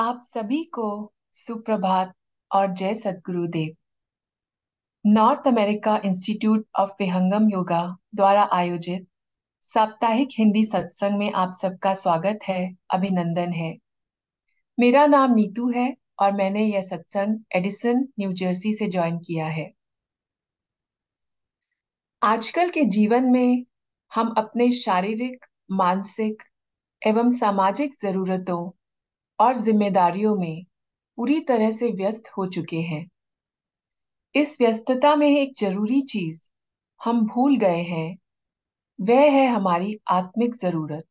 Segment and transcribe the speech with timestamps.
[0.00, 2.14] आप सभी को सुप्रभात
[2.52, 3.76] और जय सद्गुरुदेव
[5.06, 9.08] north America institute of Vihangam yoga द्वारा आयोजित
[9.62, 13.78] साप्ताहिक हिंदी सत्संग में आप सबका स्वागत है, अभिनंदन है।
[14.80, 19.72] मेरा नाम नीतू है और मैंने यह सत्संग एडिसन, न्यू जर्सी से ज्वाइन किया है।
[22.22, 23.64] आजकल के जीवन में
[24.14, 26.42] हम अपने शारीरिक, मानसिक
[27.06, 28.77] एवं सामाजिक जरूरतों
[29.40, 30.64] और जिम्मेदारियों में
[31.18, 33.06] पूरी तरह से व्यस्त हो चुके हैं।
[34.34, 36.48] इस व्यस्तता में एक ज़रूरी चीज़
[37.00, 38.16] हम भूल गए हैं,
[38.98, 41.04] वह है हमारी आत्मिक ज़रूरत।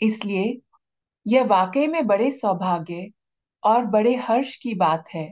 [0.00, 0.60] इसलिए
[1.26, 3.10] यह वाकई में बड़े सौभाग्य
[3.62, 5.28] और बड़े हर्ष की बात है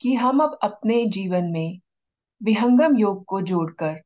[0.00, 1.78] कि हम अब अपने जीवन में
[2.40, 4.00] विहंगम योग को जोड़कर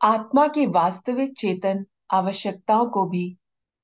[0.00, 3.28] आत्मा की वास्तविक चेतन आवश्यकताओं को भी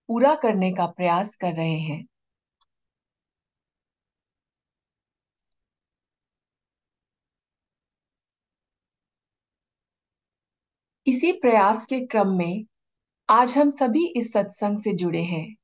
[0.08, 2.04] पूरा करने का प्रयास कर रहे हैं।
[11.06, 12.64] इसी प्रयास के क्रम में
[13.28, 15.56] आज हम सभी इस सत्संग से जुड़े हैं।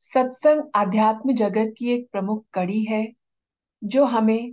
[0.00, 3.12] सत्संग आध्यात्म जगत की एक प्रमुख कड़ी है,
[3.84, 4.52] जो हमें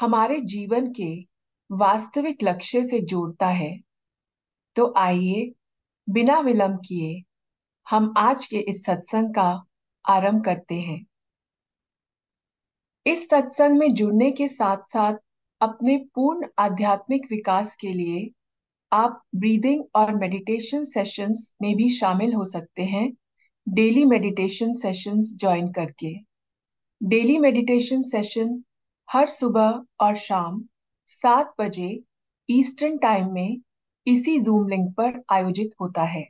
[0.00, 1.26] हमारे जीवन के
[1.72, 3.80] वास्तविक लक्ष्य से जोड़ता है।
[4.76, 5.52] तो आइए,
[6.08, 7.22] बिना विलंब किए,
[7.90, 9.64] हम आज के इस सत्संग का
[10.08, 11.06] आरंभ करते हैं।
[13.06, 15.14] इस सत्संग में जुड़ने के साथ साथ
[15.60, 18.30] अपने पूर्ण आध्यात्मिक विकास के लिए
[18.92, 23.12] आप ब्रीदिंग और मेडिटेशन सेशंस में भी शामिल हो सकते हैं।
[23.68, 26.14] डेली मेडिटेशन सेशंस ज्वाइन करके।
[27.02, 28.64] डेली मेडिटेशन सेशन
[29.12, 30.64] हर सुबह और शाम
[31.06, 32.00] सात बजे
[32.50, 33.58] ईस्टर्न टाइम में
[34.06, 36.28] इसी जूम लिंक पर आयोजित होता है।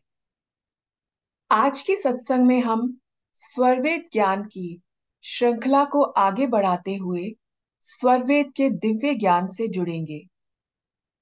[1.51, 2.99] आज के सत्संग में हम
[3.35, 4.81] स्वरवेद ज्ञान की
[5.23, 7.35] श्रृंखला को आगे बढ़ाते हुए
[7.81, 10.27] स्वरवेद के दिव्य ज्ञान से जुड़ेंगे।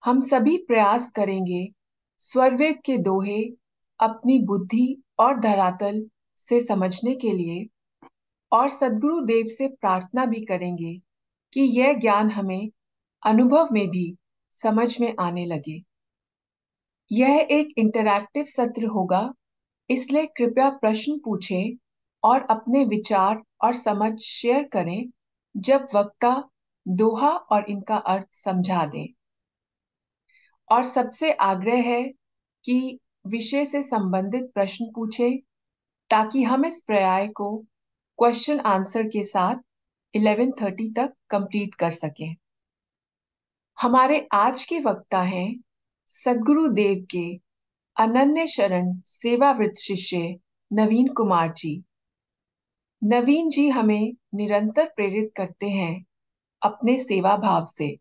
[0.06, 1.68] हम सभी प्रयास करेंगे
[2.18, 3.42] स्वरवेद के दोहे
[4.00, 7.66] अपनी बुद्धि और धरातल से समझने के लिए,
[8.52, 10.92] और सदगुरु देव से प्रार्थना भी करेंगे
[11.52, 12.70] कि यह ज्ञान हमें
[13.22, 14.16] अनुभव में भी
[14.54, 15.82] समझ में आने लगे।
[17.10, 19.32] यह एक इंटरैक्टिव सत्र होगा,
[19.90, 21.76] इसलिए कृपया प्रश्न पूछें
[22.22, 25.10] और अपने विचार और समझ शेयर करें,
[25.56, 26.48] जब वक्ता,
[26.88, 29.15] दोहा और इनका अर्थ समझा दें।
[30.70, 32.02] और सबसे आग्रह है
[32.64, 35.38] कि विषय से संबंधित प्रश्न पूछें,
[36.10, 37.56] ताकि हम इस पर्याय को
[38.18, 39.56] क्वेश्चन आंसर के साथ
[40.14, 42.34] 11:30 तक कंप्लीट कर सकें।
[43.78, 45.60] हमारे आज के वक्ता हैं
[46.10, 47.26] सदगुरु देव के
[47.96, 50.38] अनन्य शरण सेवावृत शिष्य
[50.72, 51.82] नवीन कुमार जी।
[53.02, 56.04] नवीन जी हमें निरंतर प्रेरित करते हैं
[56.62, 57.96] अपने सेवा भाव से।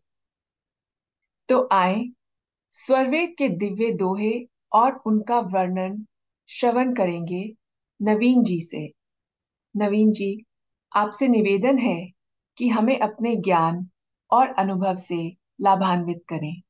[1.48, 2.04] तो आए
[2.76, 6.06] स्वरवेद के दिव्य दोहे और उनका वर्णन
[6.48, 7.56] श्रवण करेंगे
[8.02, 8.92] नवीन जी से।
[9.74, 10.44] नवीन जी,
[10.92, 12.12] आपसे निवेदन है
[12.56, 13.88] कि हमें अपने ज्ञान
[14.30, 16.62] और अनुभव से लाभान्वित करें।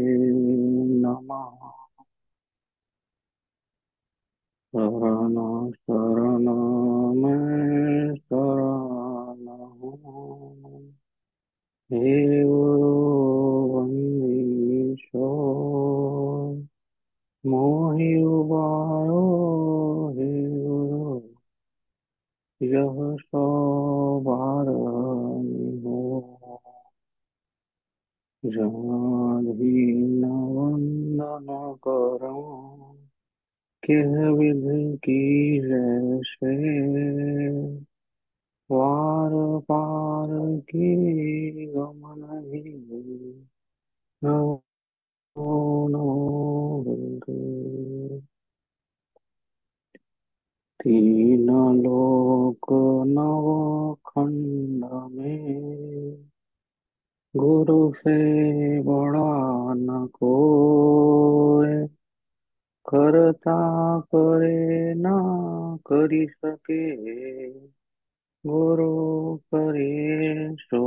[1.03, 1.74] नमः
[4.76, 5.36] शरण
[5.72, 6.48] शरण
[7.16, 10.82] में शरण हूँ
[11.92, 12.44] हे
[13.74, 15.30] वंदीशो
[17.44, 19.24] मोहि उबारो
[20.18, 20.32] हे
[20.66, 21.20] गुरु
[22.62, 26.00] यह सौबार हो
[28.44, 31.48] जनाधीन वंदन
[31.88, 32.65] करूँ किह
[33.90, 35.60] विधि
[38.72, 40.30] वार पार
[40.60, 42.62] की गमन ही
[44.24, 44.62] नो
[50.84, 51.48] तीन
[51.84, 52.68] लोक
[53.08, 56.16] नव खंड में
[57.36, 58.18] गुरु से
[58.82, 61.95] बड़ा न कोई
[62.90, 63.56] करता
[64.02, 65.16] करे ना
[65.78, 66.96] करी सके।
[68.48, 70.82] गुरु करे सो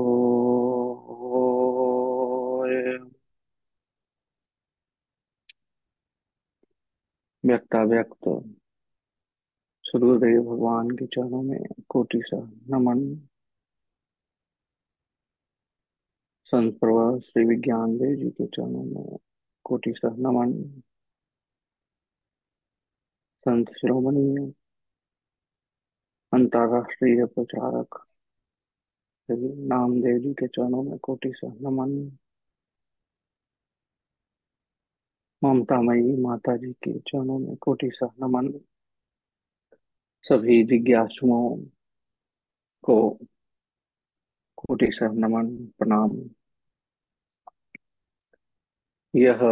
[7.45, 8.29] व्यक्ता व्यक्त।
[9.85, 13.15] सदगुरुदेव भगवान के चरणों में कोटि सा नमन।
[16.45, 19.19] संत प्रवर श्री विज्ञान देव जी के चरणों में
[19.65, 20.83] कोटि सा नमन।
[23.47, 24.53] संत शिरोमणि
[26.33, 27.99] अंतरराष्ट्रीय प्रचारक
[29.29, 31.91] नामदेव जी के चरणों में कोटि सा नमन
[35.43, 38.53] ममतामयी माता जी के चरणों में कोटि सा नमन
[40.25, 41.43] सभी जिज्ञासुओं
[42.85, 42.97] को
[44.59, 46.11] कोटि सा नमन प्रणाम।
[49.15, 49.43] यह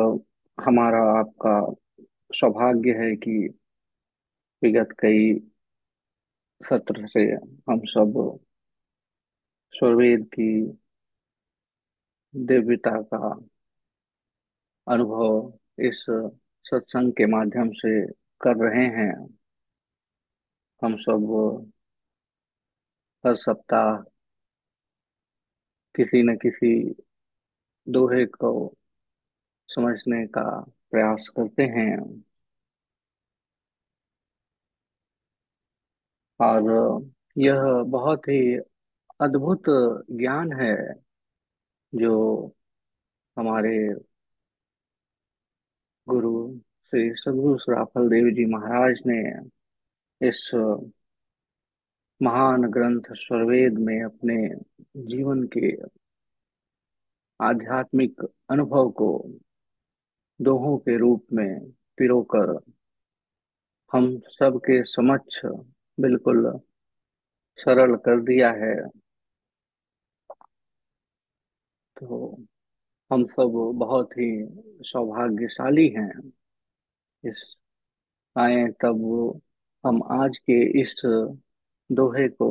[0.58, 1.54] हमारा आपका
[2.34, 3.36] सौभाग्य है कि
[4.62, 5.34] विगत कई
[6.60, 7.20] सत्र से
[7.70, 8.38] हम सब
[9.72, 10.48] स्वरवेद की
[12.34, 13.28] दिव्यता का
[14.86, 16.04] अनुभव इस
[16.64, 18.06] सत्संग के माध्यम से
[18.40, 19.12] कर रहे हैं।
[20.82, 21.72] हम सब
[23.26, 23.96] हर सप्ताह
[25.96, 26.94] किसी न किसी
[27.88, 28.52] दोहे को
[29.68, 30.60] समझने का
[30.90, 32.25] प्रयास करते हैं।
[36.40, 36.62] और
[37.38, 38.40] यह बहुत ही
[39.20, 39.64] अद्भुत
[40.12, 40.76] ज्ञान है
[41.92, 42.14] जो
[43.36, 43.76] हमारे
[46.06, 46.32] गुरु
[46.92, 49.20] श्री सदगुरु सराफल देव जी महाराज ने
[50.20, 50.50] इस
[52.20, 54.36] महान ग्रंथ स्वरवेद में अपने
[55.06, 55.70] जीवन के
[57.40, 59.10] आध्यात्मिक अनुभव को
[60.40, 62.56] दोहों के रूप में पिरोकर
[63.92, 65.40] हम सबके समक्ष
[65.98, 66.46] बिल्कुल।
[67.58, 68.74] सरल कर दिया है।
[71.96, 72.18] तो
[73.10, 74.28] हम सब बहुत ही
[74.86, 76.10] सौभाग्यशाली हैं।
[77.24, 77.44] इस
[78.36, 79.02] आए तब
[79.84, 81.00] हम आज के इस
[81.90, 82.48] दोहे को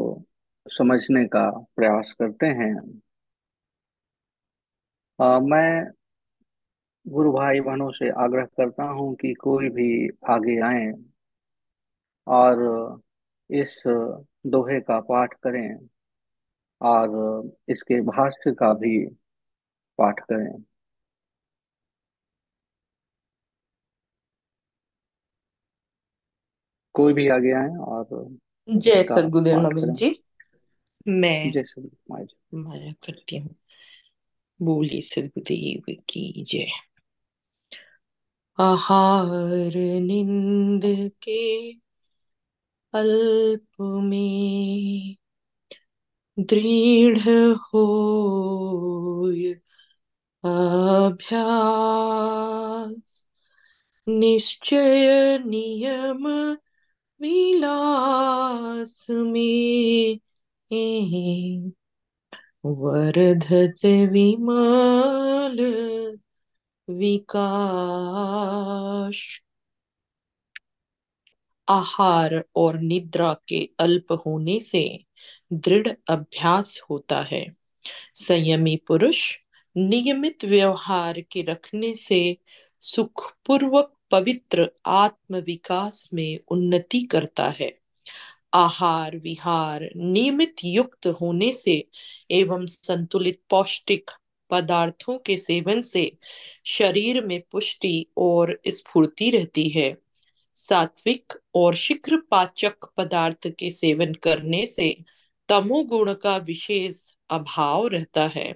[0.65, 2.73] समझने का प्रयास करते हैं।
[5.19, 5.91] आ, मैं
[7.05, 9.87] गुरु भाई बहनों से आग्रह करता हूँ कि कोई भी
[10.29, 10.91] आगे आए
[12.27, 12.57] और
[13.49, 13.81] इस
[14.47, 15.87] दोहे का पाठ करें
[16.81, 17.09] और
[17.69, 18.97] इसके भाष्य का भी
[19.99, 20.63] पाठ करें।
[26.95, 28.07] कोई भी आगे आए और
[28.67, 30.09] जय सदगुरुदेव नवीन जी।
[31.07, 31.63] मैं जय
[32.55, 33.55] माया करती हूँ।
[34.59, 36.67] बोली सदगुरुदेव की जय।
[38.59, 40.81] आहार निंद
[41.23, 41.39] के
[42.95, 45.15] अल्प में
[46.39, 47.19] दृढ़
[47.57, 49.53] होय
[50.43, 51.35] अभ्यास।
[54.09, 56.27] निश्चय नियम
[57.21, 60.19] विलास में
[62.65, 65.59] वर्धत विमल
[66.89, 68.35] विकास
[71.67, 75.05] आहार और निद्रा के अल्प होने से
[75.53, 77.45] दृढ़ अभ्यास होता है।
[78.15, 79.37] संयमी पुरुष
[79.77, 82.37] नियमित व्यवहार के रखने से
[82.81, 87.79] सुखपूर्वक पवित्र आत्म विकास में उन्नति करता है।
[88.53, 91.87] आहार विहार नियमित युक्त होने से
[92.31, 94.11] एवं संतुलित पौष्टिक
[94.49, 96.17] पदार्थों के सेवन से
[96.65, 100.04] शरीर में पुष्टि और स्फूर्ति रहती है।
[100.55, 104.97] सात्विक और शीघ्र पाचक पदार्थ के सेवन करने से
[105.49, 108.55] तमोगुण का विशेष अभाव रहता है।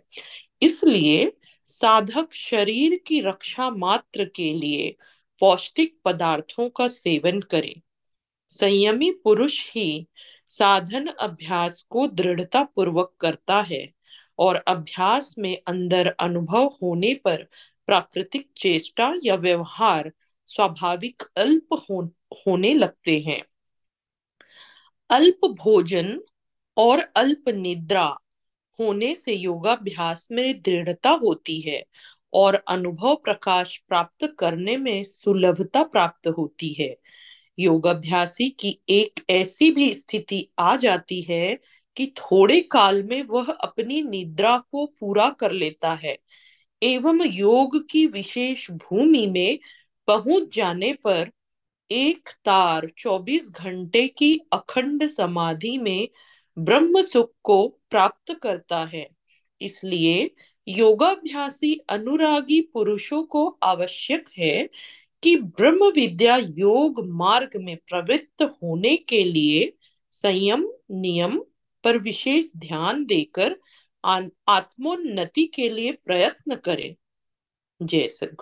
[0.61, 1.31] इसलिए
[1.65, 4.95] साधक शरीर की रक्षा मात्र के लिए
[5.39, 7.81] पौष्टिक पदार्थों का सेवन करे।
[8.49, 10.07] संयमी पुरुष ही
[10.47, 13.87] साधन अभ्यास को दृढ़ता पूर्वक करता है
[14.39, 17.43] और अभ्यास में अंदर अनुभव होने पर
[17.87, 20.11] प्राकृतिक चेष्टा या व्यवहार
[20.49, 22.01] स्वाभाविक अल्प हो,
[22.33, 23.41] होने लगते हैं।
[25.09, 26.21] अल्प भोजन
[26.77, 28.17] और अल्प निद्रा
[28.79, 31.85] होने से योगाभ्यास में दृढ़ता होती है
[32.33, 36.95] और अनुभव प्रकाश प्राप्त करने में सुलभता प्राप्त होती है।
[37.59, 41.59] योगाभ्यासी की एक ऐसी भी स्थिति आ जाती है
[41.95, 46.17] कि थोड़े काल में वह अपनी निद्रा को पूरा कर लेता है।
[46.83, 49.59] एवं योग की विशेष भूमि में
[50.09, 51.29] पहुँच जाने पर
[51.91, 56.09] एक तार 24 घंटे की अखंड समाधि में
[56.57, 59.07] ब्रह्म सुख को प्राप्त करता है।
[59.61, 60.29] इसलिए
[60.67, 64.69] योगाभ्यासी अनुरागी पुरुषों को आवश्यक है
[65.23, 69.73] कि ब्रह्म विद्या योग मार्ग में प्रवृत्त होने के लिए
[70.11, 71.39] संयम, नियम
[71.83, 73.55] पर विशेष ध्यान देकर
[74.03, 76.95] आत्मोन्नति के लिए प्रयत्न करें।
[77.81, 78.35] जय सर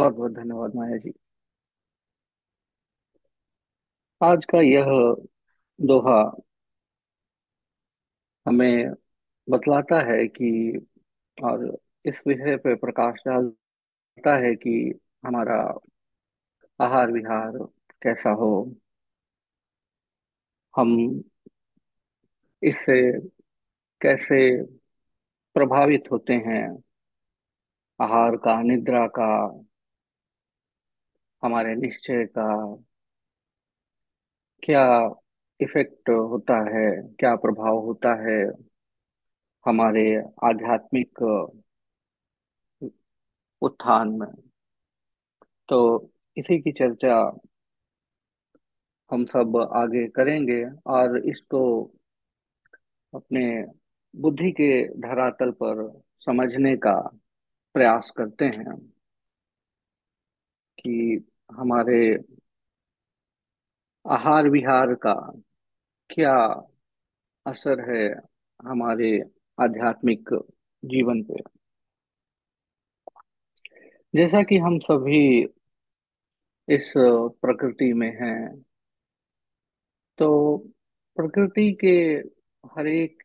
[0.00, 1.12] बहुत बहुत धन्यवाद माया जी।
[4.22, 4.84] आज का यह
[5.80, 6.36] दोहा
[8.46, 8.92] हमें
[9.50, 10.80] बतलाता है कि
[11.44, 15.78] और इस विषय पे प्रकाश डालता है कि हमारा
[16.80, 17.52] आहार विहार
[18.02, 18.76] कैसा हो।
[20.76, 21.22] हम
[22.62, 23.20] इससे
[24.00, 24.62] कैसे
[25.54, 26.82] प्रभावित होते हैं।
[28.00, 29.62] आहार का, निद्रा का
[31.42, 32.46] हमारे निश्चय का
[34.62, 34.82] क्या
[35.60, 36.86] इफ़ेक्ट होता है,
[37.20, 38.40] क्या प्रभाव होता है
[39.66, 40.02] हमारे
[40.44, 41.22] आध्यात्मिक
[43.62, 44.26] उत्थान में?
[45.68, 45.78] तो
[46.36, 47.14] इसी की चर्चा
[49.10, 51.60] हम सब आगे करेंगे और इसको
[53.12, 53.40] अपने
[54.14, 54.68] बुद्धि के
[55.00, 55.82] धरातल पर
[56.20, 56.94] समझने का
[57.74, 58.76] प्रयास करते हैं।
[60.80, 62.00] कि हमारे
[64.04, 65.14] आहार विहार का
[66.10, 66.34] क्या
[67.46, 68.04] असर है
[68.60, 69.10] हमारे
[69.58, 70.34] आध्यात्मिक
[70.82, 71.42] जीवन पे?
[74.14, 75.20] जैसा कि हम सभी
[76.68, 76.92] इस
[77.42, 78.64] प्रकृति में हैं
[80.18, 80.28] तो
[81.16, 81.94] प्रकृति के
[82.64, 83.22] हर एक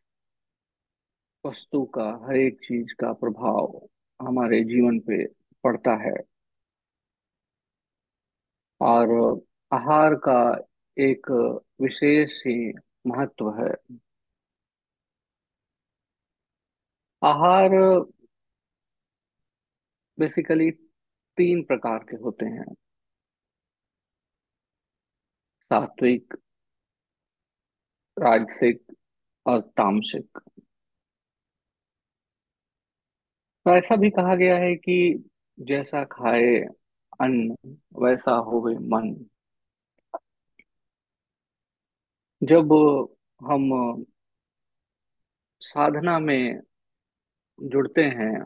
[1.44, 3.80] वस्तु का, हर एक चीज़ का प्रभाव
[4.20, 5.24] हमारे जीवन पे
[5.64, 6.14] पड़ता है।
[8.80, 9.10] और
[9.72, 10.38] आहार का
[10.98, 11.30] एक
[11.80, 12.72] विशेष ही
[13.06, 13.96] महत्व है।
[17.22, 17.70] आहार
[20.18, 20.70] बेसिकली
[21.38, 22.74] तीन प्रकार के होते हैं।
[25.70, 26.34] सात्विक,
[28.16, 28.92] राजसिक
[29.46, 30.38] और तामसिक।
[33.66, 34.96] तो ऐसा भी कहा गया है कि
[35.60, 36.64] जैसा खाए
[37.20, 39.14] अन्न, वैसा होवे मन।
[42.42, 42.72] जब
[43.40, 43.70] हम
[45.60, 46.60] साधना में
[47.62, 48.40] जुड़ते हैं,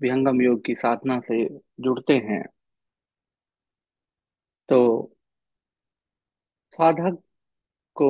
[0.00, 1.44] विहंगम योग की साधना से
[1.80, 2.44] जुड़ते हैं
[4.68, 4.78] तो
[6.72, 7.18] साधक
[7.96, 8.08] को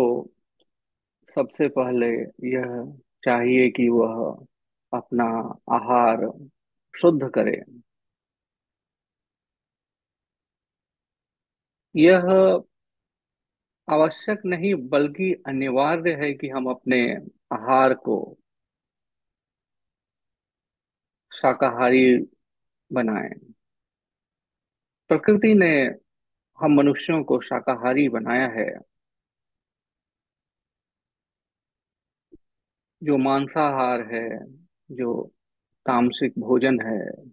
[1.35, 2.07] सबसे पहले
[2.49, 4.47] यह चाहिए कि वह
[4.93, 5.25] अपना
[5.73, 6.27] आहार
[6.95, 7.63] शुद्ध करे।
[11.97, 12.25] यह
[13.89, 17.15] आवश्यक नहीं, बल्कि अनिवार्य है कि हम अपने
[17.53, 18.39] आहार को
[21.33, 22.17] शाकाहारी
[22.93, 23.55] बनाएँ।
[25.09, 25.71] प्रकृति ने
[26.61, 28.95] हम मनुष्यों को शाकाहारी बनाया है।
[33.03, 34.39] जो मांसाहार है,
[34.91, 35.33] जो
[35.87, 37.33] तामसिक भोजन है,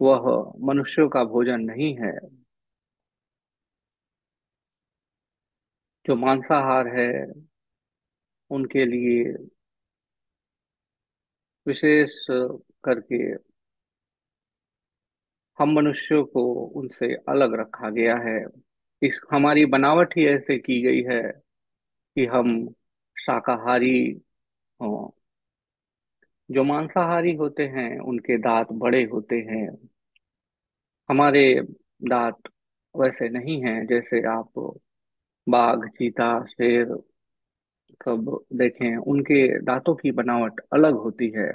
[0.00, 2.41] वह मनुष्यों का भोजन नहीं है।
[6.06, 7.26] जो मांसाहार है,
[8.50, 9.24] उनके लिए
[11.66, 12.26] विशेष
[12.84, 13.52] करके
[15.58, 18.44] हम मनुष्यों को उनसे अलग रखा गया है।
[19.02, 21.22] इस, हमारी बनावट ही ऐसे की गई है
[22.16, 22.68] कि हम
[23.20, 24.22] शाकाहारी
[24.80, 25.10] हों।
[26.50, 29.88] जो मांसाहारी होते हैं, उनके दांत बड़े होते हैं।
[31.10, 31.60] हमारे
[32.02, 32.36] दांत
[32.96, 34.80] वैसे नहीं हैं जैसे आप
[35.48, 36.86] बाघ, चीता, शेर
[38.04, 41.52] सब देखें, उनके दांतों की बनावट अलग होती है।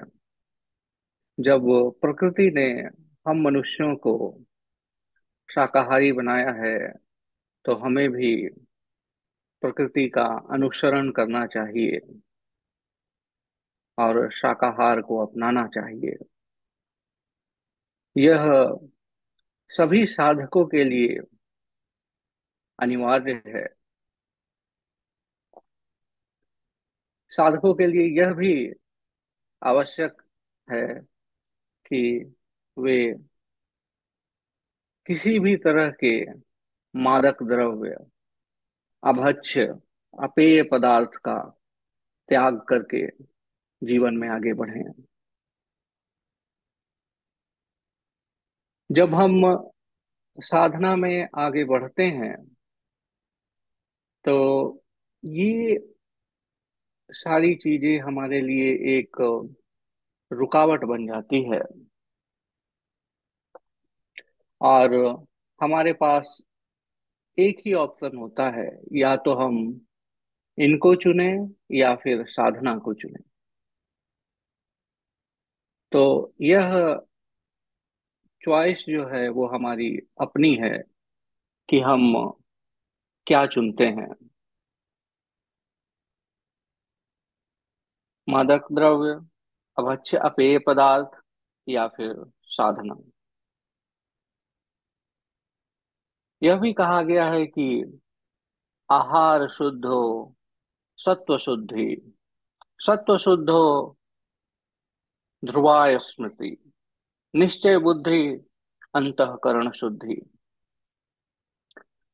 [1.40, 1.62] जब
[2.02, 2.68] प्रकृति ने
[3.26, 4.14] हम मनुष्यों को
[5.50, 6.78] शाकाहारी बनाया है
[7.66, 8.50] तो हमें भी
[9.62, 12.00] प्रकृति का अनुसरण करना चाहिए
[13.98, 16.16] और शाकाहार को अपनाना चाहिए।
[18.16, 18.46] यह
[19.70, 21.20] सभी साधकों के लिए
[22.80, 23.77] अनिवार्य है।
[27.38, 28.54] साधकों के लिए यह भी
[29.62, 30.22] आवश्यक
[30.68, 30.88] है
[31.88, 32.00] कि
[32.78, 32.98] वे
[35.06, 36.14] किसी भी तरह के
[36.96, 37.96] मादक द्रव्य,
[39.04, 39.58] अभक्ष,
[40.24, 41.38] अपेय पदार्थ का
[42.30, 43.08] त्याग करके
[43.82, 44.84] जीवन में आगे बढ़े।
[48.92, 49.42] जब हम
[50.38, 52.36] साधना में आगे बढ़ते हैं
[54.26, 54.36] तो
[55.24, 55.78] ये
[57.10, 59.18] सारी चीज़ें हमारे लिए एक,
[60.32, 61.62] रुकावट बन जाती है।
[64.62, 64.94] और
[65.62, 66.38] हमारे पास
[67.38, 69.58] एक ही ऑप्शन होता है, या तो हम
[70.58, 71.30] इनको चुने
[71.74, 73.24] या फिर साधना को चुने।
[75.92, 76.74] तो यह
[78.42, 79.90] चॉइस जो है वो हमारी
[80.22, 80.78] अपनी है
[81.70, 82.14] कि हम
[83.28, 84.27] क्या चुनते हैं।
[88.30, 89.12] मादक द्रव्य,
[89.80, 91.22] अभक्ष्य अपेय पदार्थ
[91.68, 92.96] या फिर साधना।
[96.44, 98.00] यह भी कहा गया है कि
[98.92, 100.36] आहार शुद्ध हो,
[100.98, 102.14] सत्व शुद्धि
[102.80, 103.98] सत्व शुद्ध हो,
[105.46, 106.72] ध्रुवाय स्मृति।
[107.36, 108.50] निश्चय बुद्धि,
[108.96, 110.22] अंतकरण शुद्धि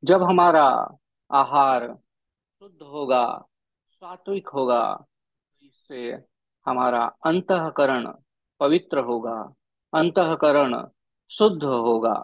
[0.04, 0.98] जब हमारा
[1.32, 1.96] आहार
[2.60, 3.48] शुद्ध होगा,
[3.92, 5.06] सात्विक होगा
[5.94, 6.12] इससे
[6.68, 8.06] हमारा अंतकरण
[8.60, 9.36] पवित्र होगा,
[9.94, 10.76] अंतकरण
[11.32, 12.16] शुद्ध होगा।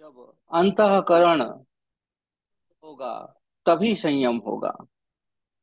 [0.00, 0.18] जब
[0.52, 1.42] अंतकरण
[2.84, 3.14] होगा,
[3.66, 4.72] तभी संयम होगा,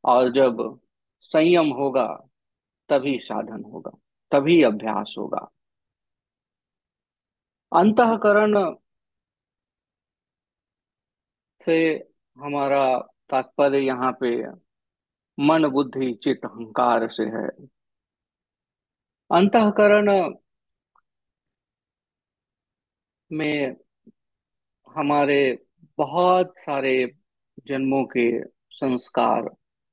[0.03, 0.79] और जब
[1.23, 2.07] संयम होगा,
[2.89, 3.91] तभी साधन होगा,
[4.31, 5.47] तभी अभ्यास होगा।
[7.71, 8.75] अंतकरण
[11.65, 11.79] से
[12.37, 12.83] हमारा
[13.29, 14.29] तात्पर्य यहाँ पे
[15.39, 17.67] मन बुद्धि चित्त अहंकार से है।
[19.31, 20.35] अंतकरण
[23.31, 23.75] में
[24.95, 25.65] हमारे
[25.97, 27.11] बहुत सारे
[27.65, 29.41] जन्मों के संस्कार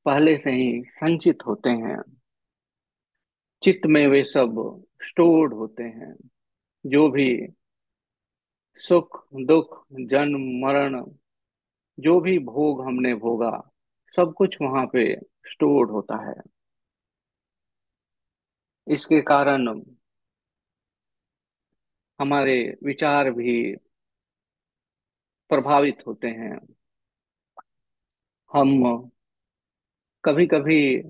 [0.05, 2.23] पहले से ही संचित होते हैं।
[3.63, 6.31] चित्त में वे सब स्टोर्ड होते हैं।
[6.87, 7.49] जो भी
[8.77, 11.05] सुख, दुख, जन्म, मरण,
[12.01, 13.71] जो भी भोग हमने भोगा,
[14.17, 16.35] सब कुछ वहाँ पे स्टोर्ड होता है।
[18.95, 19.83] इसके कारण
[22.21, 23.77] हमारे विचार भी
[25.49, 26.75] प्रभावित होते हैं।
[28.53, 28.85] हम
[30.25, 31.03] कभी कभी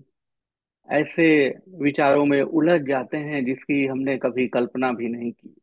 [0.88, 5.60] ऐसे विचारों में उलझ जाते हैं जिसकी हमने कभी कल्पना भी नहीं की।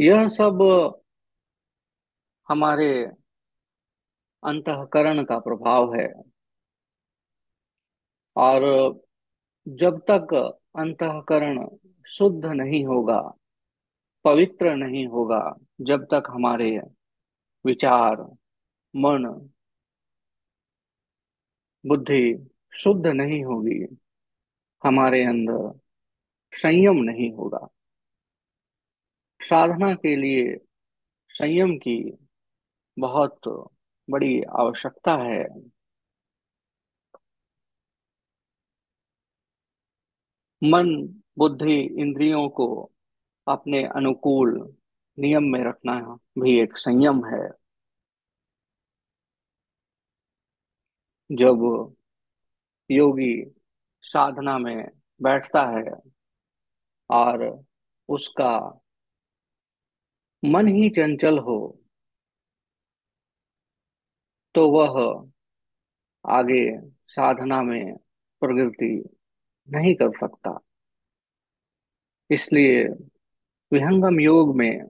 [0.00, 0.62] यह सब
[2.48, 3.04] हमारे
[4.44, 6.33] अंतकरण का प्रभाव है।
[8.36, 8.92] और
[9.68, 10.34] जब तक
[10.76, 11.68] अंतकरण
[12.06, 13.34] शुद्ध नहीं होगा,
[14.24, 16.78] पवित्र नहीं होगा, जब तक हमारे
[17.66, 18.16] विचार,
[18.96, 19.50] मन,
[21.86, 23.96] बुद्धि शुद्ध नहीं होगी,
[24.84, 25.80] हमारे अंदर
[26.52, 27.68] संयम नहीं होगा।
[29.40, 30.58] साधना के लिए
[31.28, 32.28] संयम की
[32.98, 33.40] बहुत
[34.10, 35.46] बड़ी आवश्यकता है।
[40.62, 42.92] मन, बुद्धि, इंद्रियों को
[43.46, 44.74] अपने अनुकूल
[45.18, 46.00] नियम में रखना
[46.38, 47.48] भी एक संयम है।
[51.30, 51.62] जब
[52.90, 53.34] योगी
[54.02, 54.88] साधना में
[55.22, 55.92] बैठता है
[57.10, 57.64] और
[58.08, 58.80] उसका
[60.42, 61.56] मन ही चंचल हो
[64.54, 64.96] तो वह
[66.24, 66.62] आगे
[67.08, 67.96] साधना में
[68.42, 68.92] प्रगति
[69.68, 70.58] नहीं कर सकता।
[72.30, 72.84] इसलिए
[73.72, 74.80] विहंगम योग में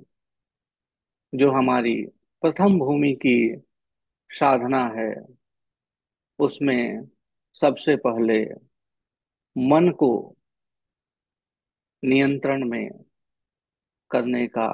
[1.33, 1.95] जो हमारी
[2.43, 3.37] प्रथम भूमि की
[4.31, 5.11] साधना है,
[6.39, 7.09] उसमें
[7.57, 8.43] सबसे पहले
[9.57, 10.11] मन को
[12.03, 12.89] नियंत्रण में
[14.11, 14.67] करने का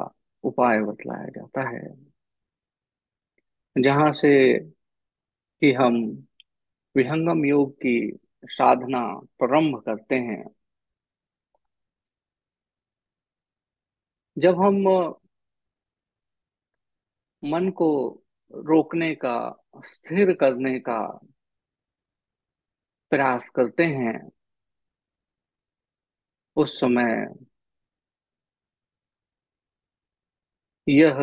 [0.44, 1.88] उपाय बतलाया जाता है,
[3.76, 4.30] जहाँ से
[5.62, 5.96] कि हम
[6.94, 7.98] विहंगम योग की
[8.44, 9.00] साधना
[9.38, 10.44] प्रारंभ करते हैं।
[14.38, 14.76] जब हम
[17.44, 17.88] मन को
[18.54, 20.98] रोकने का, स्थिर करने का
[23.10, 24.30] प्रयास करते हैं,
[26.56, 27.26] उस समय
[30.88, 31.18] यह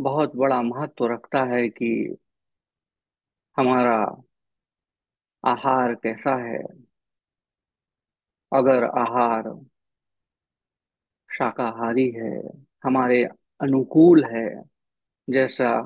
[0.00, 2.16] बहुत बड़ा महत्व रखता है कि
[3.56, 4.25] हमारा
[5.46, 6.62] आहार कैसा है?
[8.52, 9.42] अगर आहार
[11.30, 12.40] शाकाहारी है,
[12.84, 13.24] हमारे
[13.60, 14.62] अनुकूल है,
[15.30, 15.80] जैसा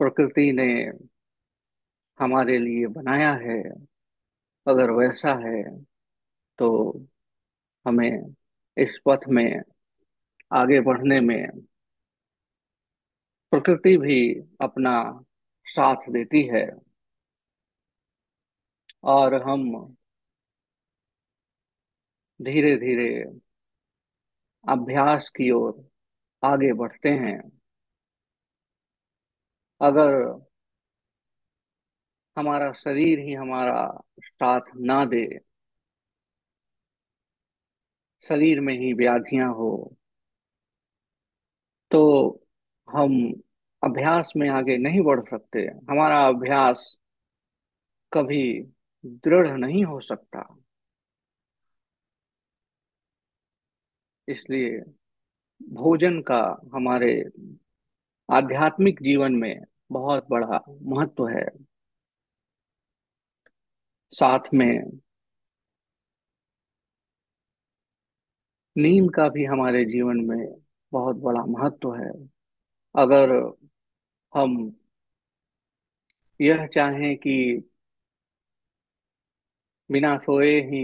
[0.00, 0.68] प्रकृति ने
[2.18, 3.62] हमारे लिए बनाया है,
[4.66, 5.62] अगर वैसा है
[6.58, 6.68] तो
[7.86, 8.34] हमें
[8.76, 9.62] इस पथ में
[10.52, 11.60] आगे बढ़ने में
[13.50, 15.24] प्रकृति भी अपना
[15.66, 16.89] साथ देती है।
[19.04, 19.64] और हम
[22.40, 23.08] धीरे धीरे
[24.64, 25.84] अभ्यास की ओर
[26.42, 27.38] आगे बढ़ते हैं।
[29.80, 30.14] अगर
[32.36, 33.76] हमारा शरीर ही हमारा
[34.20, 35.24] साथ ना दे,
[38.24, 39.70] शरीर में ही व्याधियाँ हो
[41.90, 42.00] तो
[42.88, 43.12] हम
[43.82, 45.60] अभ्यास में आगे नहीं बढ़ सकते।
[45.90, 46.96] हमारा अभ्यास
[48.12, 48.40] कभी
[49.04, 50.56] दृढ़ नहीं हो सकता।
[54.28, 54.78] इसलिए
[55.72, 57.24] भोजन का हमारे
[58.30, 61.48] आध्यात्मिक जीवन में बहुत बड़ा महत्व है।
[64.12, 65.00] साथ में
[68.76, 72.10] नींद का भी हमारे जीवन में बहुत बड़ा महत्व है।
[72.94, 73.30] अगर
[74.34, 74.76] हम
[76.40, 77.69] यह चाहें कि
[79.90, 80.82] बिना सोए ही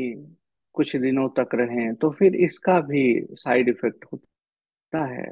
[0.72, 5.26] कुछ दिनों तक रहें तो फिर इसका भी साइड इफ़ेक्ट होता है।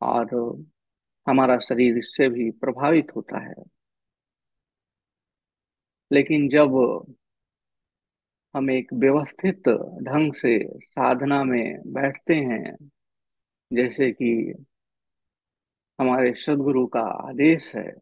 [0.00, 0.26] और
[1.26, 3.54] हमारा शरीर इससे भी प्रभावित होता है।
[6.12, 6.70] लेकिन जब
[8.54, 9.68] हम एक व्यवस्थित
[10.02, 12.90] ढंग से साधना में बैठते हैं,
[13.72, 14.54] जैसे कि
[16.00, 17.92] हमारे सदगुरु का आदेश है,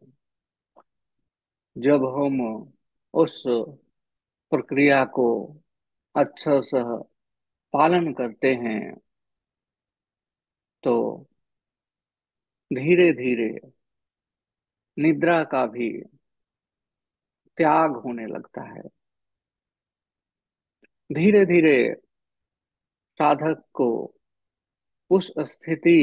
[1.77, 2.39] जब हम
[3.13, 3.41] उस
[4.51, 5.25] प्रक्रिया को
[6.15, 6.83] अच्छा सा
[7.73, 8.79] पालन करते हैं
[10.83, 10.93] तो
[12.71, 13.49] धीरे धीरे
[14.97, 15.89] निद्रा का भी
[17.57, 18.81] त्याग होने लगता है।
[21.09, 21.73] धीरे धीरे
[23.19, 23.87] साधक को
[25.11, 25.95] उस स्थिति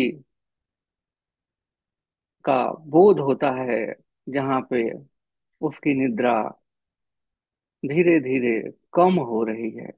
[2.45, 3.79] का बोध होता है
[4.27, 4.83] जहाँ पे
[5.61, 6.35] उसकी निद्रा
[7.83, 8.53] धीरे धीरे
[8.95, 9.91] कम हो रही है।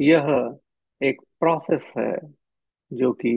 [0.00, 0.26] यह
[1.00, 2.10] एक प्रोसेस है
[2.90, 3.34] जो कि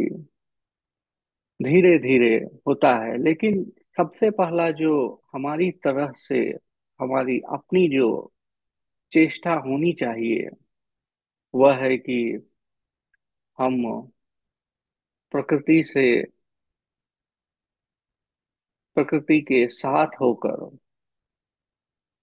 [1.60, 2.36] धीरे धीरे
[2.67, 3.63] होता है, लेकिन
[3.97, 4.91] सबसे पहला जो
[5.34, 6.39] हमारी तरह से
[6.99, 8.10] हमारी अपनी जो
[9.12, 10.49] चेष्टा होनी चाहिए,
[11.53, 12.17] वह है कि
[13.58, 13.75] हम
[15.34, 16.03] प्रकृति से
[18.99, 20.77] प्रकृति के साथ होकर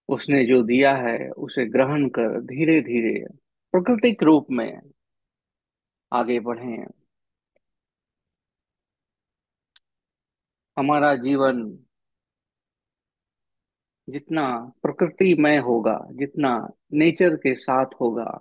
[0.08, 3.26] उसने जो दिया है, उसे ग्रहण कर धीरे धीरे
[3.72, 4.80] प्राकृतिक रूप में
[6.12, 6.86] आगे बढ़े
[10.78, 11.78] हमारा जीवन
[14.08, 18.40] जितना प्रकृतिमय होगा, जितना नेचर के साथ होगा,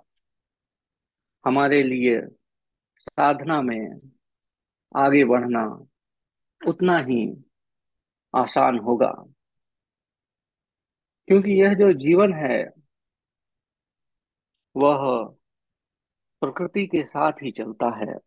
[1.44, 2.20] हमारे लिए
[2.98, 4.00] साधना में
[4.96, 5.86] आगे बढ़ना
[6.68, 7.26] उतना ही
[8.36, 9.12] आसान होगा।
[11.28, 12.64] क्योंकि यह जो जीवन है,
[14.76, 15.24] वह
[16.40, 18.18] प्रकृति के साथ ही चलता है।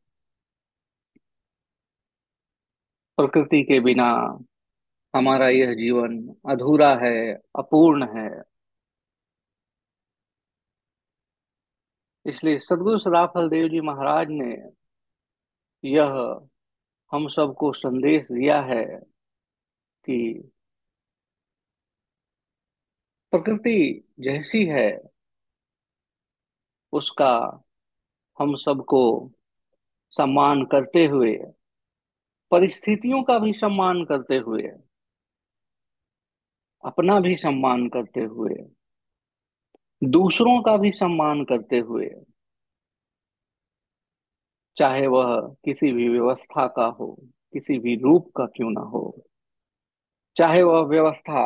[3.17, 4.39] प्रकृति के बिना
[5.15, 8.41] हमारा यह जीवन अधूरा है, अपूर्ण है।
[12.25, 14.55] इसलिए सदगुरु सदाफल देव जी महाराज ने
[15.83, 16.09] यह
[17.11, 19.08] हम सबको संदेश दिया है
[20.09, 20.51] कि
[23.31, 25.01] प्रकृति जैसी है,
[26.91, 27.63] उसका
[28.39, 29.31] हम सबको
[30.09, 31.37] सम्मान करते हुए,
[32.51, 34.63] परिस्थितियों का भी सम्मान करते हुए,
[36.83, 38.55] अपना भी सम्मान करते हुए,
[40.03, 42.09] दूसरों का भी सम्मान करते हुए,
[44.77, 47.17] चाहे वह किसी भी व्यवस्था का हो,
[47.53, 49.28] किसी भी रूप का क्यों ना हो।
[50.37, 51.43] चाहे वह व्यवस्था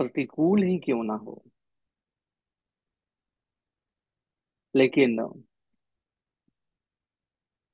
[0.00, 1.42] प्रतिकूल ही क्यों ना हो,
[4.74, 5.18] लेकिन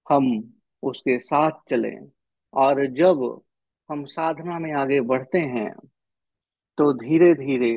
[0.06, 0.26] हम
[0.82, 2.10] उसके साथ चलें
[2.54, 3.22] और जब
[3.88, 5.70] हम साधना में आगे बढ़ते हैं
[6.78, 7.72] तो धीरे धीरे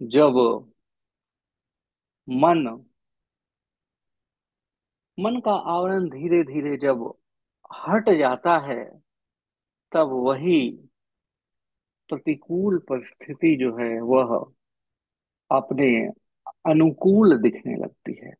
[0.00, 0.38] जब
[2.28, 2.64] मन
[5.18, 7.04] मन का आवरण धीरे धीरे जब
[7.78, 8.82] हट जाता है
[9.92, 10.60] तब वही
[12.08, 14.34] प्रतिकूल परिस्थिति जो है, वह
[15.50, 15.88] अपने
[16.70, 18.32] अनुकूल दिखने लगती है।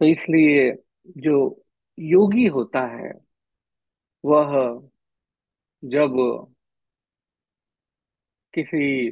[0.00, 0.72] तो इसलिए
[1.18, 1.64] जो
[1.98, 3.12] योगी होता है,
[4.24, 4.52] वह
[5.82, 6.16] जब
[8.54, 9.10] किसी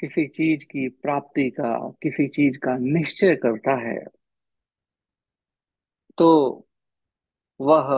[0.00, 3.98] किसी चीज़ की प्राप्ति का, किसी चीज़ का निश्चय करता है
[6.18, 6.67] तो
[7.60, 7.88] वह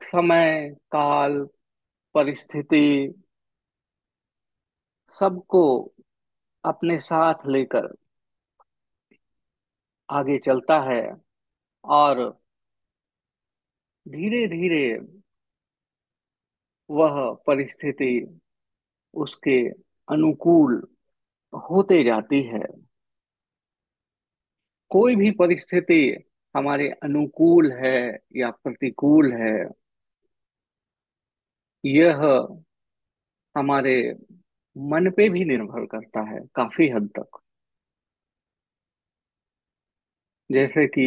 [0.00, 1.38] समय, काल,
[2.14, 3.14] परिस्थिति
[5.12, 5.62] सबको
[6.64, 7.92] अपने साथ लेकर
[10.08, 11.00] आगे चलता है
[11.84, 12.22] और
[14.06, 14.82] धीरे धीरे
[16.90, 17.16] वह
[17.46, 18.10] परिस्थिति
[19.14, 19.58] उसके
[20.08, 20.82] अनुकूल
[21.52, 22.62] होते जाती है।
[24.90, 26.00] कोई भी परिस्थिति
[26.54, 27.96] हमारे अनुकूल है
[28.36, 29.54] या प्रतिकूल है,
[31.84, 32.22] यह
[33.56, 33.94] हमारे
[34.76, 37.40] मन पे भी निर्भर करता है काफ़ी हद तक।
[40.50, 41.04] जैसे कि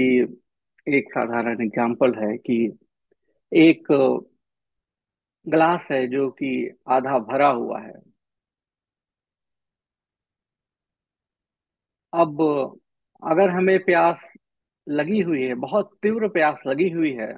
[0.88, 2.58] एक साधारण एग्ज़ाम्पल है कि
[3.52, 3.88] एक
[5.48, 6.50] ग्लास है जो कि
[6.90, 7.94] आधा भरा हुआ है।
[12.14, 12.42] अब
[13.24, 14.22] अगर हमें प्यास
[14.88, 17.32] लगी हुई है, बहुत तीव्र प्यास लगी हुई है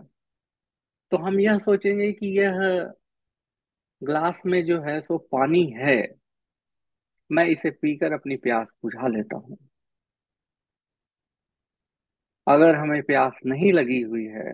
[1.12, 2.58] तो हम यह सोचेंगे कि यह
[4.02, 5.96] ग्लास में जो है सो पानी है।
[7.30, 9.58] मैं इसे पीकर अपनी प्यास बुझा लेता हूँ।
[12.48, 14.52] अगर हमें प्यास नहीं लगी हुई है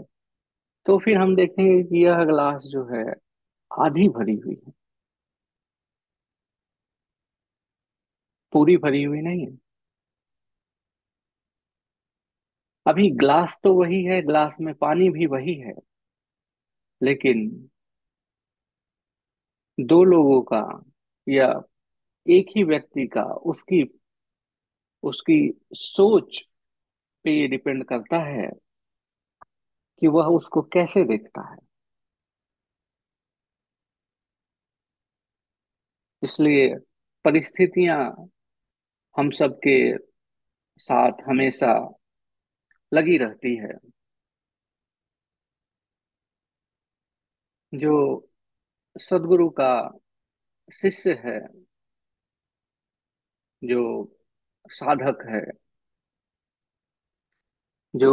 [0.86, 3.06] तो फिर हम देखेंगे कि यह ग्लास जो है
[3.72, 4.74] आधी भरी हुई है।
[8.54, 9.69] पूरी भरी हुई नहीं है।
[12.86, 15.74] अभी ग्लास तो वही है, ग्लास में पानी भी वही है।
[17.02, 17.40] लेकिन
[19.78, 20.62] दो लोगों का
[21.28, 21.48] या
[22.26, 23.84] एक ही व्यक्ति का उसकी
[25.04, 25.36] उसकी
[25.78, 26.40] सोच
[27.26, 28.50] पे ये डिपेंड करता है
[30.02, 31.58] कि वह उसको कैसे देखता है।
[36.24, 36.68] इसलिए
[37.26, 38.00] परिस्थितियाँ
[39.16, 39.78] हम सबके
[40.80, 41.74] साथ हमेशा
[42.94, 43.74] लगी रहती है।
[47.74, 47.94] जो
[48.96, 49.72] सदगुरु का
[50.74, 51.40] शिष्य है,
[53.64, 53.82] जो
[54.70, 55.42] साधक है,
[57.94, 58.12] जो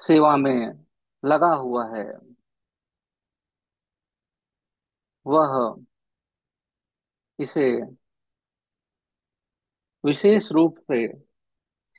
[0.00, 0.84] सेवा में
[1.24, 2.04] लगा हुआ है,
[5.26, 5.74] वह
[7.38, 7.62] इसे
[10.04, 11.06] विशेष रूप से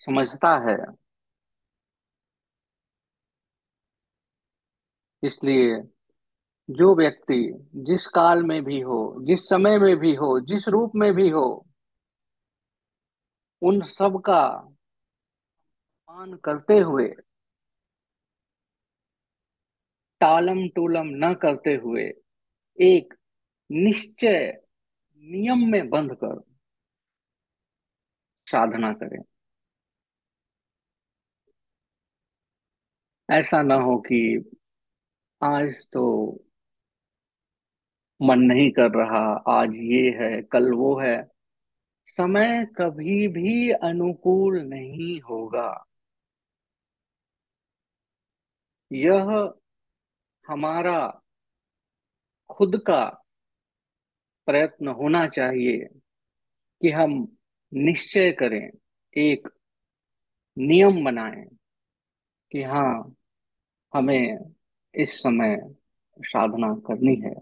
[0.08, 0.78] समझता है।
[5.24, 5.78] इसलिए
[6.70, 11.14] जो व्यक्ति जिस काल में भी हो, जिस समय में भी हो, जिस रूप में
[11.14, 11.46] भी हो,
[13.62, 14.42] उन सब का
[16.10, 17.08] मान करते हुए,
[20.22, 22.04] टालम टूलम न करते हुए
[22.80, 23.14] एक
[23.70, 24.62] निश्चय
[25.24, 26.42] नियम में बंध कर
[28.48, 29.22] साधना करें।
[33.32, 34.52] ऐसा ना हो कि
[35.44, 36.04] आज तो
[38.22, 41.28] मन नहीं कर रहा, आज ये है, कल वो है।
[42.08, 45.86] समय कभी भी अनुकूल नहीं होगा।
[48.92, 49.54] यह
[50.48, 51.22] हमारा
[52.50, 53.06] खुद का
[54.48, 55.78] प्रयत्न होना चाहिए
[56.82, 57.38] कि हम
[57.74, 58.70] निश्चय करें,
[59.18, 59.48] एक
[60.58, 61.46] नियम बनाएँ।
[62.54, 63.16] कि हाँ
[63.94, 64.38] हमें
[64.96, 65.58] इस समय
[66.20, 67.34] साधना करनी है।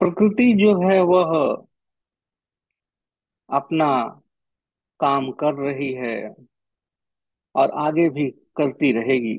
[0.00, 1.34] प्रकृति जो है वह
[3.50, 3.86] अपना
[5.00, 6.14] काम कर रही है
[7.54, 9.38] और आगे भी करती रहेगी।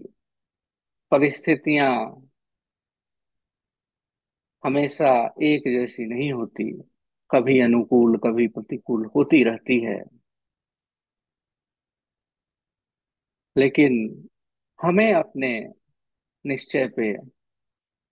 [1.11, 1.91] परिस्थितियाँ
[4.63, 5.09] हमेशा
[5.43, 6.71] एक जैसी नहीं होती,
[7.31, 10.03] कभी अनुकूल, कभी प्रतिकूल होती रहती है।
[13.57, 14.27] लेकिन
[14.81, 15.73] हमें अपने
[16.45, 17.17] निश्चय पे,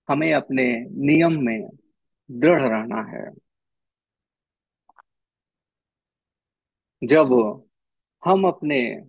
[0.10, 1.70] हमें अपने नियम में
[2.32, 3.32] दृढ़ रहना है।
[7.04, 7.34] जब
[8.26, 9.02] हम अपने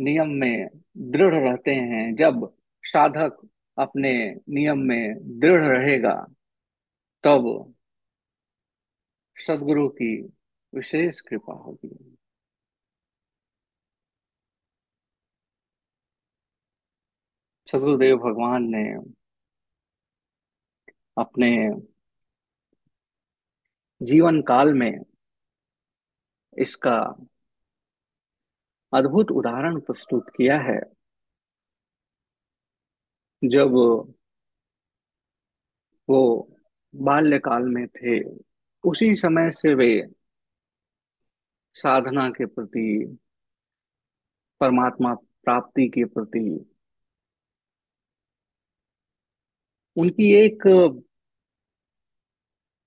[0.00, 3.48] नियम में दृढ़ रहते हैं, जब साधक
[3.78, 6.26] अपने नियम में दृढ़ रहेगा,
[7.24, 7.74] तब
[9.36, 10.22] सदगुरु की
[10.74, 12.07] विशेष कृपा होगी।
[17.72, 18.94] सदगुरुदेव भगवान ने
[21.18, 21.50] अपने
[24.02, 25.00] जीवन काल में
[26.58, 26.96] इसका
[28.92, 30.80] अद्भुत उदाहरण प्रस्तुत किया है।
[33.44, 33.72] जब
[36.08, 36.50] वो
[36.96, 38.20] बाल्यकाल में थे,
[38.84, 40.08] उसी समय से वे
[41.74, 43.18] साधना के प्रति,
[44.60, 46.74] परमात्मा प्राप्ति के प्रति
[49.98, 50.62] उनकी एक,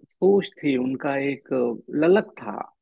[0.06, 1.50] सोच थी, उनका एक
[1.90, 2.76] ललक था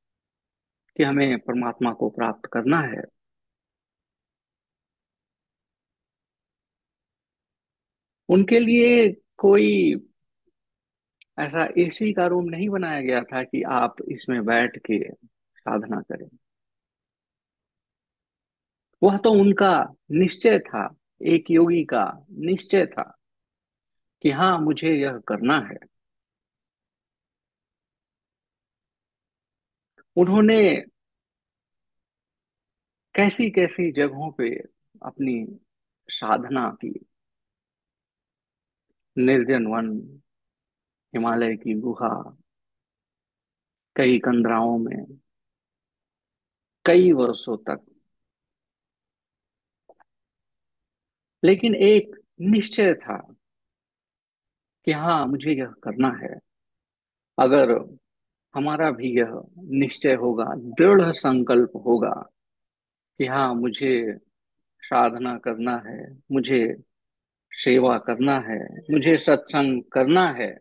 [0.98, 3.04] कि हमें परमात्मा को प्राप्त करना है।
[8.30, 9.96] उनके लिए कोई
[11.40, 15.12] ऐसा एसी का रूम नहीं बनाया गया था कि आप इसमें बैठ के
[15.56, 16.38] साधना करें।
[19.04, 23.19] वह तो उनका निश्चय था, एक योगी का निश्चय था।
[24.22, 25.78] कि हाँ मुझे यह करना है।
[30.16, 30.76] उन्होंने
[33.16, 34.56] कैसी कैसी जगहों पे
[35.04, 35.60] अपनी
[36.10, 37.06] साधना की।
[39.18, 40.20] निर्जन वन,
[41.16, 42.38] हिमालय की गुहा,
[43.96, 45.20] कई कंदराओं में,
[46.86, 47.86] कई वर्षों तक।
[51.44, 53.36] लेकिन एक निश्चय था
[54.90, 56.40] कि हाँ मुझे यह करना है।
[57.40, 57.72] अगर
[58.56, 62.30] हमारा भी यह निश्चय होगा, दृढ़ संकल्प होगा
[63.18, 64.18] कि हाँ मुझे
[64.82, 66.76] साधना करना है, मुझे
[67.54, 68.60] सेवा करना है,
[68.92, 70.58] मुझे सत्संग करना है,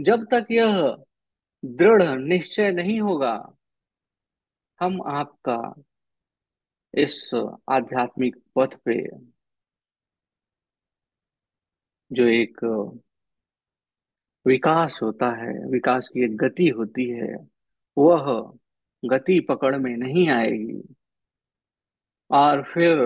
[0.00, 1.04] जब तक यह
[1.64, 3.52] दृढ़ निश्चय नहीं होगा,
[4.80, 5.82] हम आपका
[6.94, 7.30] इस
[7.68, 9.08] आध्यात्मिक पथ पे
[12.12, 12.56] जो एक
[14.46, 17.48] विकास होता है, विकास की एक गति होती है,
[17.98, 18.52] वह
[19.04, 20.94] गति पकड़ में नहीं आएगी।
[22.30, 22.98] और फिर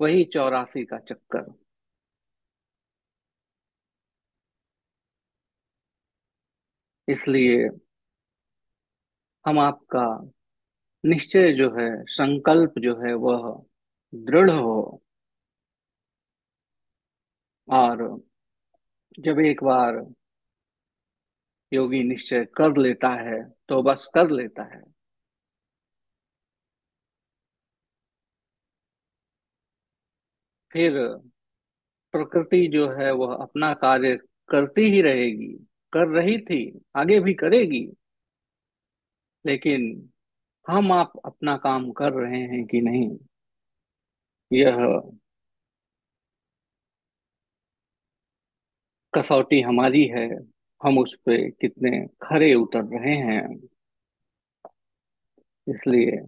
[0.00, 1.54] वही चौरासी का चक्कर।
[7.08, 7.68] इसलिए
[9.46, 10.30] हम आपका
[11.06, 13.66] निश्चय जो है, संकल्प जो है, वह
[14.14, 15.03] दृढ़ हो।
[17.68, 18.20] और
[19.20, 20.14] जब एक बार
[21.72, 24.82] योगी निश्चय कर लेता है तो बस कर लेता है।
[30.72, 30.92] फिर
[32.14, 34.16] प्रकृति जो है, वह अपना कार्य
[34.48, 35.52] करती ही रहेगी,
[35.92, 37.96] कर रही थी, आगे भी करेगी।
[39.46, 40.10] लेकिन
[40.68, 43.18] हम आप अपना काम कर रहे हैं कि नहीं?
[44.52, 44.76] यह
[49.14, 50.28] कसौटी हमारी है,
[50.82, 53.56] हम उस पे कितने खरे उतर रहे हैं।
[55.68, 56.20] इसलिए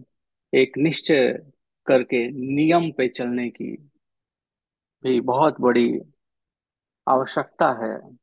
[0.61, 1.51] एक निश्चय
[1.87, 3.71] करके नियम पे चलने की
[5.03, 5.99] भी बहुत बड़ी
[7.07, 8.17] आवश्यकता है।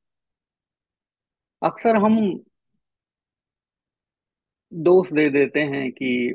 [1.63, 2.45] अक्सर हम
[4.73, 6.33] दोष दे देते हैं कि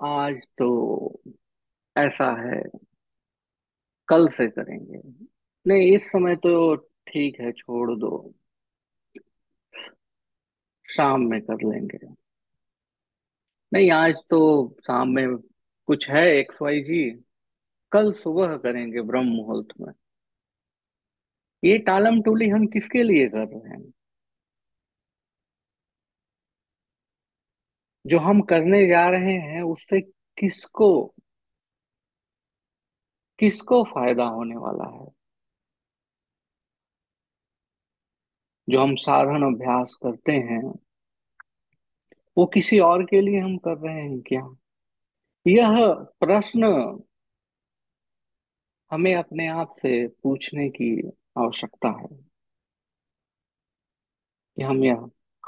[0.00, 0.68] आज तो
[1.96, 2.62] ऐसा है,
[4.08, 5.00] कल से करेंगे।
[5.66, 6.76] नहीं, इस समय तो
[7.06, 8.34] ठीक है, छोड़ दो।
[10.96, 11.98] शाम में कर लेंगे।
[13.72, 14.40] नहीं, आज तो
[14.86, 15.36] शाम में
[15.86, 17.24] कुछ है एक्स वाई जी
[17.92, 19.92] कल सुबह करेंगे ब्रह्म मुहूर्त में।
[21.64, 23.92] ये टालम टूली हम किसके लिए कर रहे हैं?
[28.06, 30.00] जो हम करने जा रहे हैं, उससे
[30.38, 31.14] किसको
[33.38, 35.15] किसको फ़ायदा होने वाला है?
[38.70, 40.62] जो हम साधन अभ्यास करते हैं,
[42.38, 44.56] वो किसी और के लिए हम कर रहे हैं क्या?
[45.46, 46.64] यह प्रश्न
[48.90, 52.06] हमें अपने आप से पूछने की आवश्यकता है
[54.56, 54.96] कि हम यह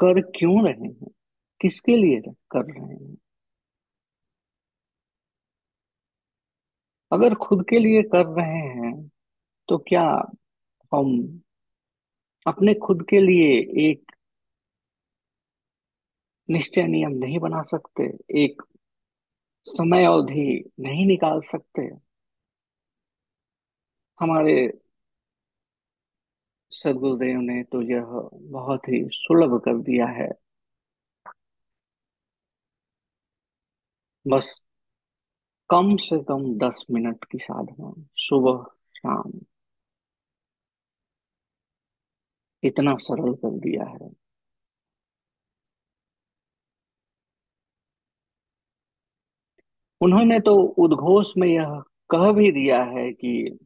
[0.00, 1.08] कर क्यों रहे हैं?
[1.60, 2.20] किसके लिए
[2.50, 3.16] कर रहे हैं?
[7.12, 9.10] अगर खुद के लिए कर रहे हैं
[9.68, 10.04] तो क्या
[10.94, 11.40] हम
[12.48, 13.56] अपने खुद के लिए
[13.88, 14.12] एक
[16.48, 18.04] निश्चय नियम नहीं बना सकते,
[18.42, 18.62] एक
[19.66, 21.82] समय अवधि नहीं निकाल सकते।
[24.20, 24.54] हमारे
[26.72, 28.04] सदगुरुदेव ने तो यह
[28.50, 30.28] बहुत ही सुलभ कर दिया है।
[34.26, 34.60] बस
[35.70, 38.64] कम से कम दस मिनट की साधना, सुबह
[38.96, 39.32] शाम।
[42.62, 44.10] इतना सरल कर दिया है।
[50.00, 53.58] उन्होंने तो उद्घोष में यह कह भी दिया है कि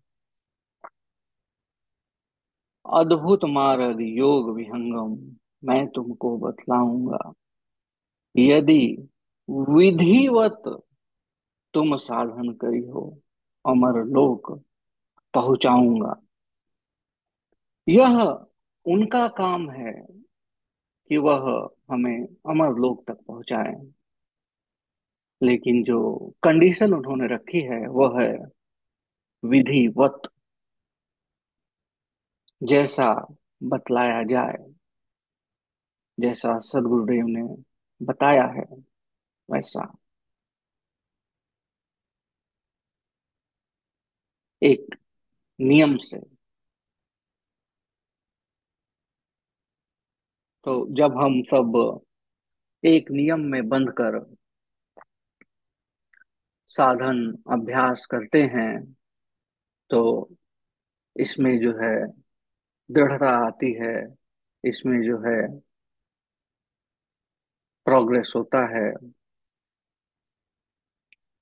[2.86, 7.32] अद्भुत मार्ग योग विहंगम मैं तुमको बतलाऊँगा।
[8.36, 9.08] यदि
[9.50, 10.62] विधिवत
[11.74, 13.20] तुम साधन करी हो,
[13.66, 14.52] अमर लोक
[15.34, 16.14] पहुंचाऊँगा।
[17.88, 18.22] यह
[18.86, 19.92] उनका काम है
[21.08, 23.92] कि वह हमें अमर लोक तक पहुँचाए।
[25.42, 28.38] लेकिन जो कंडीशन उन्होंने रखी है, वह है
[29.44, 30.22] विधिवत।
[32.62, 34.72] जैसा बतलाया जाए,
[36.20, 37.42] जैसा सदगुरुदेव ने
[38.06, 38.64] बताया है,
[39.50, 39.96] वैसा।
[44.62, 44.94] एक
[45.60, 46.31] नियम से
[50.66, 51.76] तो जब हम सब
[52.82, 54.18] एक नियम में बंध कर
[56.70, 57.18] साधन
[57.52, 58.70] अभ्यास करते हैं
[59.90, 60.00] तो
[61.16, 61.94] इसमें जो है
[62.90, 63.94] दृढ़ता आती है,
[64.64, 65.36] इसमें जो है
[67.86, 68.90] प्रोग्रेस होता है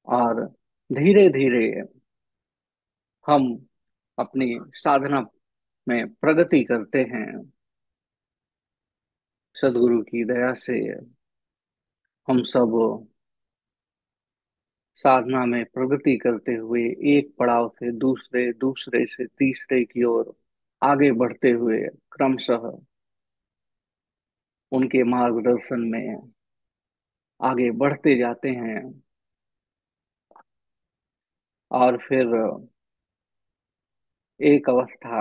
[0.06, 0.44] और
[0.90, 1.66] धीरे धीरे
[3.26, 3.46] हम
[4.18, 5.20] अपनी साधना
[5.86, 7.26] में प्रगति करते हैं।
[9.62, 10.78] सदगुरु की दया से
[12.28, 12.72] हम सब
[14.96, 16.82] साधना में प्रगति करते हुए
[17.16, 20.34] एक पड़ाव से दूसरे दूसरे से तीसरे की ओर
[20.82, 21.78] आगे बढ़ते हुए
[22.12, 22.70] क्रमशः
[24.72, 26.32] उनके मार्गदर्शन में
[27.40, 29.02] आगे बढ़ते जाते हैं।
[31.70, 32.26] और फिर
[34.40, 35.20] एक अवस्था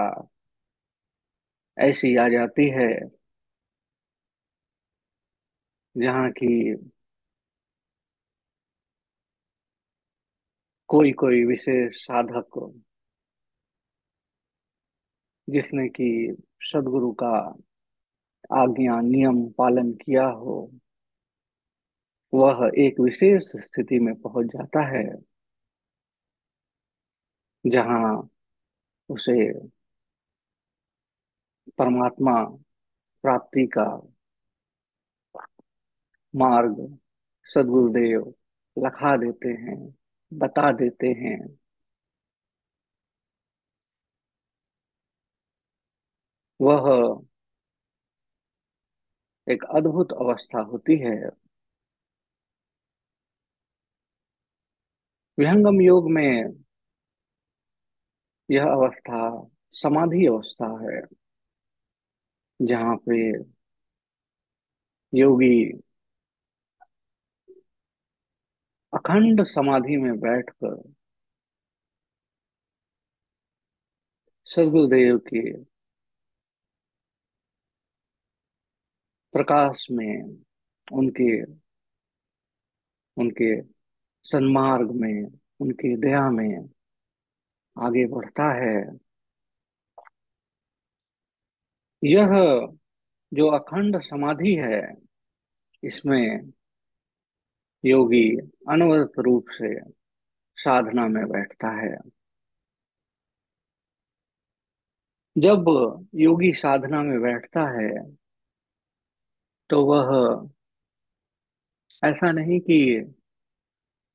[1.77, 3.18] ऐसी आ जाती है
[5.95, 6.47] जहाँ की
[10.89, 12.59] कोई कोई विशेष साधक
[15.47, 17.31] जिसने कि सदगुरु का
[18.53, 20.59] आज्ञा, नियम पालन किया हो,
[22.33, 25.03] वह एक विशेष स्थिति में पहुँच जाता है,
[27.65, 28.29] जहाँ
[29.09, 29.33] उसे
[31.77, 32.33] परमात्मा
[33.23, 33.85] प्राप्ति का
[36.33, 36.75] मार्ग,
[37.45, 38.33] सदगुरुदेव
[38.77, 39.77] लखा देते हैं,
[40.31, 41.37] बता देते हैं।
[46.59, 46.87] वह
[49.47, 51.15] एक अद्भुत अवस्था होती है।
[55.37, 56.53] विहंगम योग में
[58.49, 59.19] यह अवस्था
[59.73, 61.01] समाधि अवस्था है,
[62.59, 63.17] जहाँ पे
[65.13, 65.53] योगी
[68.93, 70.93] अखंड समाधि में बैठकर
[74.45, 75.41] सदगुरुदेव के
[79.33, 80.43] प्रकाश में,
[80.91, 81.43] उनके
[83.17, 83.61] उनके
[84.23, 86.69] सन्मार्ग में, उनकी दया में
[87.77, 88.99] आगे बढ़ता है।
[92.03, 92.29] यह
[93.33, 94.81] जो अखंड समाधि है,
[95.83, 96.51] इसमें
[97.83, 98.23] योगी
[98.69, 99.73] अनवरत रूप से
[100.57, 101.97] साधना में बैठता है।
[105.35, 105.65] जब
[106.15, 107.89] योगी साधना में बैठता है
[109.69, 110.49] तो वह
[112.03, 112.77] ऐसा नहीं कि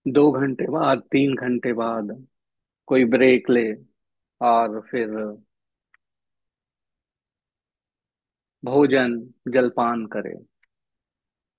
[0.07, 2.09] दो घंटे बाद, तीन घंटे बाद
[2.89, 3.73] कोई ब्रेक ले
[4.41, 5.09] और फिर
[8.63, 10.35] भोजन, जलपान करे।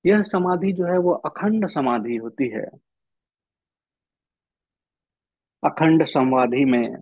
[0.05, 2.65] यह समाधि जो है वो अखंड समाधि होती है।
[5.63, 6.95] अखंड समाधि में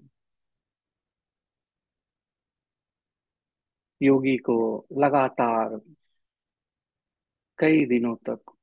[4.02, 4.56] योगी को
[5.00, 5.80] लगातार
[7.60, 8.54] कई दिनों तक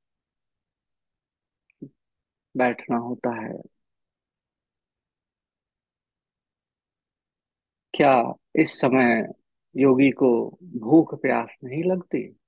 [2.55, 3.51] बैठना होता है।
[7.93, 8.11] क्या
[8.55, 9.27] इस समय
[9.75, 10.29] योगी को
[10.77, 12.40] भूख प्यास नहीं लगती?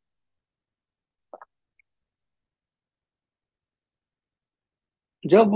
[5.24, 5.52] जब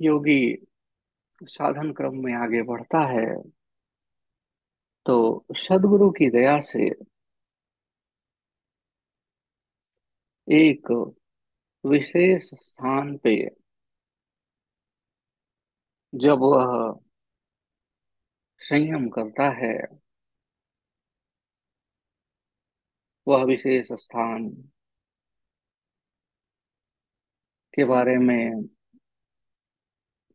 [0.00, 0.40] योगी
[1.42, 3.26] साधन क्रम में आगे बढ़ता है
[5.06, 6.90] तो सदगुरु की दया से
[10.48, 10.90] एक
[11.84, 13.36] विशेष स्थान पे
[16.12, 17.00] जब वह
[18.60, 19.74] संयम करता है,
[23.26, 24.48] वह विशेष स्थान
[27.76, 28.68] के बारे में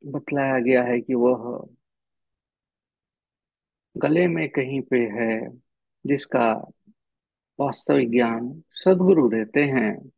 [0.06, 1.68] बतलाया गया है कि वह
[3.98, 5.58] गले में कहीं पे है,
[6.06, 6.54] जिसका
[7.60, 10.12] वास्तविक ज्ञान सदगुरु देते हैं,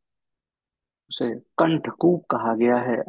[1.10, 3.04] उसे कंठकूप कहा गया है,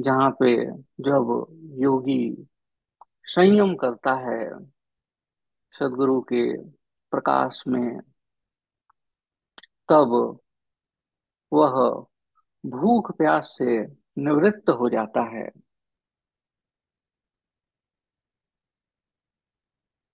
[0.00, 0.66] जहाँ पे
[1.00, 1.46] जब
[1.78, 2.46] योगी
[3.24, 4.66] संयम करता है,
[5.78, 6.62] सदगुरु के
[7.10, 8.00] प्रकाश में,
[9.88, 10.38] तब
[11.52, 12.06] वह
[12.66, 13.80] भूख प्यास से
[14.18, 15.48] निवृत्त हो जाता है।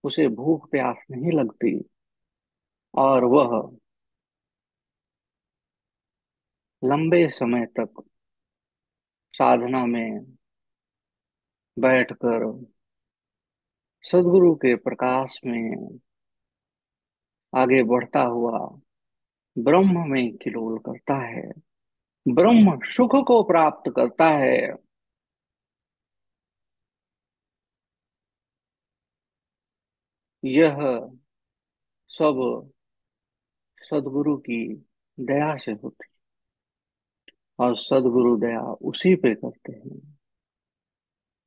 [0.04, 1.90] उसे भूख प्यास नहीं लगती
[2.94, 3.78] और वह
[6.84, 8.02] लंबे समय तक
[9.32, 10.20] साधना में
[11.78, 12.66] बैठकर
[14.02, 15.98] सदगुरु के प्रकाश में
[17.54, 18.58] आगे बढ़ता हुआ
[19.58, 21.69] ब्रह्म में किलोल करता है।
[22.26, 24.56] ब्रह्म सुख को प्राप्त करता है।
[30.42, 30.76] यह
[32.10, 32.38] सब
[33.82, 34.58] सदगुरु की
[35.18, 36.18] दया से होती है
[37.58, 39.98] और सदगुरु दया उसी पे करते हैं,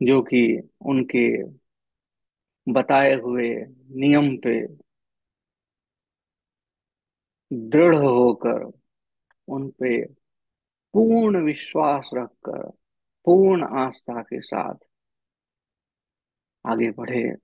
[0.01, 0.41] जो कि
[0.85, 1.27] उनके
[2.67, 3.49] बताए हुए
[3.95, 4.59] नियम पे
[7.51, 8.61] दृढ़ होकर
[9.47, 9.97] उन पे
[10.93, 12.69] पूर्ण विश्वास रखकर,
[13.25, 14.75] पूर्ण आस्था के साथ
[16.65, 17.35] आगे बढ़े।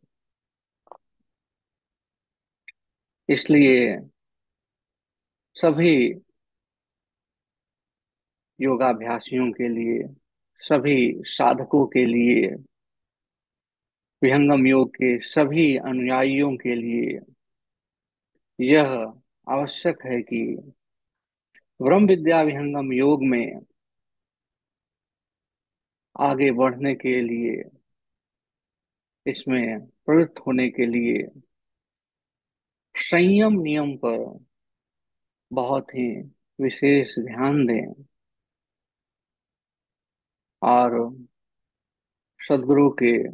[3.30, 4.00] इसलिए
[5.56, 6.14] सभी
[8.62, 10.16] योगाभ्यासियों के लिए,
[10.60, 12.48] सभी साधकों के लिए,
[14.24, 17.20] विहंगम योग के सभी अनुयायियों के लिए
[18.60, 19.14] यह
[19.50, 20.72] आवश्यक है कि
[21.82, 23.66] ब्रह्म विद्या विहंगम योग में
[26.20, 27.64] आगे बढ़ने के लिए,
[29.26, 31.42] इसमें प्रवृत्त होने के लिए
[32.96, 34.46] संयम नियम पर
[35.54, 36.22] बहुत ही
[36.62, 38.04] विशेष ध्यान दें।
[40.62, 41.16] और
[42.40, 43.30] सदगुरु के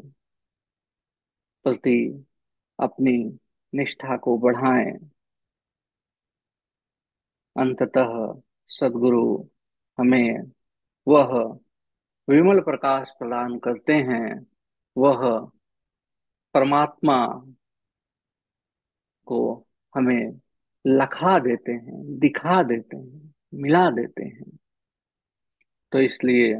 [1.64, 2.26] प्रति
[2.80, 3.40] अपनी
[3.74, 5.15] निष्ठा को बढ़ाएँ।
[7.58, 9.48] अंततः सदगुरु
[10.00, 10.52] हमें
[11.08, 11.60] वह
[12.30, 14.48] विमल प्रकाश प्रदान करते हैं,
[14.98, 15.52] वह
[16.54, 17.28] परमात्मा
[19.26, 20.42] को हमें
[20.88, 24.58] लखा देते हैं, दिखा देते हैं, मिला देते हैं।
[25.92, 26.54] तो इसलिए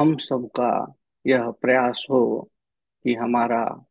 [0.00, 0.94] हम सबका
[1.26, 2.50] यह प्रयास हो
[3.04, 3.84] कि हमारा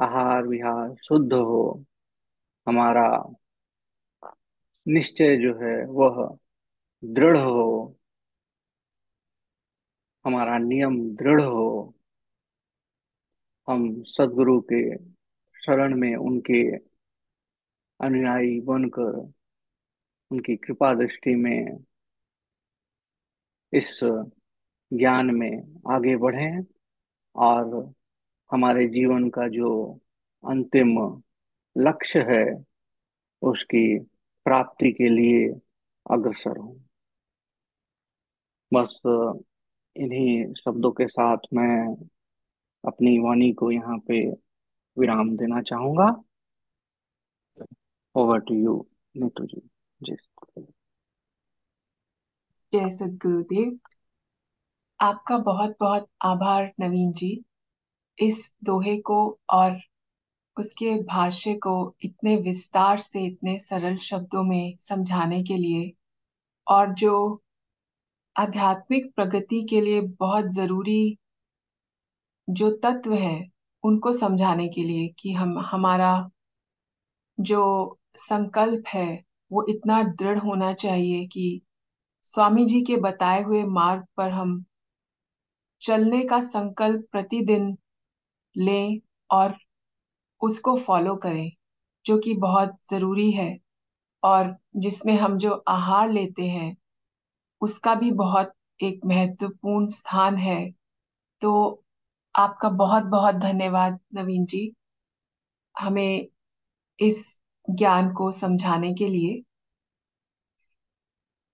[0.00, 1.84] आहार विहार शुद्ध हो,
[2.68, 3.34] हमारा
[4.86, 6.38] निश्चय जो है वह
[7.02, 7.96] दृढ़ हो,
[10.24, 11.94] हमारा नियम दृढ़ हो,
[13.68, 14.82] हम सदगुरु के
[15.56, 16.62] शरण में उनके
[18.00, 19.16] अनुयायी बनकर
[20.30, 21.84] उनकी कृपा दृष्टि में
[23.72, 26.64] इस ज्ञान में आगे बढ़ें
[27.36, 27.92] और
[28.50, 29.70] हमारे जीवन का जो
[30.44, 30.96] अंतिम
[31.76, 32.44] लक्ष्य है,
[33.42, 33.84] उसकी
[34.46, 35.48] प्राप्ति के लिए
[36.10, 36.74] अग्रसर हूँ।
[38.72, 39.00] बस
[39.96, 41.96] इन्हीं शब्दों के साथ मैं
[42.84, 44.20] अपनी वाणी को यहाँ पे
[44.96, 46.08] विराम देना चाहूँगा।
[48.14, 48.74] Over to you
[49.14, 49.60] Neetu ji
[50.00, 50.16] ji
[52.72, 53.78] जय सदगुरुदेव
[55.00, 57.44] आपका बहुत बहुत आभार नवीन जी।
[58.18, 59.16] इस दोहे को
[59.50, 59.80] और
[60.56, 65.92] उसके भाष्य को इतने विस्तार से, इतने सरल शब्दों में समझाने के लिए
[66.66, 67.42] और जो
[68.36, 71.18] आध्यात्मिक प्रगति के लिए बहुत ज़रूरी
[72.48, 73.50] जो तत्व है,
[73.84, 76.30] उनको समझाने के लिए कि हम, हमारा
[77.38, 77.62] जो
[78.16, 81.60] संकल्प है, वो इतना दृढ़ होना चाहिए कि
[82.24, 84.64] स्वामी जी के बताए हुए मार्ग पर हम
[85.82, 87.76] चलने का संकल्प प्रतिदिन
[88.56, 89.00] लें
[89.30, 89.56] और
[90.42, 91.50] उसको फॉलो करें,
[92.06, 93.56] जो कि बहुत ज़रूरी है
[94.22, 96.76] और जिसमें हम जो आहार लेते हैं,
[97.62, 100.60] उसका भी बहुत एक महत्वपूर्ण स्थान है।
[101.42, 101.82] तो
[102.34, 104.72] आपका बहुत बहुत धन्यवाद नवीन जी,
[105.74, 106.28] हमें
[106.98, 107.24] इस
[107.68, 109.42] ज्ञान को समझाने के लिए।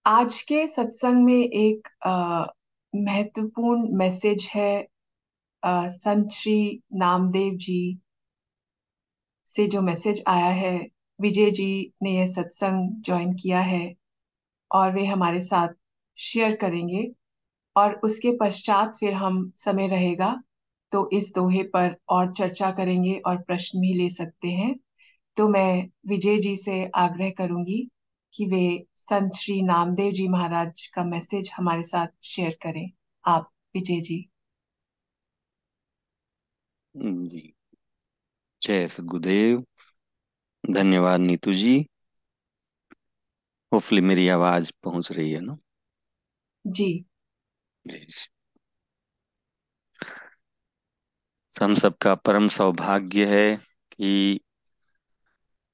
[0.07, 1.89] आज के सत्संग में एक
[2.93, 4.87] महत्वपूर्ण मैसेज है
[5.63, 7.99] संत श्री नामदेव जी
[9.57, 10.79] से जो मैसेज आया है,
[11.21, 13.95] विजय जी ने यह सत्संग ज्वाइन किया है
[14.71, 15.69] और वे हमारे साथ
[16.19, 17.11] शेयर करेंगे
[17.77, 20.35] और उसके पश्चात फिर हम समय रहेगा
[20.93, 24.75] तो इस दोहे पर और चर्चा करेंगे और प्रश्न भी ले सकते हैं।
[25.37, 27.89] तो मैं विजय जी से आग्रह करूँगी
[28.35, 32.91] कि वे संत श्री नामदेव जी महाराज का मैसेज हमारे साथ शेयर करें।
[33.25, 34.27] आप, विजय जी।
[36.95, 37.53] जी।
[38.63, 39.63] जय सदगुरुदेव
[40.65, 41.75] धन्यवाद नीतू जी
[43.73, 45.57] होपफुली मेरी आवाज़ पहुँच रही है ना?
[47.85, 48.07] जी।
[51.53, 53.57] हम सबका परम सौभाग्य है
[53.93, 54.11] कि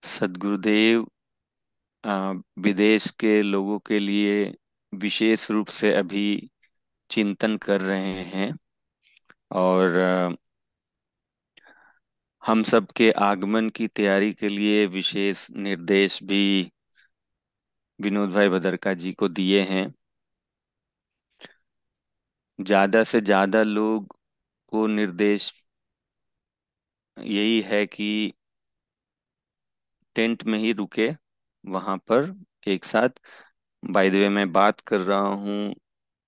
[0.03, 1.07] सदगुरुदेव
[2.59, 4.35] विदेश के लोगों के लिए
[4.93, 6.27] विशेष रूप से अभी
[7.11, 8.53] चिंतन कर रहे हैं
[9.55, 10.37] और
[12.47, 16.43] हम सब के आगमन की तैयारी के लिए विशेष निर्देश भी
[17.99, 19.87] विनोद भाई भदरका जी को दिए हैं।
[22.59, 24.17] ज़्यादा से ज़्यादा लोग
[24.73, 25.53] को निर्देश
[27.17, 28.07] यही है कि
[30.17, 31.09] टेंट में ही रुके,
[31.65, 32.35] वहाँ पर
[32.69, 33.21] एक साथ।
[33.83, 35.75] बाय द वे मैं बात कर रहा हूँ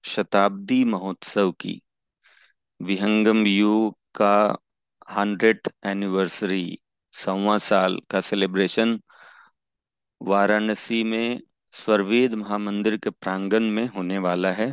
[0.04, 1.80] शताब्दी महोत्सव की।
[2.80, 4.34] विहंगम युग का
[5.08, 6.78] हंड्रेड एनिवर्सरी
[7.14, 8.98] सवा साल का सेलिब्रेशन
[10.20, 11.40] वाराणसी में
[11.74, 14.72] स्वरवेद महामंदिर के प्रांगण में होने वाला है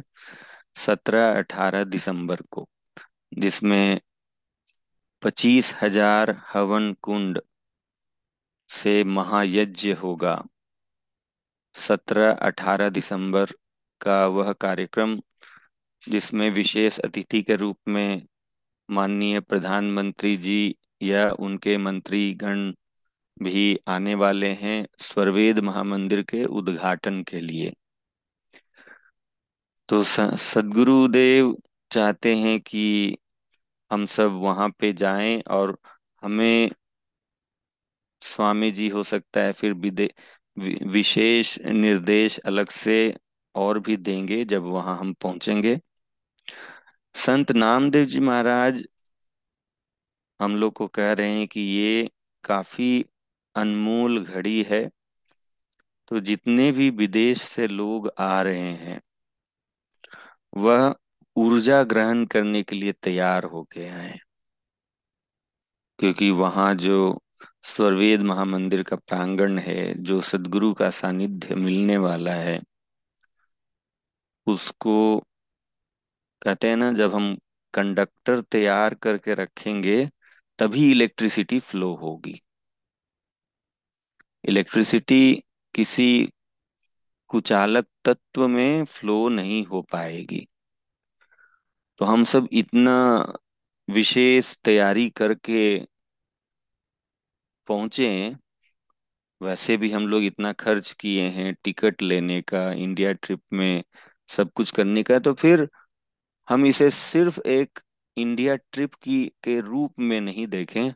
[0.76, 2.68] सत्रह अठारह दिसंबर को,
[3.32, 4.00] जिसमें
[5.24, 7.42] पच्चीस हज़ार हवन कुंड
[8.70, 10.42] से महायज्ञ होगा।
[11.76, 13.52] सत्रह अठारह दिसंबर
[14.02, 15.20] का वह कार्यक्रम,
[16.04, 18.28] जिसमें विशेष अतिथि के रूप में
[18.90, 22.72] माननीय प्रधानमंत्री जी, या उनके मंत्री गण
[23.38, 27.74] भी आने वाले हैं स्वरवेद महामंदिर के उद्घाटन के लिए।
[29.90, 31.56] तो सदगुरुदेव
[31.92, 32.86] चाहते हैं कि
[33.92, 35.78] हम सब वहाँ पे जाएँ और
[36.24, 36.70] हमें
[38.22, 40.10] स्वामी जी हो सकता है, फिर विदे
[40.88, 42.98] विशेष निर्देश अलग से
[43.56, 45.80] और भी देंगे जब वहाँ हम पहुँचेंगे।
[47.16, 48.84] संत नामदेव जी महाराज
[50.40, 52.10] हम लोग को कह रहे हैं कि ये
[52.44, 53.06] काफ़ी
[53.56, 54.90] अनमोल घड़ी है।
[56.08, 59.02] तो जितने भी विदेश से लोग आ रहे हैं,
[60.58, 60.96] वह
[61.36, 64.18] ऊर्जा ग्रहण करने के लिए तैयार होके आए
[66.00, 66.96] क्योंकि वहाँ जो
[67.64, 72.60] स्वरवेद महामंदिर का प्रांगण है, जो सदगुरु का सानिध्य मिलने वाला है,
[74.48, 74.96] उसको
[76.46, 77.36] कहते हैं ना, जब हम
[77.74, 80.06] कंडक्टर तैयार करके रखेंगे,
[80.60, 82.42] तभी इलेक्ट्रिसिटी फ्लो होगी।
[84.44, 85.20] इलेक्ट्रिसिटी
[85.76, 86.08] किसी
[87.30, 90.46] कुचालक तत्व में फ्लो नहीं हो पाएगी।
[92.00, 92.94] तो हम सब इतना
[93.88, 95.66] विशेष तैयारी करके
[97.68, 98.08] पहुँचे
[99.42, 103.84] वैसे भी हम लोग इतना खर्च किए हैं टिकट लेने का, इंडिया ट्रिप में
[104.30, 105.68] सब कुछ करने का तो फिर
[106.48, 107.80] हम इसे सिर्फ़ एक
[108.18, 110.94] इंडिया ट्रिप की, के रूप में नहीं देखें,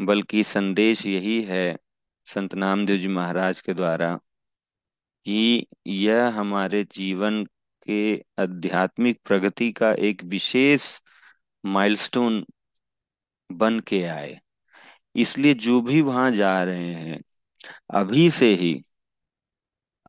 [0.00, 1.78] बल्कि संदेश यही है
[2.26, 4.18] संत नामदेव जी महाराज के द्वारा
[5.26, 7.44] कि यह हमारे जीवन
[7.82, 11.00] के आध्यात्मिक प्रगति का एक विशेष
[11.64, 12.44] माइलस्टोन
[13.50, 14.40] बन के आए।
[15.14, 17.20] इसलिए जो भी वहाँ जा रहे हैं,
[17.90, 18.74] अभी से ही,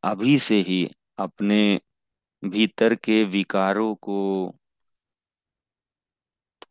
[0.04, 1.80] अभी से ही अपने
[2.44, 4.20] भीतर के विकारों को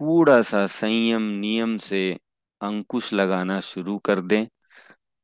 [0.03, 2.18] थोड़ा सा संयम, नियम से
[2.61, 4.46] अंकुश लगाना शुरू कर दें,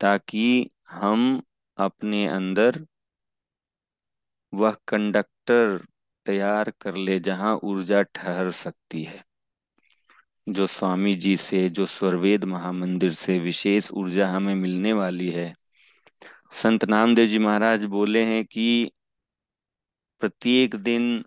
[0.01, 1.43] ताकि हम
[1.79, 2.87] अपने अंदर
[4.55, 5.87] वह कंडक्टर
[6.27, 9.25] तैयार कर ले जहाँ ऊर्जा ठहर सकती है।
[10.49, 15.55] जो स्वामी जी से, जो स्वरवेद महामंदिर से विशेष ऊर्जा हमें मिलने वाली है।
[16.53, 18.91] संत नामदेव जी महाराज बोले हैं कि
[20.21, 21.25] प्रत्येक दिन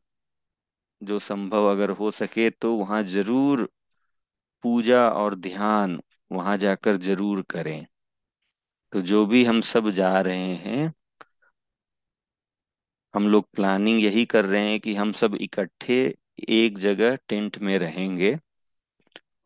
[1.02, 3.68] जो संभव अगर हो सके तो वहाँ ज़रूर
[4.64, 6.00] पूजा और ध्यान
[6.32, 7.86] वहाँ जाकर ज़रूर करें।
[8.94, 10.92] तो जो भी हम सब जा रहे हैं,
[13.14, 15.98] हम लोग प्लानिंग यही कर रहे हैं कि हम सब इकट्ठे
[16.50, 18.38] एक जगह टेंट में रहेंगे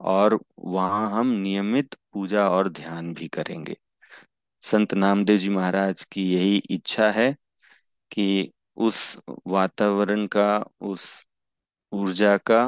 [0.02, 3.76] और वहाँ हम नियमित पूजा और ध्यान भी करेंगे।
[4.64, 7.32] संत नामदेव जी महाराज की यही इच्छा है
[8.12, 11.26] कि उस वातावरण का, उस
[11.96, 12.62] ऊर्जा का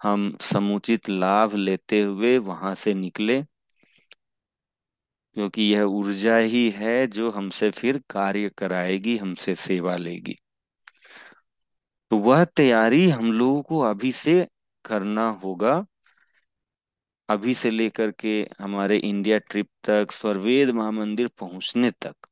[0.00, 3.42] हम समुचित लाभ लेते हुए वहाँ से निकले,
[5.36, 10.38] क्योंकि यह ऊर्जा ही है जो हमसे फिर कार्य कराएगी, हमसे सेवा लेगी।
[12.10, 14.46] तो वह तैयारी हम लोगों को अभी से
[14.84, 15.84] करना होगा।
[17.28, 18.30] अभी से लेकर के
[18.60, 22.26] हमारे इंडिया ट्रिप तक स्वर्वेद महामंदिर पहुँचने तक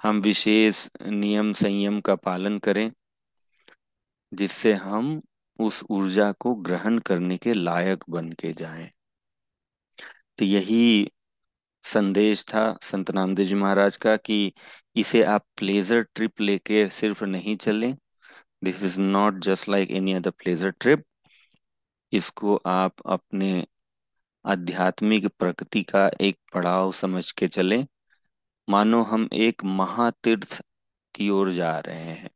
[0.00, 2.90] हम विशेष नियम संयम का पालन करें।
[4.32, 5.22] जिससे हम
[5.58, 8.90] उस ऊर्जा को ग्रहण करने के लायक बन के जाएँ।
[10.38, 11.10] तो यही
[11.84, 14.52] संदेश था संत नामदेव जी महाराज का कि
[14.96, 17.96] इसे आप प्लेजर ट्रिप लेके सिर्फ़ नहीं चलें।
[18.64, 21.04] This is not just like any other pleasure trip
[22.12, 23.66] इसको आप अपने
[24.44, 27.86] आध्यात्मिक प्रकृति का एक पड़ाव समझ के चलें।
[28.68, 30.62] मानो हम एक महातीर्थ
[31.14, 32.30] की ओर जा रहे हैं।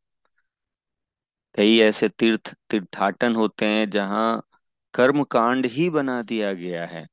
[1.54, 4.42] कई ऐसे तीर्थ, तीर्थाटन होते हैं जहाँ
[4.94, 7.06] कर्म कांड ही बना दिया गया है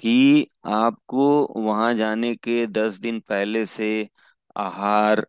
[0.00, 1.26] कि आपको
[1.58, 3.90] वहाँ जाने के दस दिन पहले से
[4.56, 5.26] आहार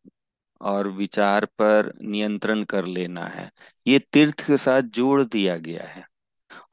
[0.62, 3.50] और विचार पर नियंत्रण कर लेना है।
[3.86, 6.06] ये तीर्थ के साथ जोड़ दिया गया है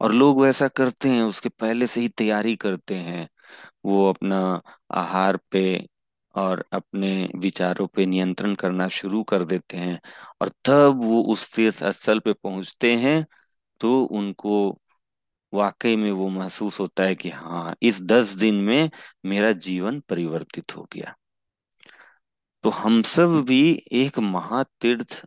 [0.01, 3.27] और लोग वैसा करते हैं, उसके पहले से ही तैयारी करते हैं।
[3.85, 4.39] वो अपना
[4.93, 5.63] आहार पे
[6.35, 9.99] और अपने विचारों पे नियंत्रण करना शुरू कर देते हैं।
[10.41, 13.25] और तब वो उस तीर्थ स्थल पे पहुँचते हैं
[13.81, 14.55] तो उनको
[15.53, 18.89] वाकई में वो महसूस होता है कि हाँ इस दस दिन में
[19.25, 21.15] मेरा जीवन परिवर्तित हो गया।
[22.63, 23.59] तो हम सब भी
[23.93, 25.21] एक महातीर्थ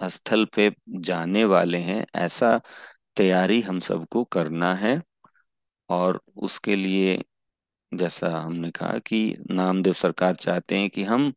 [0.00, 0.70] स्थल पे
[1.00, 2.60] जाने वाले हैं, ऐसा
[3.16, 5.00] तैयारी हम सबको करना है।
[5.90, 7.16] और उसके लिए
[7.92, 9.18] जैसा हमने कहा कि
[9.50, 11.32] नामदेव सरकार चाहते हैं कि हम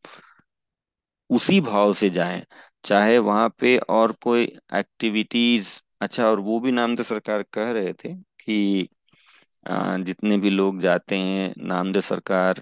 [1.30, 2.44] उसी भाव से जाएँ,
[2.86, 4.44] चाहे वहाँ पे और कोई
[4.76, 8.88] एक्टिविटीज़ अच्छा और वो भी नामदेव सरकार कह रहे थे कि
[10.06, 12.62] जितने भी लोग जाते हैं, नामदेव सरकार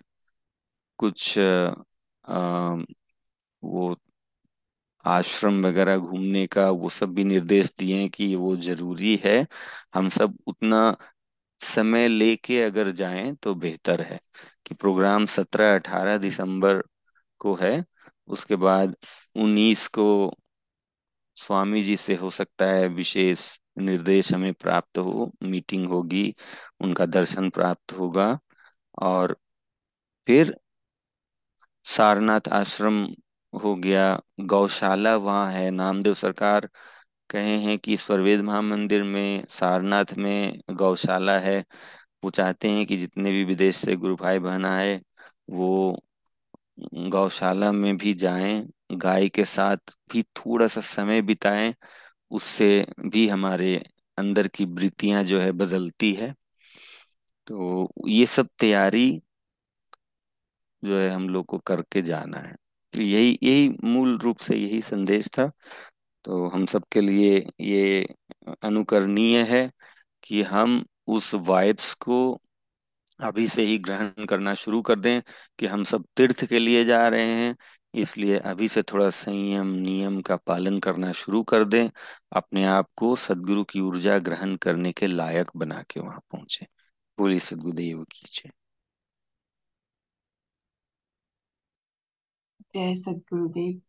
[1.00, 1.38] कुछ
[3.64, 3.96] वो
[5.06, 9.38] आश्रम वगैरह घूमने का वो सब भी निर्देश दिए कि वो ज़रूरी है।
[9.96, 10.82] हम सब उतना
[11.62, 14.20] समय लेके अगर जाएँ तो बेहतर है
[14.66, 16.82] कि प्रोग्राम सत्रह, अठारह दिसंबर
[17.41, 17.84] को है,
[18.28, 18.95] उसके बाद
[19.38, 20.07] उन्नीस को
[21.38, 23.45] स्वामी जी से हो सकता है विशेष
[23.80, 26.34] निर्देश हमें प्राप्त हो, मीटिंग होगी,
[26.82, 28.38] उनका दर्शन प्राप्त होगा
[29.03, 29.38] और
[30.28, 30.55] फिर
[31.86, 33.05] सारनाथ आश्रम
[33.53, 36.70] हो गया, गौशाला वहाँ है, नामदेव सरकार
[37.30, 41.59] कहे हैं कि स्वरवेद महामंदिर में, सारनाथ में गौशाला है।
[42.23, 45.01] वो चाहते हैं कि जितने भी विदेश से गुरु भाई बहन आए,
[45.49, 45.99] वो
[47.09, 51.73] गौशाला में भी जाएँ, गाय के साथ भी थोड़ा सा समय बिताएँ,
[52.32, 52.69] उससे
[53.07, 53.75] भी हमारे
[54.17, 56.34] अंदर की वृत्तियाँ जो है बदलती है।
[57.47, 59.05] तो ये सब तैयारी
[60.84, 62.55] जो है हम लोग को करके जाना है।
[62.93, 65.51] तो यही यही मूल रूप से यही संदेश था।
[66.30, 68.07] तो हम सबके लिए ये
[68.63, 69.71] अनुकरणीय है
[70.23, 72.17] कि हम उस वाइब्स को
[73.19, 75.21] अभी से ही ग्रहण करना शुरू कर दें
[75.59, 77.55] कि हम सब तीर्थ के लिए जा रहे हैं।
[77.93, 81.89] इसलिए अभी से थोड़ा संयम नियम का पालन करना शुरू कर दें।
[82.34, 86.67] अपने आप को सदगुरु की ऊर्जा ग्रहण करने के लायक बना के वहाँ पहुँचे।
[87.19, 88.51] बोली सदगुरुदेव कीजिए।
[92.75, 93.82] जय सदगुरुदेव।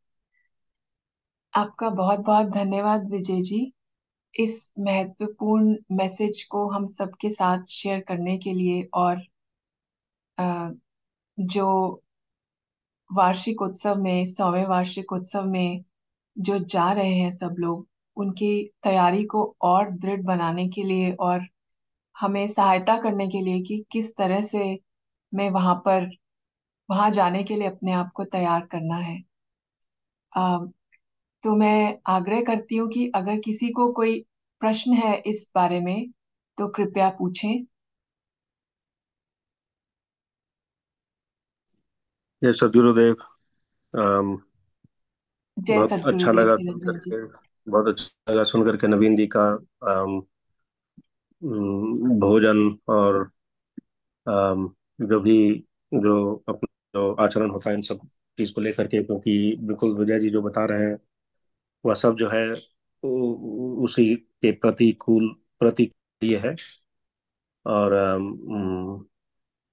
[1.54, 3.60] आपका बहुत बहुत धन्यवाद विजय जी
[4.34, 9.22] इस महत्वपूर्ण मैसेज को हम सबके साथ शेयर करने के लिए और
[11.38, 11.66] जो
[13.10, 15.84] वार्षिक उत्सव में सौवें वार्षिक उत्सव में
[16.36, 17.86] जो जा रहे हैं सब लोग
[18.16, 18.50] उनकी
[18.82, 21.46] तैयारी को और दृढ़ बनाने के लिए और
[22.16, 24.64] हमें सहायता करने के लिए कि किस तरह से
[25.32, 26.10] मैं वहाँ पर
[26.88, 29.22] वहाँ जाने के लिए अपने आप को तैयार करना है।
[30.32, 30.58] आ,
[31.44, 34.18] तो मैं आग्रह करती हूँ कि अगर किसी को कोई
[34.62, 36.10] प्रश्न है इस बारे में
[36.58, 37.64] तो कृपया पूछें।
[42.42, 43.16] जय सदगुरुदेव
[45.56, 47.22] जय बहुत अच्छा लगा सुन करके
[47.66, 49.46] बहुत अच्छा लगा सुन करके नवीन जी का
[49.84, 50.20] अम,
[52.20, 52.58] भोजन
[52.90, 53.30] और
[54.26, 54.68] अम,
[55.00, 55.34] जो भी
[55.92, 56.14] जो
[56.48, 58.00] अपना जो आचरण होता है इन सब
[58.38, 60.96] चीज़ को लेकर के क्योंकि बिल्कुल विजय जी जो बता रहे हैं
[61.86, 62.52] वह सब जो है
[63.84, 66.56] उसी के प्रतिकूल प्रतिक्रिय है।
[67.66, 67.94] और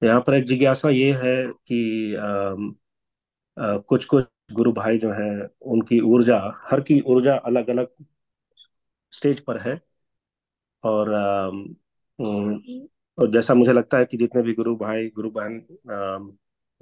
[0.03, 2.75] यहाँ पर एक जिज्ञासा ये है कि अम,
[3.57, 7.87] अ, कुछ कुछ गुरु भाई जो हैं उनकी ऊर्जा हर की ऊर्जा अलग अलग
[9.11, 9.81] स्टेज पर है।
[10.83, 11.75] और अम,
[13.17, 15.65] और जैसा मुझे लगता है कि जितने भी गुरु भाई गुरु बहन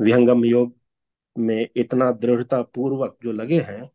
[0.01, 0.77] विहंगम योग
[1.37, 3.91] में इतना दृढ़ता पूर्वक जो लगे हैं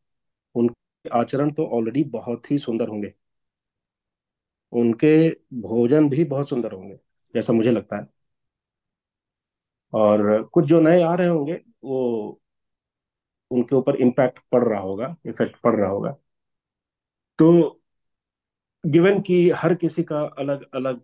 [0.55, 3.13] उनके आचरण तो ऑलरेडी बहुत ही सुंदर होंगे।
[4.73, 5.11] उनके
[5.61, 6.99] भोजन भी बहुत सुंदर होंगे,
[7.35, 8.07] जैसा मुझे लगता है।
[9.93, 12.41] और कुछ जो नए आ रहे होंगे, वो
[13.51, 16.17] उनके ऊपर इम्पैक्ट पड़ रहा होगा इफ़ेक्ट पड़ रहा होगा।
[17.39, 17.47] तो
[18.85, 21.01] गिवन कि हर किसी का अलग अलग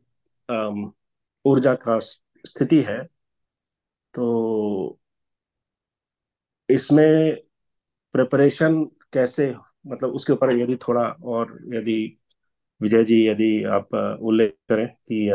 [1.44, 1.98] ऊर्जा का
[2.44, 2.98] स्थिति है
[4.14, 4.98] तो
[6.68, 7.36] इसमें
[8.14, 8.82] प्रिपरेशन
[9.12, 9.54] कैसे
[9.86, 12.18] मतलब उसके ऊपर यदि थोड़ा और यदि
[12.82, 15.30] विजय जी यदि आप उल्लेख करें कि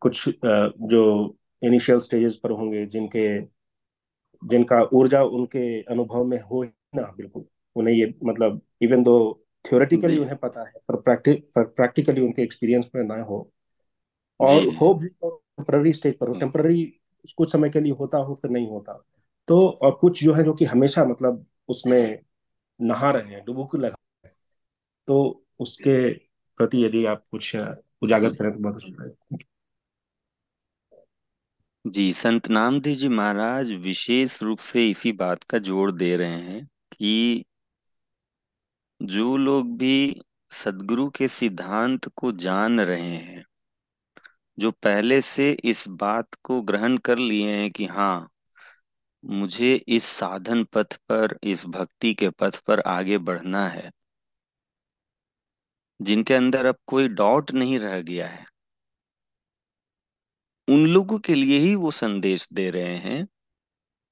[0.00, 3.56] कुछ जो इनिशियल स्टेजेस पर होंगे जिनके
[4.42, 7.44] जिनका ऊर्जा उनके अनुभव में हो ना बिल्कुल।
[7.76, 13.04] उन्हें ये मतलब इवन दो थियोरेटिकली उन्हें पता है पर प्रैक्टिक प्रैक्टिकली उनके एक्सपीरियंस में
[13.04, 13.50] ना हो
[14.40, 16.84] और हो भी टेम्पररी स्टेज पर हो टेम्पररी
[17.36, 19.04] कुछ समय के लिए होता हो फिर नहीं होता।
[19.48, 22.18] तो और कुछ जो है जो कि हमेशा मतलब उसमें
[22.80, 24.36] नहा रहे हैं डुबकी लगा रहे हैं।
[25.08, 26.10] तो उसके
[26.58, 27.56] प्रति यदि आप कुछ
[28.02, 29.38] उजागर करें तो बहुत अच्छा लगेगा
[31.84, 36.64] जी, संत नामदेव जी महाराज विशेष रूप से इसी बात का ज़ोर दे रहे हैं
[36.92, 37.44] कि
[39.00, 40.20] जो लोग भी
[40.52, 43.44] सदगुरु के सिद्धांत को जान रहे हैं,
[44.58, 48.28] जो पहले से इस बात को ग्रहण कर लिए हैं कि हाँ
[49.26, 53.92] मुझे इस साधन पथ पर, इस भक्ति के पथ पर आगे बढ़ना है।
[56.02, 58.46] जिनके अंदर अब कोई डाउट नहीं रह गया है।
[60.68, 63.28] उन लोगों के लिए ही वो संदेश दे रहे हैं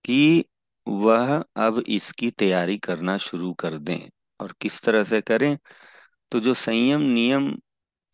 [0.04, 0.44] कि
[0.88, 4.10] वह अब इसकी तैयारी करना शुरू कर दें।
[4.40, 5.58] और किस तरह से करें?
[6.30, 7.58] तो जो संयम नियम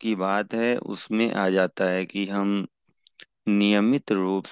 [0.01, 2.67] की बात है, उसमें आ जाता है कि हम
[3.47, 4.45] नियमित रूप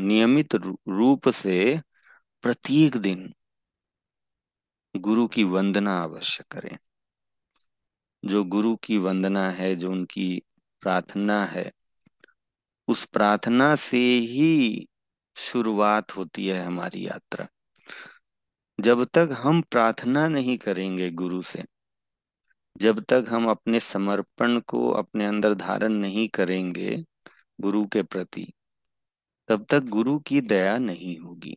[0.00, 1.80] नियमित रूप से
[2.42, 3.34] प्रत्येक दिन
[4.96, 6.78] गुरु की वंदना अवश्य करें।
[8.24, 10.42] जो गुरु की वंदना है, जो उनकी
[10.80, 11.72] प्रार्थना है,
[12.88, 14.86] उस प्रार्थना से ही
[15.36, 17.46] शुरुआत होती है हमारी यात्रा।
[18.80, 21.64] जब तक हम प्रार्थना नहीं करेंगे गुरु से,
[22.78, 27.04] जब तक हम अपने समर्पण को अपने अंदर धारण नहीं करेंगे
[27.60, 28.52] गुरु के प्रति
[29.48, 31.56] तब तक गुरु की दया नहीं होगी।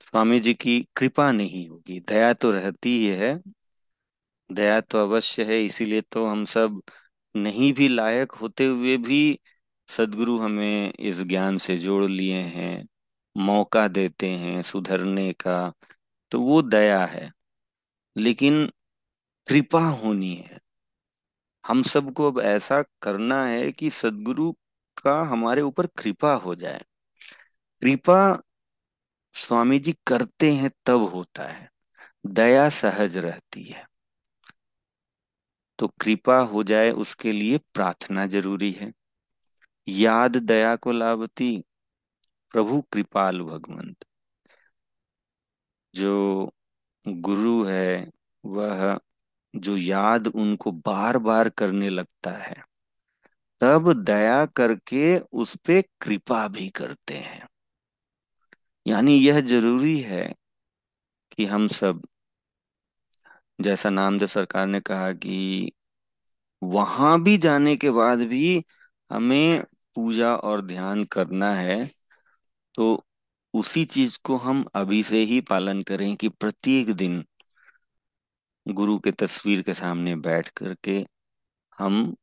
[0.00, 3.42] स्वामी जी की कृपा नहीं होगी। दया तो रहती ही है।
[4.52, 6.82] दया तो अवश्य है, इसीलिए तो हम सब
[7.36, 9.40] नहीं भी लायक होते हुए भी
[9.88, 12.88] सदगुरु हमें इस ज्ञान से जोड़ लिए हैं,
[13.36, 15.72] मौका देते हैं सुधरने का
[16.30, 17.32] तो वो दया है।
[18.16, 18.66] लेकिन
[19.46, 20.58] कृपा होनी है।
[21.68, 24.52] हम सबको अब ऐसा करना है कि सदगुरु
[25.02, 26.84] का हमारे ऊपर कृपा हो जाए।
[27.80, 28.42] कृपा
[29.32, 31.70] स्वामी जी करते हैं, तब होता है।
[32.26, 33.86] दया सहज रहती है।
[35.78, 38.92] तो कृपा हो जाए, उसके लिए प्रार्थना ज़रूरी है।
[39.88, 41.64] याद दया को लाभती,
[42.52, 44.04] प्रभु कृपाल भगवंत।
[45.94, 46.50] जो
[47.08, 48.10] गुरु है,
[48.44, 49.00] वह
[49.58, 52.56] जो याद उनको बार बार करने लगता है,
[53.60, 57.46] तब दया करके उस पे कृपा भी करते हैं।
[58.86, 60.22] यानी यह ज़रूरी है
[61.30, 62.02] कि हम सब,
[63.58, 65.70] जैसा नामदेव सरकार ने कहा कि
[66.62, 68.62] वहाँ भी जाने के बाद भी
[69.10, 69.62] हमें
[69.96, 71.84] पूजा और ध्यान करना है
[72.74, 73.04] तो
[73.54, 77.24] उसी चीज़ को हम अभी से ही पालन करें कि प्रत्येक दिन
[78.68, 81.06] गुरु के तस्वीर के सामने बैठ करके
[81.78, 82.16] हम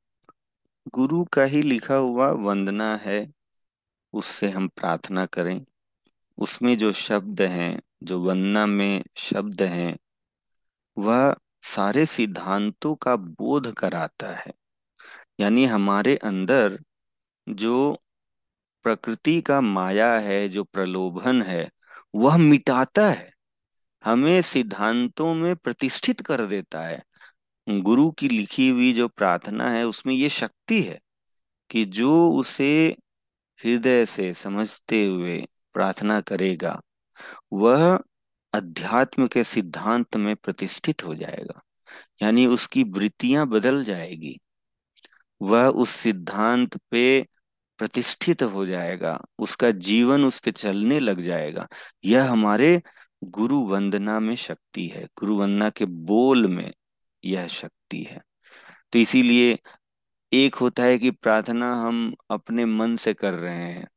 [0.87, 3.31] गुरु का ही लिखा हुआ वंदना है,
[4.13, 5.65] उससे हम प्रार्थना करें।
[6.37, 9.97] उसमें जो शब्द हैं, जो वंदना में शब्द हैं,
[10.97, 14.53] वह सारे सिद्धांतों का बोध कराता है।
[15.39, 16.79] यानी हमारे अंदर
[17.49, 18.01] जो
[18.83, 21.71] प्रकृति का माया है, जो प्रलोभन है,
[22.15, 23.34] वह मिटाता है।
[24.05, 27.01] हमें सिद्धांतों में प्रतिष्ठित कर देता है।
[27.67, 30.99] गुरु की लिखी हुई जो प्रार्थना है, उसमें ये शक्ति है
[31.69, 32.97] कि जो उसे
[33.59, 35.39] हृदय से समझते हुए
[35.75, 36.79] प्रार्थना करेगा,
[37.53, 37.99] वह
[38.53, 41.61] अध्यात्म के सिद्धांत में प्रतिष्ठित हो जाएगा,
[42.23, 44.37] यानी उसकी वृत्तियाँ बदल जाएगी।
[45.41, 47.21] वह उस सिद्धांत पे
[47.79, 51.67] प्रतिष्ठित हो जाएगा, उसका जीवन उस पे चलने लग जाएगा।
[52.05, 52.81] यह हमारे
[53.23, 56.73] गुरु वंदना में शक्ति है। गुरु वंदना के बोल में
[57.25, 58.21] यह शक्ति है।
[58.91, 59.59] तो इसीलिए
[60.33, 63.87] एक होता है कि प्रार्थना हम अपने मन से कर रहे हैं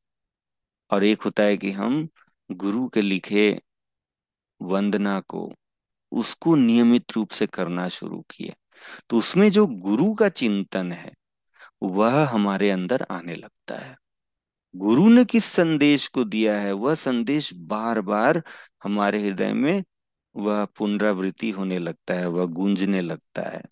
[0.90, 2.08] और एक होता है कि हम
[2.50, 3.62] गुरु के लिखे
[4.62, 5.54] वंदना को,
[6.12, 8.54] उसको नियमित रूप से करना शुरू किए।
[9.08, 11.12] तो उसमें जो गुरु का चिंतन है,
[11.82, 13.96] वह हमारे अंदर आने लगता है।
[14.76, 18.42] गुरु ने किस संदेश को दिया है, वह संदेश बार बार
[18.82, 19.82] हमारे हृदय में
[20.34, 23.62] वह पुनरावृत्ति होने लगता है, वह गूंजने लगता है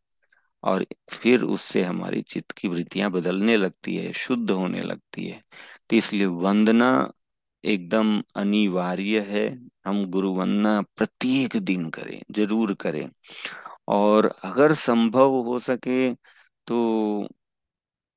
[0.62, 5.42] और फिर उससे हमारी चित्त की वृत्तियाँ बदलने लगती है, शुद्ध होने लगती है।
[5.90, 6.90] तो इसलिए वंदना
[7.64, 9.46] एकदम अनिवार्य है।
[9.86, 13.08] हम गुरु वंदना प्रत्येक दिन करें, ज़रूर करें।
[13.88, 16.12] और अगर संभव हो सके
[16.66, 17.28] तो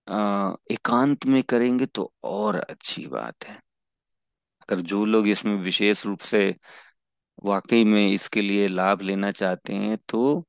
[0.08, 3.60] अः, एकांत में करेंगे तो और अच्छी बात है।
[4.70, 6.44] अगर जो लोग इसमें विशेष रूप से
[7.46, 10.44] वाकई में इसके लिए लाभ लेना चाहते हैं तो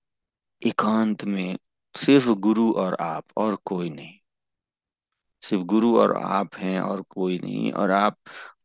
[0.63, 1.57] एकांत में
[1.95, 4.19] सिर्फ़ गुरु और आप और कोई नहीं।
[5.43, 8.19] सिर्फ़ गुरु और आप हैं और कोई नहीं, और आप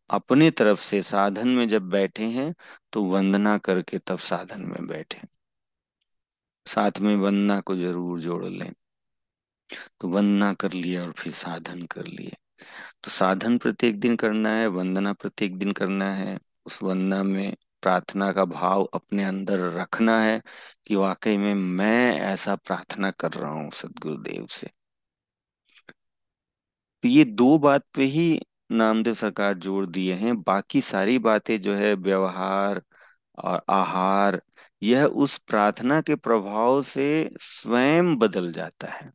[0.10, 2.54] अपने तरफ़ से साधन में जब बैठे हैं
[2.94, 5.28] तो वंदना करके तब साधन में बैठे
[6.66, 8.72] साथ में वंदना को ज़रूर जोड़ लें।
[10.02, 12.36] तो वंदना कर लिया और फिर साधन कर लिए।
[13.04, 18.32] तो साधन प्रत्येक दिन करना है, वंदना प्रत्येक दिन करना है। उस वंदना में प्रार्थना
[18.32, 20.42] का भाव अपने अंदर रखना है
[20.88, 24.70] कि वाकई में मैं ऐसा प्रार्थना कर रहा हूँ सदगुरुदेव से।
[27.04, 28.24] तो ये दो बात पे ही
[28.72, 32.82] नामदेव सरकार ज़ोर दिए हैं। बाकी सारी बातें जो है, व्यवहार
[33.38, 34.42] और आहार,
[34.82, 37.08] यह उस प्रार्थना के प्रभाव से
[37.42, 39.12] स्वयं बदल जाता है।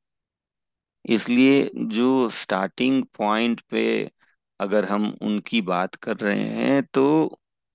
[1.05, 3.84] इसलिए जो स्टार्टिंग पॉइंट पे
[4.61, 7.05] अगर हम उनकी बात कर रहे हैं तो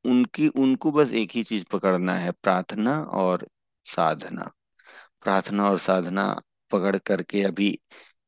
[0.05, 3.47] उनकी उनको बस एक ही चीज़ पकड़ना है प्रार्थना और
[3.85, 4.51] साधना।
[5.23, 6.27] प्रार्थना और साधना
[6.71, 7.77] पकड़ करके अभी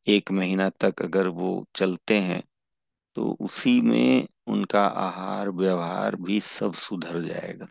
[0.08, 2.42] एक महीना तक अगर वो चलते हैं
[3.16, 7.68] तो उसी में उनका आहार व्यवहार भी सब सुधर जाएगा।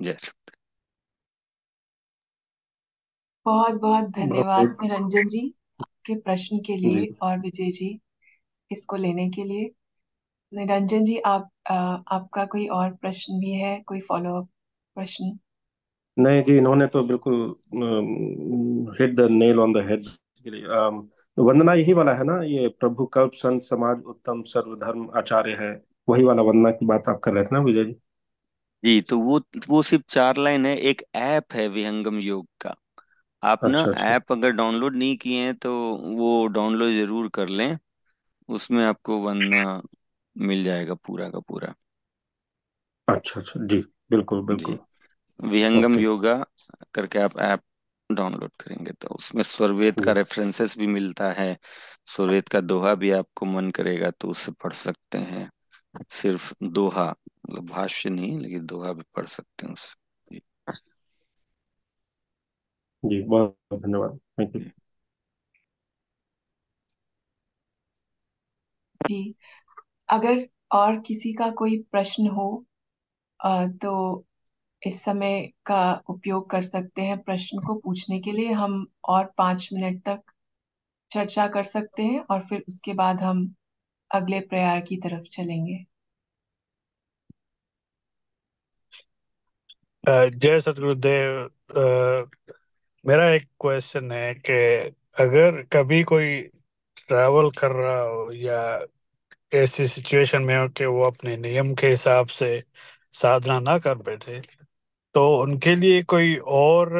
[0.00, 0.52] जय सत्य
[3.46, 5.46] बहुत बहुत धन्यवाद निरंजन जी।
[6.10, 7.98] के प्रश्न के लिए जी। और विजय जी
[8.70, 9.70] इसको लेने के लिए।
[10.52, 11.76] निरंजन जी आप आ,
[12.08, 13.78] आपका कोई और प्रश्न भी है?
[13.80, 14.48] कोई फॉलो अप
[14.96, 15.38] प्रश्न?
[16.16, 17.34] नहीं जी इन्होंने तो बिल्कुल
[19.00, 20.04] hit the nail on the head
[21.38, 25.70] Vandana यही वाला है ना ये प्रभु कल्प संत समाज उत्तम सर्वधर्म आचार्य है
[26.08, 27.94] वही वाला वंदना की बात आप कर रहे थे ना विजय जी?
[28.84, 29.38] जी तो वो
[29.68, 32.74] वो सिर्फ़ चार लाइन है एक ऐप है विहंगम योग का।
[33.42, 35.72] आप ना अच्छा अच्छा। ऐप अगर डाउनलोड नहीं किए हैं तो
[36.16, 37.78] वो डाउनलोड ज़रूर कर लें।
[38.48, 39.62] उसमें आपको वरना
[40.36, 41.74] मिल जाएगा पूरा का पूरा।
[43.08, 43.80] अच्छा अच्छा। जी
[44.10, 44.78] बिल्कुल जी। बिल्कुल।
[45.44, 46.34] विहंगम ओके। योगा
[46.94, 47.62] करके आप ऐप
[48.10, 51.56] डाउनलोड करेंगे तो उसमें स्वरवेद का जी रेफरेंसेस भी मिलता है।
[52.08, 55.50] स्वरवेद का दोहा भी आपको मन करेगा तो उससे पढ़ सकते हैं।
[56.12, 60.40] सिर्फ़ दोहा मतलब भाष्य नहीं लेकिन दोहा भी पढ़ सकते हैं उससे जी
[63.02, 64.62] जी बहुत बहुत धन्यवाद। थैंक यू
[69.00, 69.34] जी
[70.08, 72.46] अगर और किसी का कोई प्रश्न हो
[73.80, 73.92] तो
[74.82, 79.68] इस समय का उपयोग कर सकते हैं प्रश्न को पूछने के लिए। हम और पाँच
[79.72, 80.32] मिनट तक
[81.10, 83.48] चर्चा कर सकते हैं और फिर उसके बाद हम
[84.10, 85.84] अगले प्रयार की तरफ़ चलेंगे।
[90.04, 91.48] जय सतगुरुदेव
[93.04, 94.52] मेरा एक क्वेश्चन है कि
[95.18, 96.40] अगर कभी कोई
[96.98, 98.60] ट्रैवल कर रहा हो या
[99.52, 102.50] ऐसी सिचुएशन में हो कि वो अपने नियम के हिसाब से
[103.14, 104.40] साधना ना कर बैठे
[105.14, 106.94] तो उनके लिए कोई और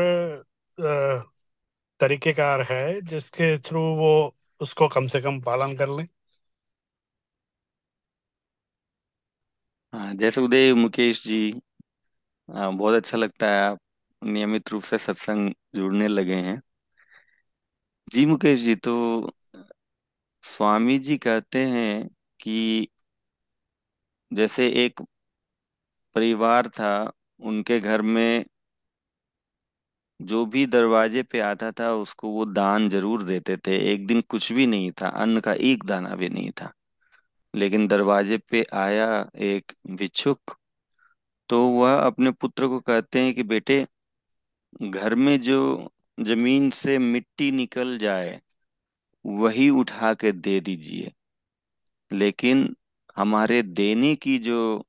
[2.01, 4.11] तरीकेकार है जिसके थ्रू वो
[4.61, 6.07] उसको कम से कम पालन कर लें?
[9.93, 11.41] हाँ जैसे उदय मुकेश जी
[12.49, 13.79] हाँ, बहुत अच्छा लगता है आप
[14.23, 16.61] नियमित रूप से सत्संग जुड़ने लगे हैं।
[18.09, 18.93] जी मुकेश जी तो
[20.45, 22.09] स्वामी जी कहते हैं
[22.41, 22.89] कि
[24.31, 25.01] जैसे एक
[26.17, 26.91] परिवार था,
[27.41, 28.45] उनके घर में
[30.21, 34.51] जो भी दरवाजे पे आता था, उसको वो दान ज़रूर देते थे। एक दिन कुछ
[34.53, 36.73] भी नहीं था, अन्न का एक दाना भी नहीं था।
[37.55, 39.09] लेकिन दरवाजे पे आया
[39.43, 40.57] एक भिक्षुक
[41.49, 43.87] तो वह अपने पुत्र को कहते हैं कि, बेटे
[44.83, 45.91] घर में जो
[46.21, 48.41] ज़मीन से मिट्टी निकल जाए,
[49.27, 51.13] वही उठा के दे दीजिए।
[52.13, 52.77] लेकिन
[53.17, 54.87] हमारे देने की जो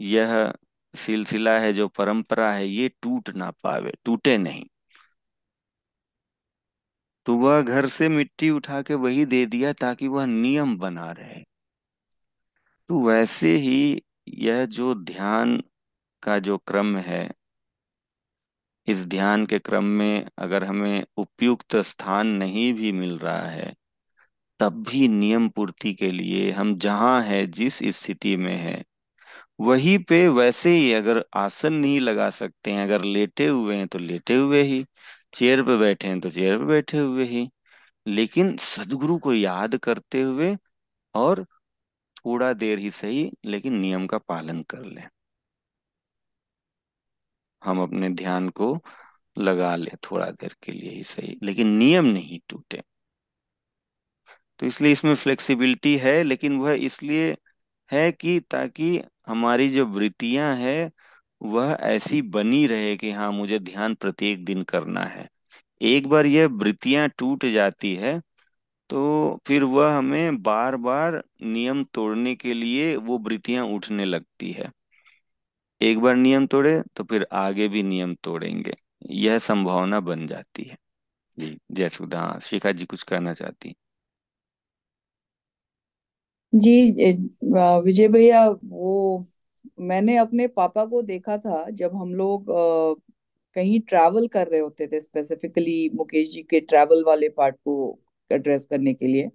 [0.00, 0.54] यह
[0.94, 4.64] सिलसिला है, जो परंपरा है, ये टूट ना पावे, टूटे नहीं।
[7.26, 11.42] तो वह घर से मिट्टी उठा के वही दे दिया ताकि वह नियम बना रहे।
[12.88, 15.62] तो वैसे ही यह जो ध्यान
[16.22, 17.30] का जो क्रम है
[18.88, 23.72] इस ध्यान के क्रम में अगर हमें उपयुक्त स्थान नहीं भी मिल रहा है,
[24.60, 28.82] तब भी नियम पूर्ति के लिए हम जहाँ है, जिस स्थिति में है,
[29.60, 33.98] वहीं पे वैसे ही अगर आसन नहीं लगा सकते हैं, अगर लेटे हुए हैं तो
[33.98, 34.84] लेटे हुए ही,
[35.34, 37.48] चेयर पे बैठे हैं तो चेयर पे बैठे हुए ही,
[38.06, 40.56] लेकिन सदगुरु को याद करते हुए
[41.14, 41.44] और
[42.16, 45.08] थोड़ा देर ही सही, लेकिन नियम का पालन कर लें।
[47.62, 48.76] हम अपने ध्यान को
[49.36, 52.82] लगा ले थोड़ा देर के लिए ही सही। लेकिन नियम नहीं टूटे।
[54.60, 57.36] तो इसलिए इसमें फ्लेक्सिबिलिटी है, लेकिन वह इसलिए
[57.90, 60.90] है कि ताकि हमारी जो वृत्तियाँ है,
[61.40, 65.28] वह ऐसी बनी रहे कि हाँ मुझे ध्यान प्रत्येक दिन करना है।
[65.80, 68.20] एक बार यह वृत्तियाँ टूट जाती है
[68.90, 74.70] तो फिर वह हमें बार बार नियम तोड़ने के लिए वो वृत्तियाँ उठने लगती है।
[75.82, 78.74] एक बार नियम तोड़े तो फिर आगे भी नियम तोड़ेंगे।
[79.16, 80.76] यह संभावना बन जाती है।
[81.38, 83.74] जी, जय सुधा हाँ शिखा जी कुछ कहना चाहती
[86.52, 86.70] जी
[87.82, 89.26] विजय भैया, वो
[89.80, 92.46] मैंने अपने पापा को देखा था जब हम लोग
[93.56, 97.74] कहीं ट्रैवल कर रहे होते थे स्पेसिफिकली मुकेश जी के ट्रैवल वाले पार्ट को
[98.30, 99.28] एड्रेस करने के लिए।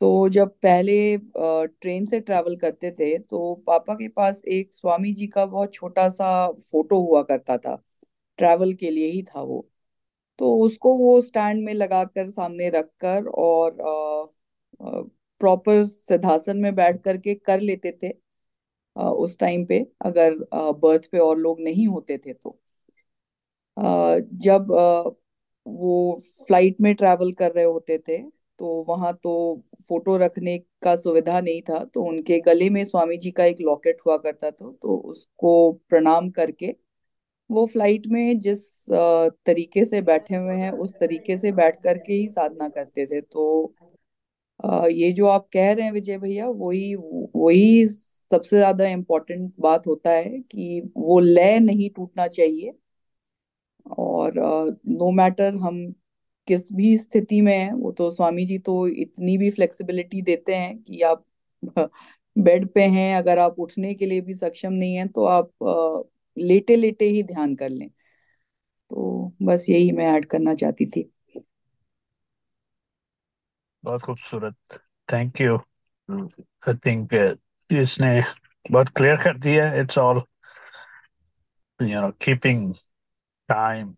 [0.00, 0.94] तो जब पहले
[1.36, 6.08] ट्रेन से ट्रैवल करते थे तो पापा के पास एक स्वामी जी का बहुत छोटा
[6.08, 7.76] सा फ़ोटो हुआ करता था।
[8.38, 9.66] ट्रैवल के लिए ही था वो।
[10.38, 13.76] तो उसको वो स्टैंड में लगाकर सामने रखकर और
[15.40, 18.10] प्रॉपर सिद्धासन में बैठ करके कर लेते थे
[18.96, 20.34] उस टाइम पे, अगर
[20.82, 22.58] बर्थ पे और लोग नहीं होते थे तो।
[24.38, 24.66] जब
[25.66, 25.92] वो
[26.46, 28.18] फ़्लाइट में ट्रैवल कर रहे होते थे
[28.58, 29.32] तो वहाँ तो
[29.88, 34.00] फ़ोटो रखने का सुविधा नहीं था तो उनके गले में स्वामी जी का एक लॉकेट
[34.06, 36.74] हुआ करता था तो उसको प्रणाम करके
[37.50, 42.28] वो फ़्लाइट में जिस तरीके से बैठे हुए हैं, उस तरीके से बैठ करके ही
[42.28, 43.74] साधना करते थे। तो
[44.90, 46.94] ये जो आप कह रहे हैं विजय भैया, वही
[47.36, 52.72] वही सबसे ज़्यादा इम्पोर्टेंट बात होता है कि वो लय नहीं टूटना चाहिए
[53.98, 54.32] और
[54.90, 55.78] नो मैटर हम
[56.48, 60.76] किस भी स्थिति में है, वो तो स्वामी जी तो इतनी भी फ्लेक्सिबिलिटी देते हैं
[60.78, 61.24] कि आप
[62.36, 65.50] बेड पे हैं, अगर आप उठने के लिए भी सक्षम नहीं है तो आप
[66.36, 67.88] लेटे लेटे ही ध्यान कर लें।
[68.90, 71.10] तो बस यही मैं ऐड करना चाहती थी।
[73.84, 74.78] बहुत खूबसूरत।
[75.08, 75.56] थैंक यू
[76.08, 77.14] आई थिंक
[77.70, 78.10] इसने
[78.64, 80.22] बहुत क्लियर कर दिया it's all
[81.80, 82.72] you know keeping
[83.48, 83.94] time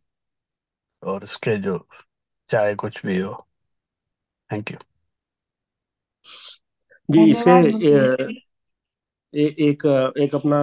[1.03, 1.81] और स्केड्यूल
[2.49, 3.33] चाहे कुछ भी हो।
[4.51, 4.79] थैंक यू
[7.09, 7.55] जी इसमें
[9.35, 9.85] ए, एक
[10.23, 10.59] एक अपना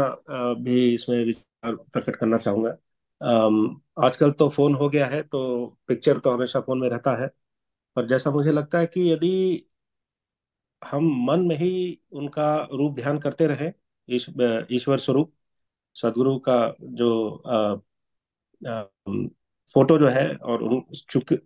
[0.64, 2.70] भी इसमें विचार प्रकट करना चाहूँगा।
[4.06, 5.42] आजकल तो फ़ोन हो गया है तो
[5.88, 7.28] पिक्चर तो हमेशा फ़ोन में रहता है।
[7.96, 9.32] पर जैसा मुझे लगता है कि यदि
[10.82, 11.70] हम मन में ही
[12.14, 13.72] उनका रूप ध्यान करते रहे
[14.76, 15.34] ईश्वर स्वरूप
[15.96, 17.10] सदगुरु का जो
[17.48, 17.76] आ,
[18.62, 18.84] आ,
[19.70, 20.82] फ़ोटो जो है और उन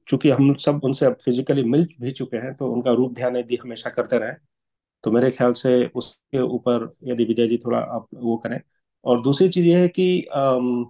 [0.07, 3.56] चूँकि हम सब उनसे अब फिजिकली मिल भी चुके हैं तो उनका रूप ध्यान यदि
[3.64, 4.34] हमेशा करते रहे
[5.03, 8.61] तो मेरे ख्याल से उसके ऊपर यदि विजय जी थोड़ा आप वो करें।
[9.06, 10.84] और दूसरी चीज़ ये है कि आम,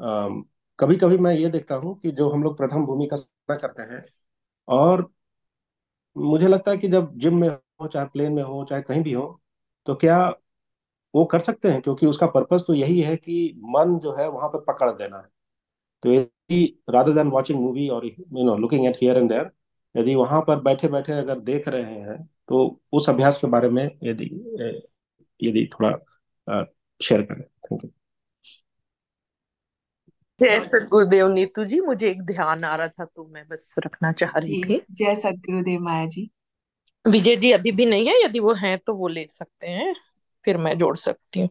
[0.00, 0.44] आम,
[0.78, 3.82] कभी कभी मैं ये देखता हूँ कि जो हम लोग प्रथम भूमि का सामना करते
[3.94, 4.04] हैं
[4.68, 5.10] और
[6.16, 9.12] मुझे लगता है कि जब जिम में हो चाहे प्लेन में हो चाहे कहीं भी
[9.12, 9.24] हो
[9.86, 10.18] तो क्या
[11.14, 11.80] वो कर सकते हैं?
[11.82, 15.28] क्योंकि उसका पर्पस तो यही है कि मन जो है वहाँ पर पकड़ देना। है
[16.02, 16.12] तो
[16.90, 19.50] रादर देन वाचिंग मूवी और you know looking at here and there
[19.94, 22.16] यदि वहाँ पर बैठे बैठे अगर देख रहे हैं
[22.48, 24.24] तो उस अभ्यास के बारे में यदि
[25.40, 25.90] यदि थोड़ा
[27.00, 27.90] शेयर करें। थैंक यू
[30.40, 34.38] जय सदगुरुदेव नीतू जी मुझे एक ध्यान आ रहा था तो मैं बस रखना चाह
[34.38, 36.30] रही थी। जय सदगुरुदेव माया जी।
[37.04, 39.94] विजय जी अभी भी नहीं है यदि वो हैं तो वो ले सकते हैं
[40.44, 41.48] फिर मैं जोड़ सकती हूँ।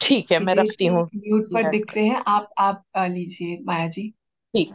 [0.00, 4.08] ठीक है मैं रखती हूँ। म्यूट पर दिख रहे हैं। आप आप लीजिए माया जी।
[4.54, 4.74] ठीक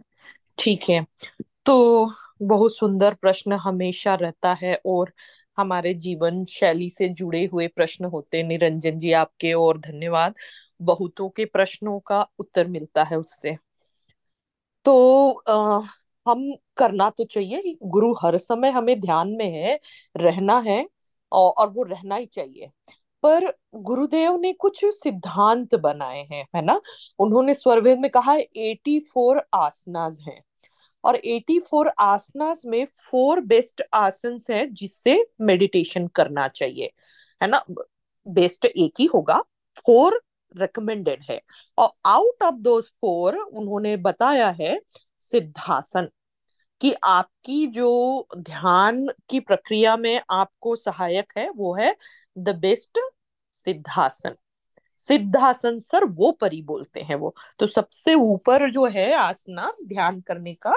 [0.58, 1.06] ठीक है।
[1.66, 2.12] तो
[2.42, 5.12] बहुत सुंदर प्रश्न हमेशा रहता है और
[5.58, 10.34] हमारे जीवन शैली से जुड़े हुए प्रश्न होते निरंजन जी आपके और धन्यवाद।
[10.82, 13.58] बहुतों के प्रश्नों का उत्तर मिलता है उससे।
[14.86, 15.80] तो आ,
[16.26, 19.80] हम करना तो चाहिए। गुरु हर समय हमें ध्यान में है
[20.18, 20.86] रहना है
[21.32, 22.70] और, और वो रहना ही चाहिए।
[23.26, 26.82] पर गुरुदेव ने कुछ सिद्धांत बनाए हैं, है ना?
[27.20, 30.44] उन्होंने स्वरवेद में कहा एटी फोर आसनाज हैं।
[31.04, 36.92] और 84 आसनास में फोर बेस्ट आसन हैं जिससे मेडिटेशन करना चाहिए,
[37.44, 37.64] है ना?
[38.28, 39.42] बेस्ट एक ही होगा
[39.86, 40.22] फोर
[40.58, 41.42] रिकमेंडेड है।
[41.78, 44.80] और आउट ऑफ़ दो फोर उन्होंने बताया है
[45.20, 46.10] सिद्धासन
[46.82, 51.96] कि आपकी जो ध्यान की प्रक्रिया में आपको सहायक है, वो है
[52.38, 53.00] the best
[53.56, 54.36] siddhasana.
[55.00, 60.54] Siddhasana sir वो परी बोलते हैं वो। तो सबसे ऊपर जो है आसना ध्यान करने
[60.54, 60.74] का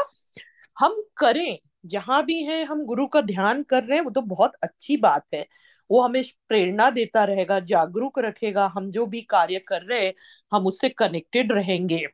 [0.78, 4.52] हम करें जहाँ भी हैं हम गुरु का ध्यान कर रहे हैं वो तो बहुत
[4.62, 5.46] अच्छी बात है।
[5.90, 10.14] वो हमें प्रेरणा देता रहेगा जागरूक रखेगा हम जो भी कार्य कर रहे हैं
[10.52, 12.06] हम उससे कनेक्टेड रहेंगे।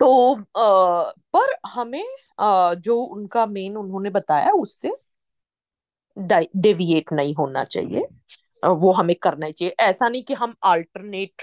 [0.00, 2.04] तो आ, पर हमें
[2.40, 4.90] आ, जो उनका मेन उन्होंने बताया उससे
[6.16, 8.06] डेविएट नहीं होना चाहिए।
[8.64, 11.42] वो हमें करना चाहिए। ऐसा नहीं कि हम अल्टरनेट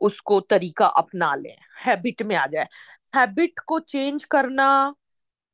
[0.00, 1.56] उसको तरीका अपना लें
[1.86, 2.68] हैबिट में आ जाए।
[3.16, 4.94] हैबिट को चेंज करना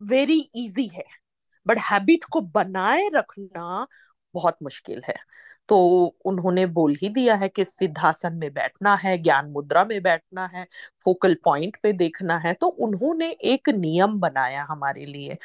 [0.00, 1.04] वेरी इजी है
[1.66, 3.86] बट हैबिट को बनाए रखना
[4.34, 5.14] बहुत मुश्किल है।
[5.68, 5.78] तो
[6.24, 10.66] उन्होंने बोल ही दिया है कि सिद्धासन में बैठना है, ज्ञान मुद्रा में बैठना है
[11.04, 15.36] फोकल पॉइंट पे देखना है। तो उन्होंने एक नियम बनाया हमारे लिए,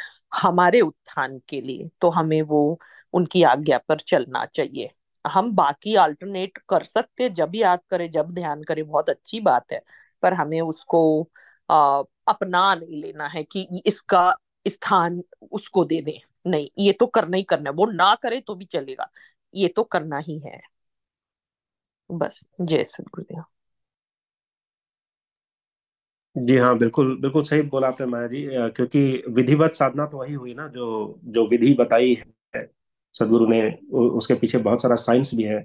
[0.42, 2.80] हमारे उत्थान के लिए। तो हमें वो
[3.14, 4.92] उनकी आज्ञा पर चलना चाहिए।
[5.28, 9.72] हम बाकी अल्टरनेट कर सकते हैं जब याद करें जब ध्यान करें बहुत अच्छी बात
[9.74, 9.82] है।
[10.24, 11.02] पर हमें उसको
[11.70, 14.32] आ, अपना नहीं लेना है कि इसका
[14.66, 15.22] स्थान
[15.52, 18.66] उसको दे दें। नहीं ये तो करना ही करना है। वो ना करे तो भी
[18.68, 19.10] चलेगा।
[19.54, 20.60] ये तो करना ही है।
[22.10, 23.44] बस जय सदगुरुदेव
[26.36, 29.02] जी हाँ बिल्कुल बिल्कुल सही बोला आपने माया जी। क्योंकि
[29.32, 30.88] विधिवत साधना तो वही हुई ना जो
[31.28, 32.26] जो विधि बताई है।
[33.20, 33.62] सदगुरु ने
[33.92, 35.60] उसके पीछे बहुत सारा साइंस भी है।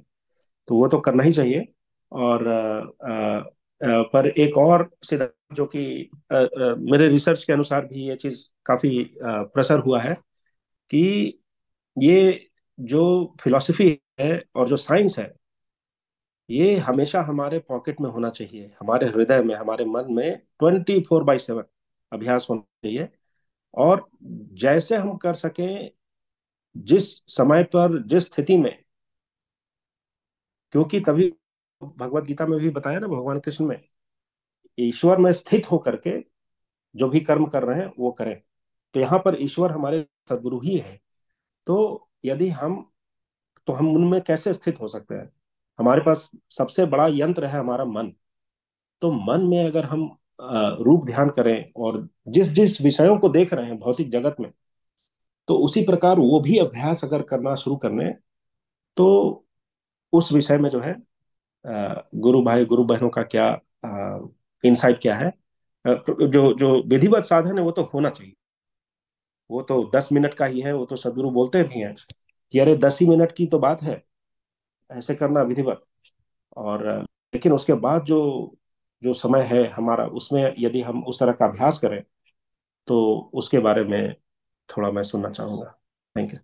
[0.68, 1.66] तो वो तो करना ही चाहिए।
[2.12, 8.16] और आ, आ, पर एक और सिद्धांत जो कि मेरे रिसर्च के अनुसार भी ये
[8.16, 10.14] चीज़ काफ़ी प्रसर हुआ है
[10.90, 11.38] कि
[11.98, 12.48] ये
[12.80, 13.02] जो
[13.40, 13.88] फिलॉसफी
[14.20, 15.32] है और जो साइंस है
[16.50, 21.24] ये हमेशा हमारे पॉकेट में होना चाहिए। हमारे हृदय में हमारे मन में ट्वेंटी फोर
[21.24, 21.64] बाई सेवन
[22.12, 23.08] अभ्यास होना चाहिए।
[23.74, 24.08] और
[24.62, 25.90] जैसे हम कर सकें
[26.76, 28.82] जिस समय पर, जिस स्थिति में,
[30.72, 31.32] क्योंकि तभी
[31.82, 33.80] भगवत गीता में भी बताया ना भगवान कृष्ण में,
[34.78, 36.18] ईश्वर में स्थित होकर के
[36.94, 38.40] जो भी कर्म कर रहे हैं, वो करें।
[38.94, 41.00] तो यहाँ पर ईश्वर हमारे सदगुरु ही है।
[41.66, 42.88] तो यदि हम
[43.66, 45.30] तो हम उनमें कैसे स्थित हो सकते हैं?
[45.78, 48.12] हमारे पास सबसे बड़ा यंत्र है हमारा मन।
[49.02, 50.04] तो मन में अगर हम
[50.80, 54.50] रूप ध्यान करें और जिस जिस विषयों को देख रहे हैं, भौतिक जगत में
[55.48, 58.12] तो उसी प्रकार वो भी अभ्यास अगर करना शुरू करने
[58.96, 59.06] तो
[60.12, 60.94] उस विषय में जो है
[61.64, 63.50] गुरु भाई, गुरु बहनों का क्या
[64.64, 65.32] इंसाइट क्या है?
[65.84, 68.34] जो जो विधिवत साधन है, वो तो होना चाहिए।
[69.50, 71.94] वो तो दस मिनट का ही है, वो तो सदगुरु बोलते भी हैं
[72.52, 74.02] कि अरे दस ही मिनट की तो बात है,
[74.90, 75.82] ऐसे करना विधिवत।
[76.56, 76.86] और,
[77.34, 78.56] लेकिन उसके बाद जो
[79.02, 82.02] जो समय है हमारा, उसमें यदि हम उस तरह का अभ्यास करें
[82.88, 84.14] तो उसके बारे में
[84.68, 85.70] थोड़ा मैं सुनना चाहूँगा।
[86.16, 86.38] थैंक यू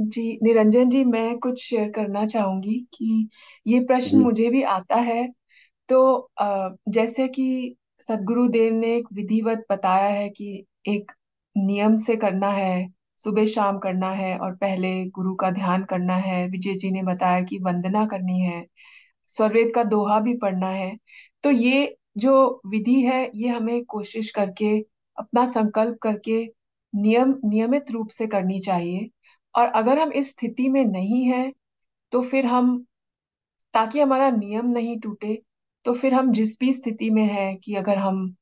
[0.00, 3.28] जी निरंजन जी मैं कुछ शेयर करना चाहूँगी कि
[3.66, 5.26] ये प्रश्न मुझे भी आता है।
[5.88, 6.30] तो
[6.90, 11.12] जैसे कि सदगुरुदेव ने एक विधिवत बताया है कि एक
[11.56, 12.88] नियम से करना है
[13.20, 17.42] सुबह शाम करना है और पहले गुरु का ध्यान करना है। विजय जी ने बताया
[17.44, 18.64] कि वंदना करनी है
[19.28, 20.96] स्वरवेद का दोहा भी पढ़ना है।
[21.44, 24.78] तो ये जो विधि है ये हमें कोशिश करके
[25.20, 26.42] अपना संकल्प करके
[26.92, 29.08] नियम, नियमित रूप से करनी चाहिए।
[29.54, 31.52] और अगर हम इस स्थिति में नहीं है
[32.12, 32.78] तो फिर हम,
[33.74, 35.42] ताकि हमारा नियम नहीं टूटे
[35.86, 38.34] तो फिर हम जिस भी स्थिति में है कि अगर हम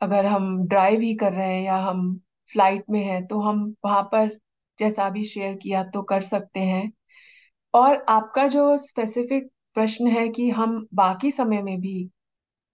[0.00, 2.14] अगर हम ड्राइव ही कर रहे हैं या हम
[2.50, 4.30] फ़्लाइट में हैं तो हम वहाँ पर,
[4.78, 6.92] जैसा भी शेयर किया तो कर सकते हैं।
[7.74, 12.10] और आपका जो स्पेसिफिक प्रश्न है कि हम बाकी समय में भी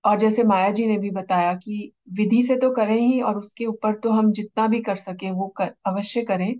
[0.08, 3.66] और जैसे माया जी ने भी बताया कि विधि से तो करें ही और उसके
[3.66, 6.54] ऊपर तो हम जितना भी कर सके वो कर, अवश्य करें।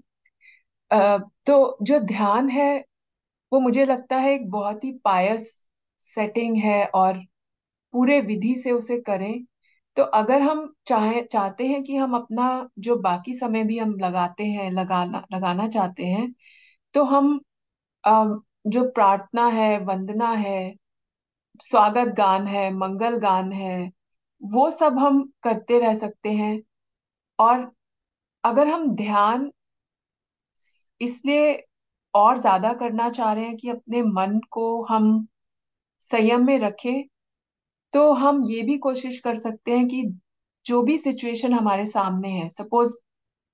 [1.47, 2.79] तो जो ध्यान है,
[3.53, 5.49] वो मुझे लगता है एक बहुत ही पायस
[6.01, 7.19] सेटिंग है और
[7.95, 9.45] पूरे विधि से उसे करें।
[9.97, 14.45] तो अगर हम चाहे, चाहते हैं कि हम अपना जो बाकी समय भी हम लगाते
[14.47, 16.33] हैं, लगाना लगाना चाहते हैं
[16.95, 17.41] तो हम
[18.69, 20.75] जो प्रार्थना है, वंदना है
[21.61, 23.91] स्वागत गान है, मंगल गान है,
[24.43, 26.61] वो सब हम करते रह सकते हैं।
[27.39, 27.71] और
[28.45, 29.51] अगर हम ध्यान
[31.01, 31.53] इसलिए
[32.15, 35.27] और ज़्यादा करना चाह रहे हैं कि अपने मन को हम
[36.03, 37.03] संयम में रखें
[37.93, 40.03] तो हम ये भी कोशिश कर सकते हैं कि
[40.67, 42.99] जो भी सिचुएशन हमारे सामने है सपोज़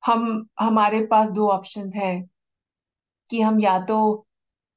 [0.02, 2.14] हम, हमारे पास दो ऑप्शंस है
[3.30, 3.98] कि हम या तो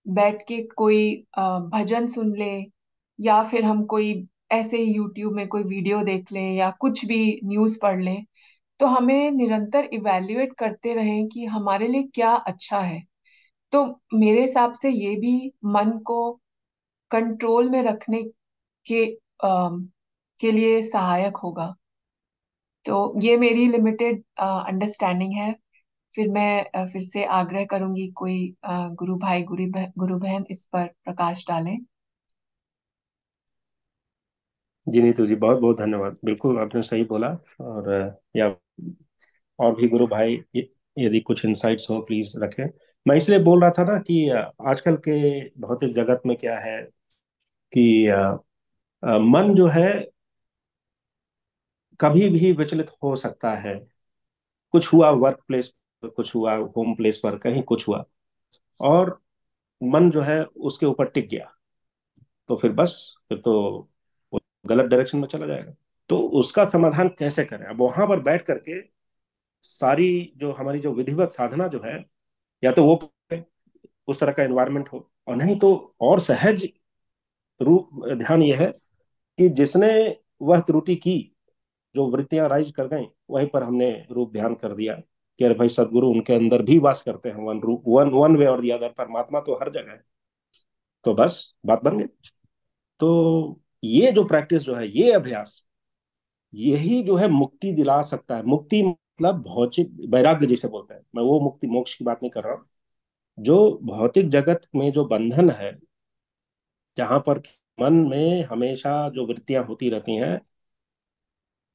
[0.05, 0.99] बैठ के कोई
[1.39, 2.51] भजन सुन ले
[3.19, 4.13] या फिर हम कोई
[4.51, 8.25] ऐसे ही यूट्यूब में कोई वीडियो देख लें या कुछ भी न्यूज़ पढ़ लें
[8.79, 13.01] तो हमें निरंतर इवैल्यूएट करते रहें कि हमारे लिए क्या अच्छा है।
[13.71, 13.85] तो
[14.15, 15.35] मेरे हिसाब से ये भी
[15.67, 16.19] मन को
[17.11, 18.23] कंट्रोल में रखने
[18.87, 19.05] के
[19.43, 19.89] अम,
[20.39, 21.75] के लिए सहायक होगा।
[22.85, 25.51] तो ये मेरी लिमिटेड अंडरस्टैंडिंग है।
[26.15, 28.37] फिर मैं फिर से आग्रह करूँगी कोई
[28.67, 31.77] गुरु भाई गुरु बह, गुरु बहन इस पर प्रकाश डालें।
[34.87, 37.27] जी नीतू जी बहुत बहुत धन्यवाद। बिल्कुल आपने सही बोला
[37.63, 37.91] और
[38.35, 38.47] या
[39.59, 40.35] और भी गुरु भाई
[40.97, 42.65] यदि कुछ इंसाइट्स हो प्लीज़ रखें।
[43.05, 45.17] मैं इसलिए बोल रहा था ना कि आजकल के
[45.61, 46.81] भौतिक जगत में क्या है
[47.71, 48.21] कि अ,
[49.03, 49.89] अ, मन जो है
[51.99, 53.75] कभी भी विचलित हो सकता है।
[54.73, 55.69] कुछ हुआ वर्क प्लेस
[56.03, 58.03] पर कुछ हुआ होम प्लेस पर कहीं कुछ हुआ
[58.79, 59.19] और
[59.81, 61.51] मन जो है उसके ऊपर टिक गया।
[62.49, 62.95] तो फिर बस
[63.29, 63.53] फिर तो
[64.67, 65.73] गलत डायरेक्शन में चला जाएगा।
[66.09, 67.65] तो उसका समाधान कैसे करें?
[67.65, 68.81] अब वहाँ पर बैठ करके
[69.65, 72.03] सारी जो हमारी जो विधिवत साधना जो है,
[72.63, 72.99] या तो वो
[74.07, 76.67] उस तरह का एनवायरनमेंट हो, और नहीं तो और सहज
[77.61, 78.71] रूप, ध्यान ये है
[79.39, 79.89] कि जिसने
[80.41, 81.33] वह त्रुटि की,
[81.95, 84.93] जो वृत्तियाँ राइज कर गई, वहीं पर हमने रूप ध्यान कर दिया
[85.39, 88.45] कि अरे भाई सदगुरु उनके अंदर भी वास करते हैं वन रूप वन वन वे
[88.45, 90.03] और दी अदर परमात्मा तो हर जगह है।
[91.05, 92.05] तो बस, बात बन गई।
[92.99, 95.63] तो ये जो प्रैक्टिस जो है, ये अभ्यास,
[96.53, 101.23] यही जो है मुक्ति दिला सकता है। मुक्ति मतलब भौतिक, वैराग्य जिसे बोलते हैं। मैं
[101.23, 102.65] वो मुक्ति, मोक्ष की बात नहीं कर रहा
[103.37, 105.71] जो भौतिक जगत में जो बंधन है,
[106.97, 107.41] जहाँ पर
[107.77, 110.39] मन में हमेशा जो वृत्तियाँ होती रहती हैं,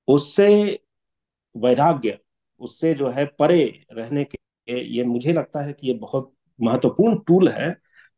[0.08, 0.46] उससे
[1.54, 2.18] वैराग्य,
[2.60, 4.38] उससे जो है परे रहने के
[4.68, 7.70] ये मुझे लगता है कि ये बहुत महत्वपूर्ण टूल है,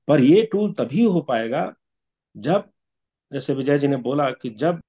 [0.08, 1.72] पर ये टूल तभी हो पाएगा
[2.36, 2.70] जब
[3.32, 4.80] जैसे विजय जी ने बोला कि जब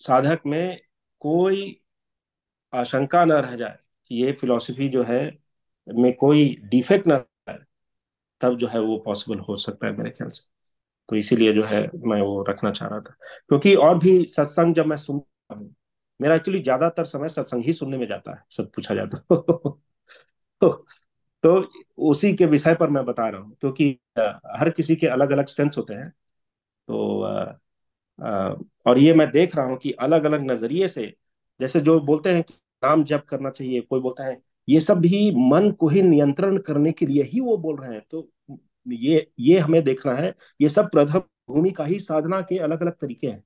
[0.00, 0.78] साधक में
[1.22, 1.62] कोई
[2.72, 3.78] आशंका न रह जाए
[4.10, 5.20] कि ये फिलॉसफी जो है
[5.86, 7.58] में कोई डिफेक्ट न रहे
[8.40, 10.44] तब जो है वो पॉसिबल हो सकता है मेरे ख्याल से।
[11.08, 13.16] तो इसीलिए जो है मैं वो रखना चाह रहा था।
[13.48, 15.74] क्योंकि और भी सत्संग जब मैं सुनता हूँ
[16.20, 19.18] मेरा एक्चुअली ज़्यादातर समय सत्संग ही सुनने में जाता है सब पूछा जाता
[20.62, 20.86] तो,
[21.44, 21.70] तो
[22.04, 25.78] उसी के विषय पर मैं बता रहा हूँ क्योंकि हर किसी के अलग अलग स्ट्रेंथ्स
[25.78, 26.12] होते हैं।
[26.88, 28.54] तो आ,
[28.86, 31.06] और ये मैं देख रहा हूँ कि अलग अलग नज़रिए से
[31.60, 32.44] जैसे जो बोलते हैं
[32.82, 36.92] नाम जप करना चाहिए कोई बोलता है ये सब भी मन को ही नियंत्रण करने
[36.92, 38.28] के लिए ही वो बोल रहे हैं। तो
[38.86, 41.18] ये ये हमें देखना है ये सब प्रथम
[41.50, 43.42] भूमि का ही साधना के अलग अलग तरीके हैं।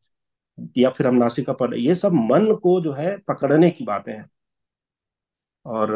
[0.79, 4.29] या फिर हम नासिका पर ये सब मन को जो है पकड़ने की बातें हैं।
[5.67, 5.91] और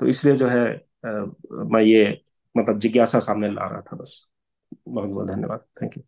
[0.00, 0.64] तो इसलिए जो है
[1.04, 2.04] मैं ये
[2.54, 4.26] मतलब जिज्ञासा सामने ला रहा था बस।
[4.88, 6.04] बहुत बहुत धन्यवाद। Thank you.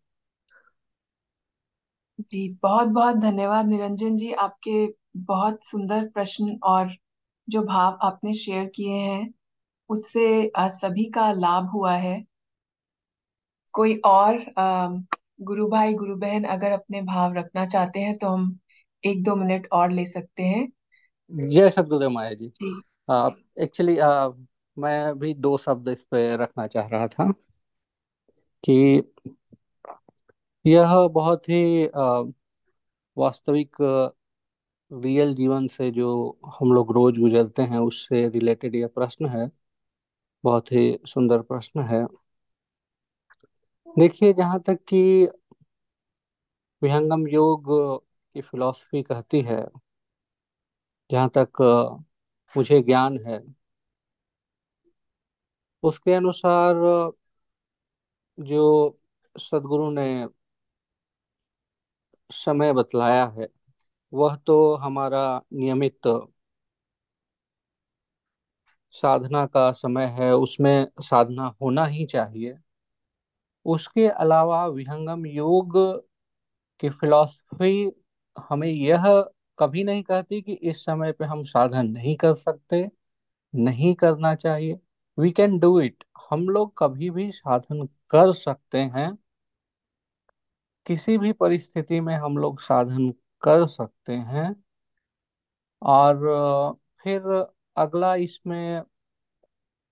[2.21, 4.87] जी बहुत बहुत धन्यवाद निरंजन जी आपके
[5.17, 6.91] बहुत सुंदर प्रश्न और
[7.49, 9.33] जो भाव आपने शेयर किए हैं
[9.91, 12.25] उससे सभी का लाभ हुआ है।
[13.75, 14.39] कोई और
[15.41, 18.59] गुरु भाई गुरु बहन अगर अपने भाव रखना चाहते हैं तो हम
[19.05, 20.69] एक दो मिनट और ले सकते हैं।
[21.33, 23.97] जय सदगुरुदेव माया जी। जी। एक्चुअली
[24.77, 27.33] मैं भी दो शब्द इस पे रखना चाह रहा था
[28.65, 29.03] कि
[30.65, 31.87] यह बहुत ही
[33.17, 33.77] वास्तविक
[34.91, 36.09] रियल जीवन से जो
[36.61, 39.49] हम लोग रोज गुजरते हैं उससे रिलेटेड यह प्रश्न है।
[40.45, 42.05] बहुत ही सुंदर प्रश्न है।
[43.97, 45.01] देखिए, जहाँ तक कि
[46.83, 47.65] विहंगम योग
[48.35, 49.65] की फिलॉसफी कहती है,
[51.11, 51.63] जहाँ तक
[52.55, 53.41] मुझे ज्ञान है,
[55.83, 56.75] उसके अनुसार,
[58.39, 58.99] जो
[59.37, 60.27] सदगुरु ने
[62.31, 63.49] समय बतलाया है,
[64.13, 66.09] वह तो हमारा नियमित
[68.95, 72.55] साधना का समय है, उसमें साधना होना ही चाहिए।
[73.67, 75.77] उसके अलावा विहंगम योग
[76.83, 77.91] की फिलॉसफी
[78.51, 79.05] हमें यह
[79.59, 82.89] कभी नहीं कहती कि इस समय पे हम साधन नहीं कर सकते,
[83.55, 84.79] नहीं करना चाहिए।
[85.19, 89.11] वी कैन डू इट हम लोग कभी भी साधन कर सकते हैं।
[90.87, 93.11] किसी भी परिस्थिति में हम लोग साधन
[93.43, 94.55] कर सकते हैं।
[95.83, 97.23] और, फिर
[97.77, 98.83] अगला इसमें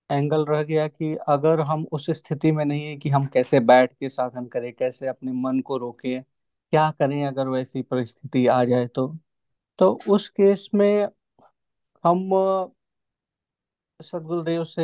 [0.09, 3.93] एंगल रह गया कि अगर हम उस स्थिति में नहीं है कि हम कैसे बैठ
[3.93, 8.87] के साधन करें, कैसे अपने मन को रोकें, क्या करें अगर वैसी परिस्थिति आ जाए
[8.87, 9.07] तो।
[9.79, 11.07] तो उस केस में
[12.03, 12.29] हम,
[13.99, 14.83] सदगुरुदेव से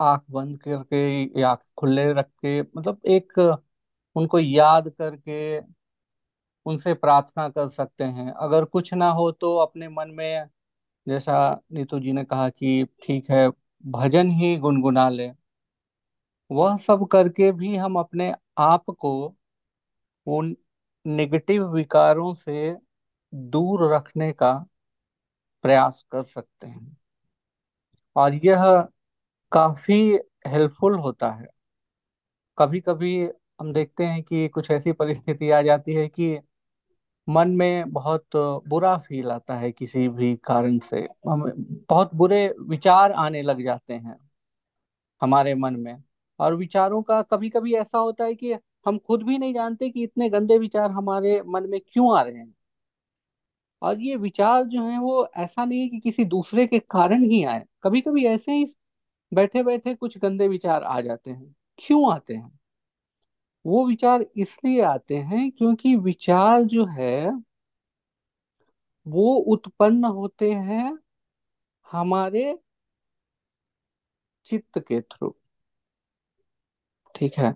[0.00, 1.00] आँख बंद करके
[1.40, 3.32] या खुले रख के मतलब एक
[4.16, 5.58] उनको याद करके
[6.66, 10.48] उनसे प्रार्थना कर सकते हैं। अगर कुछ ना हो तो अपने मन में,
[11.08, 13.48] जैसा नीतू जी ने कहा कि ठीक है,
[13.86, 15.30] भजन ही गुनगुना ले।
[16.50, 19.34] वह सब करके भी हम अपने आप को
[20.26, 20.56] उन
[21.06, 22.76] नेगेटिव विकारों से
[23.34, 24.52] दूर रखने का
[25.64, 26.96] प्रयास कर सकते हैं।
[28.16, 28.64] और यह
[29.52, 31.46] काफ़ी हेल्पफुल होता है।
[32.58, 33.28] कभी कभी
[33.60, 36.38] हम देखते हैं कि कुछ ऐसी परिस्थिति आ जाती है कि
[37.28, 38.36] मन में बहुत
[38.68, 41.44] बुरा फील आता है किसी भी कारण से। हम
[41.88, 44.16] बहुत बुरे विचार आने लग जाते हैं
[45.22, 46.02] हमारे मन में।
[46.40, 48.52] और विचारों का कभी कभी ऐसा होता है कि
[48.86, 52.38] हम खुद भी नहीं जानते कि इतने गंदे विचार हमारे मन में क्यों आ रहे
[52.38, 52.54] हैं।
[53.82, 57.44] और ये विचार जो है वो ऐसा नहीं है कि किसी दूसरे के कारण ही
[57.44, 58.66] आए। कभी कभी ऐसे ही
[59.32, 62.58] बैठे बैठे कुछ गंदे विचार आ जाते हैं। क्यों आते हैं?
[63.66, 67.42] वो विचार इसलिए आते हैं क्योंकि विचार जो है,
[69.06, 70.98] वो उत्पन्न होते हैं
[71.92, 72.58] हमारे
[74.44, 75.36] चित्त के थ्रू।
[77.14, 77.54] ठीक है?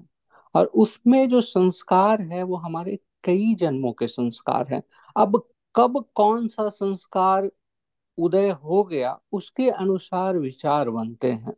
[0.55, 4.83] और उसमें जो संस्कार है, वो हमारे कई जन्मों के संस्कार हैं।
[5.17, 7.51] अब कब कौन सा संस्कार
[8.19, 11.55] उदय हो गया, उसके अनुसार विचार बनते हैं।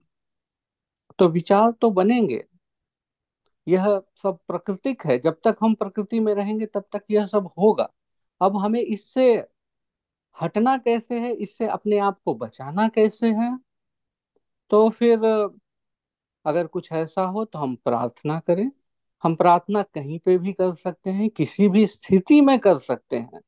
[1.19, 2.50] तो विचार तो बनेंगे।
[3.71, 7.91] यह सब प्राकृतिक है। जब तक हम प्रकृति में रहेंगे, तब तक यह सब होगा।
[8.43, 9.47] अब हमें इससे
[10.43, 11.33] हटना कैसे है?
[11.33, 13.59] इससे अपने आप को बचाना कैसे है?
[14.71, 15.19] तो फिर
[16.47, 18.71] अगर कुछ ऐसा हो तो हम प्रार्थना करें।
[19.23, 23.41] हम प्रार्थना कहीं पे भी कर सकते हैं, किसी भी स्थिति में कर सकते हैं।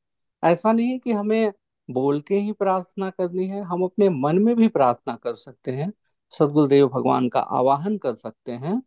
[0.43, 1.53] ऐसा नहीं कि हमें
[1.91, 5.93] बोल के ही प्रार्थना करनी है। हम अपने मन में भी प्रार्थना कर सकते हैं।
[6.29, 8.83] सदगुरुदेव भगवान का आवाहन कर सकते हैं।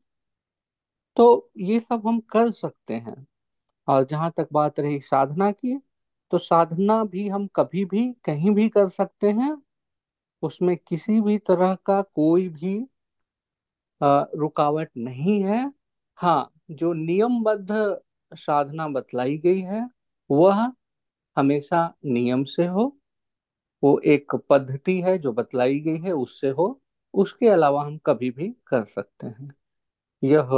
[1.17, 3.27] तो ये सब हम कर सकते हैं।
[3.89, 5.79] और जहाँ तक बात रही साधना की
[6.33, 9.57] तो साधना भी हम कभी भी कहीं भी कर सकते हैं।
[10.43, 12.79] उसमें किसी भी तरह का कोई भी
[14.01, 15.73] रुकावट नहीं है।
[16.19, 17.99] हाँ जो नियमबद्ध
[18.33, 19.89] साधना बतलाई गई है,
[20.31, 20.73] वह
[21.37, 22.87] हमेशा नियम से हो।
[23.83, 26.81] वो एक पद्धति है जो बतलाई गई है, उससे हो।
[27.15, 29.53] उसके अलावा हम कभी भी कर सकते हैं।
[30.23, 30.51] यह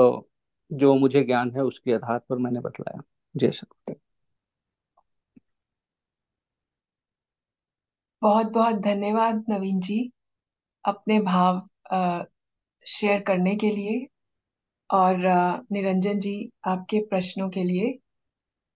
[0.71, 3.03] जो मुझे ज्ञान है उसके आधार पर मैंने बतलाया।
[3.35, 3.95] जय सकते
[8.23, 9.99] बहुत बहुत धन्यवाद नवीन जी
[10.85, 11.63] अपने भाव
[12.87, 14.07] शेयर करने के लिए
[14.91, 15.17] और
[15.73, 16.35] निरंजन जी
[16.67, 17.93] आपके प्रश्नों के लिए।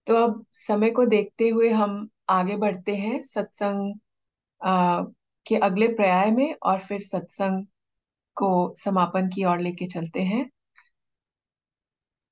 [0.07, 3.93] तो अब समय को देखते हुए हम आगे बढ़ते हैं सत्संग
[5.45, 7.65] के अगले पर्याय में और फिर सत्संग
[8.37, 10.49] को समापन की ओर लेके चलते हैं।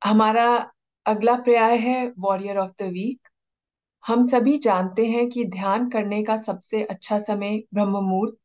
[0.02, 0.46] हमारा
[1.06, 3.28] अगला पर्याय है वॉरियर ऑफ़ द वीक
[4.04, 8.36] हम सभी जानते हैं कि ध्यान करने का सबसे अच्छा समय ब्रह्म मुहूर्त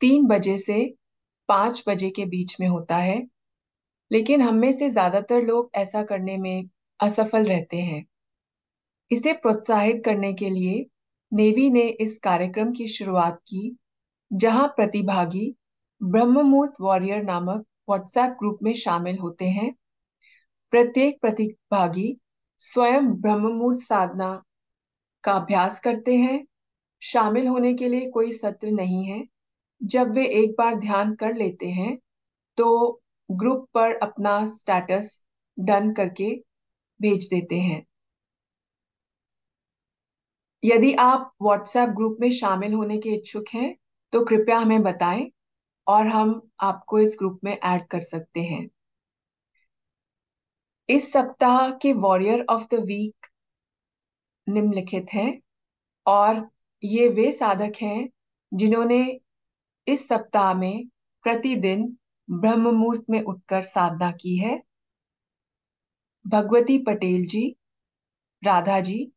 [0.00, 0.78] तीन बजे से
[1.48, 3.18] पाँच बजे के बीच में होता है,
[4.10, 6.68] लेकिन हम में से ज़्यादातर लोग ऐसा करने में
[7.00, 8.04] असफल रहते हैं।
[9.10, 10.86] इसे प्रोत्साहित करने के लिए
[11.32, 13.76] नेवी ने इस कार्यक्रम की शुरुआत की,
[14.30, 15.54] जहाँ प्रतिभागी
[16.00, 19.72] ब्रह्म मुहूर्त वॉरियर नामक व्हाट्सएप ग्रुप में शामिल होते हैं।
[20.72, 22.08] प्रत्येक प्रतिभागी
[22.60, 24.30] स्वयं ब्रह्म मुहूर्त साधना
[25.24, 26.44] का अभ्यास करते हैं।
[27.02, 29.24] शामिल होने के लिए कोई सत्र नहीं है।
[29.80, 31.96] जब वे एक बार ध्यान कर लेते हैं
[32.58, 35.12] तो ग्रुप पर अपना स्टेटस
[35.58, 36.34] डन करके
[37.00, 37.84] भेज देते हैं।
[40.62, 43.74] यदि आप व्हाट्सएप ग्रुप में शामिल होने के इच्छुक हैं
[44.12, 45.30] तो कृपया हमें बताएँ
[45.86, 48.68] और हम आपको इस ग्रुप में ऐड कर सकते हैं।
[50.90, 53.26] इस सप्ताह के वॉरियर ऑफ़ द वीक
[54.48, 55.40] निम्नलिखित हैं
[56.06, 56.50] और
[56.84, 58.10] ये वे साधक हैं
[58.54, 59.20] जिन्होंने
[59.86, 60.88] इस सप्ताह में
[61.22, 61.96] प्रतिदिन
[62.30, 64.62] ब्रह्म मुहूर्त में उठकर साधना की है।
[66.26, 67.56] भगवती पटेल जी,
[68.44, 69.12] राधा जी,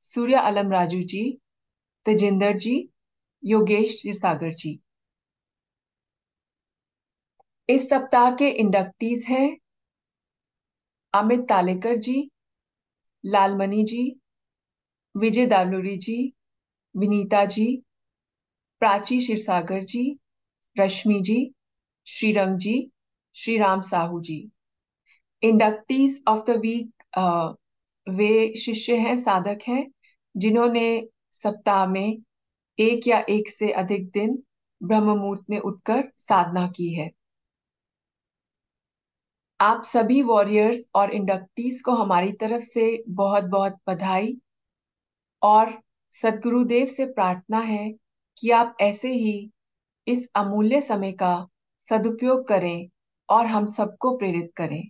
[0.00, 1.38] सूर्य अलम राजू जी,
[2.04, 2.88] तेजिंदर जी,
[3.44, 4.80] योगेश सागर जी।
[7.68, 9.56] इस सप्ताह के इंडक्टीज हैं
[11.14, 12.28] Amit Talekar ji,
[13.24, 14.20] Lalmani ji,
[15.14, 16.32] Vijay Davaluri ji,
[16.94, 17.66] Vinita ji,
[18.80, 20.18] Prachi Kshirsagar ji,
[20.76, 21.54] Rashmi ji,
[22.06, 22.90] Shrirang ji
[23.36, 24.50] Shri Ram Sahu ji.
[25.42, 26.90] Inductees of the week
[28.06, 29.86] वे शिष्य हैं, साधक हैं,
[30.36, 32.18] जिन्होंने सप्ताह में
[32.78, 34.42] एक या एक से अधिक दिन
[34.82, 37.10] ब्रह्म मुहूर्त में उठकर साधना की है।
[39.60, 44.36] आप सभी वॉरियर्स और इंडक्टीज को हमारी तरफ़ से बहुत बहुत बधाई
[45.42, 45.72] और
[46.12, 47.88] सदगुरुदेव से प्रार्थना है
[48.38, 49.50] कि आप ऐसे ही
[50.06, 51.34] इस अमूल्य समय का
[51.88, 52.88] सदुपयोग करें
[53.28, 54.82] और हम सबको प्रेरित करें।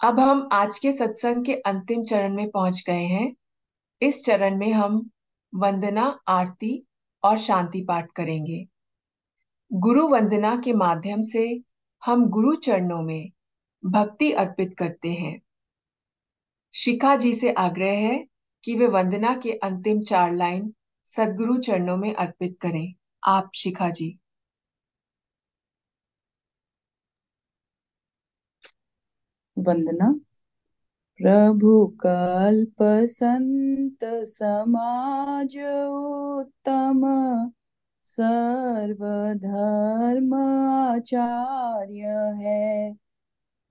[0.00, 3.34] अब हम आज के सत्संग के अंतिम चरण में पहुँच गए हैं।
[4.02, 5.10] इस चरण में हम
[5.52, 6.86] वंदना, आरती
[7.24, 8.66] और शांति पाठ करेंगे।
[9.72, 11.62] गुरु वंदना के माध्यम से
[12.04, 13.30] हम गुरु चरणों में
[13.84, 15.40] भक्ति अर्पित करते हैं।
[16.74, 18.26] शिखा जी से आग्रह है
[18.64, 20.74] कि वे वंदना के अंतिम चार लाइन
[21.04, 22.94] सदगुरु चरणों में अर्पित करें।
[23.24, 24.18] आप, शिखा जी।
[29.58, 30.12] वंदना।
[31.18, 32.76] प्रभु कल्प
[33.06, 35.58] संत समाज
[36.38, 37.02] उत्तम।
[38.06, 40.34] सर्वधर्म
[40.94, 42.04] आचार्य
[42.44, 42.96] है।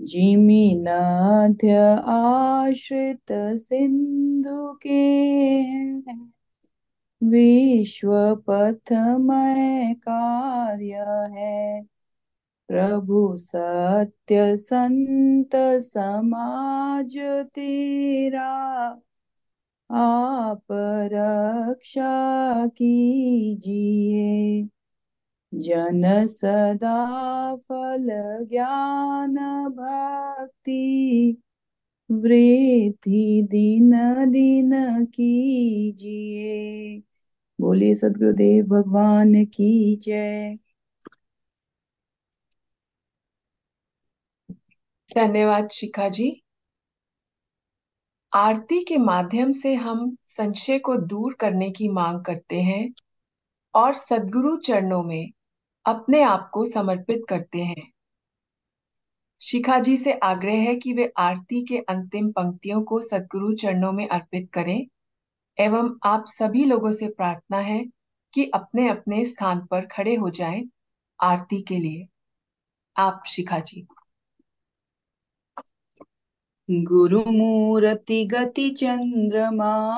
[0.02, 1.76] जिमि नाध्य
[2.08, 4.94] आश्रित सिंधु के
[6.08, 6.34] हैं।
[7.24, 8.12] विश्व
[8.50, 10.96] पथमय कार्य
[11.40, 11.84] है।
[12.68, 15.50] प्रभु सत्य संत
[15.82, 17.18] समाज
[17.56, 18.52] तेरा
[19.90, 20.62] आप
[21.14, 24.68] रक्षा कीजिए।
[25.54, 28.08] जन सदा फल
[28.46, 29.36] ज्ञान
[29.70, 31.38] भक्ति,
[32.12, 33.92] वृद्धि दिन
[34.32, 37.04] दिन कीजिए।
[37.62, 40.58] बोलिए सदगुरुदेव भगवान की जय।
[45.12, 46.45] धन्यवाद शिखा जी।
[48.36, 52.94] आरती के माध्यम से हम संशय को दूर करने की मांग करते हैं
[53.74, 55.32] और सदगुरु चरणों में
[55.86, 57.92] अपने आप को समर्पित करते हैं।
[59.42, 64.08] शिखा जी से आग्रह है कि वे आरती के अंतिम पंक्तियों को सदगुरु चरणों में
[64.08, 64.88] अर्पित करें
[65.58, 67.86] एवं आप सभी लोगों से प्रार्थना है
[68.34, 70.70] कि अपने अपने स्थान पर खड़े हो जाएँ
[71.22, 72.08] आरती के लिए।
[72.98, 73.88] आप, शिखा जी।
[76.70, 79.90] गुरुमूर्ति गति चंद्रमा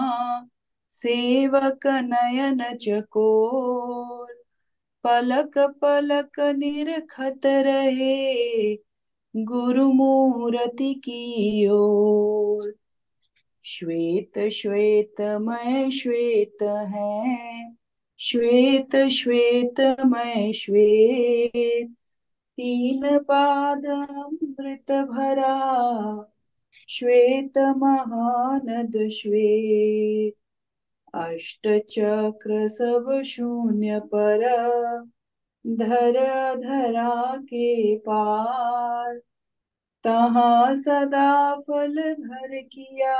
[0.89, 4.43] सेवक नयन चकोर
[5.03, 8.75] पलक पलक निरखत रहे
[9.35, 12.75] गुरुमूर्ति की ओर
[13.63, 17.75] श्वेत श्वेत मय श्वेत है,
[18.19, 21.95] श्वेत श्वेत मय श्वेत।
[22.57, 26.33] तीन पाद अमृत भरा
[26.89, 30.33] श्वेत महानद श्वेत
[31.13, 34.43] अष्ट चक्र सब शून्य पर
[35.67, 36.19] धर
[36.55, 39.17] धरा के पार।
[40.03, 43.17] तहा सदा फल घर किया,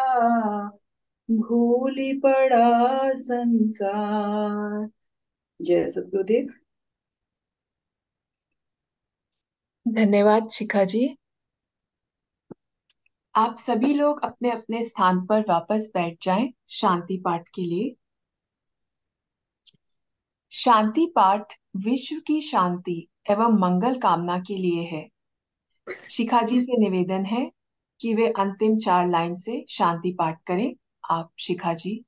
[1.31, 4.89] भूली पड़ा संसार।
[5.61, 6.47] जय सतगुरुदेव।
[9.85, 11.07] धन्यवाद शिखा जी।
[13.37, 17.95] आप सभी लोग अपने अपने स्थान पर वापस बैठ जाएँ शांति पाठ के लिए।
[20.51, 25.09] शांति पाठ विश्व की शांति एवं मंगल कामना के लिए है।
[26.09, 27.51] शिखा जी से निवेदन है
[28.01, 30.75] कि वे अंतिम चार लाइन से शांति पाठ करें।
[31.11, 32.05] आप, शिखा जी।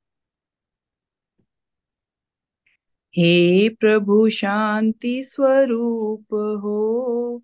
[3.17, 7.43] हे प्रभु, शांति स्वरूप हो।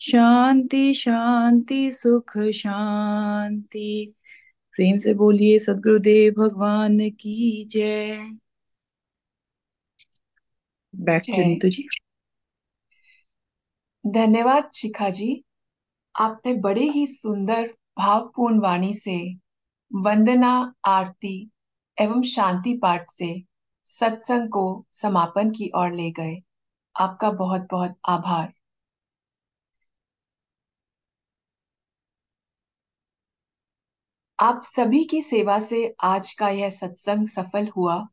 [0.00, 4.14] शांति शांति सुख शांति।
[4.74, 8.18] प्रेम से बोलिए सदगुरुदेव भगवान की जय।
[10.94, 11.26] बैक
[11.62, 11.88] टू जी।
[14.04, 15.44] धन्यवाद शिखा जी।
[16.14, 17.66] आपने बड़े ही सुंदर
[17.98, 19.16] भावपूर्ण वाणी से
[19.90, 20.52] वंदना
[20.84, 21.34] आरती
[21.98, 23.32] एवं शांति पाठ से
[23.86, 26.36] सत्संग को समापन की ओर ले गए।
[26.96, 28.52] आपका बहुत बहुत आभार।
[34.42, 38.08] आप सभी की सेवा से आज का यह सत्संग सफल हुआ।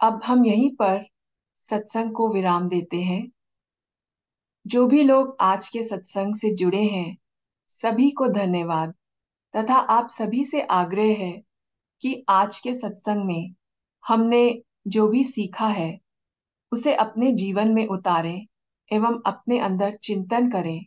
[0.00, 1.06] अब हम यहीं पर
[1.54, 3.30] सत्संग को विराम देते हैं।
[4.66, 7.16] जो भी लोग आज के सत्संग से जुड़े हैं,
[7.68, 8.94] सभी को धन्यवाद।
[9.56, 11.42] तथा आप सभी से आग्रह है
[12.00, 13.54] कि आज के सत्संग में
[14.08, 16.00] हमने जो भी सीखा है,
[16.72, 18.46] उसे अपने जीवन में उतारें
[18.92, 20.86] एवं अपने अंदर चिंतन करें।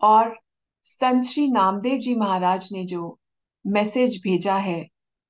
[0.00, 0.43] और
[0.84, 3.18] संत श्री नामदेव जी महाराज ने जो
[3.66, 4.88] मैसेज भेजा है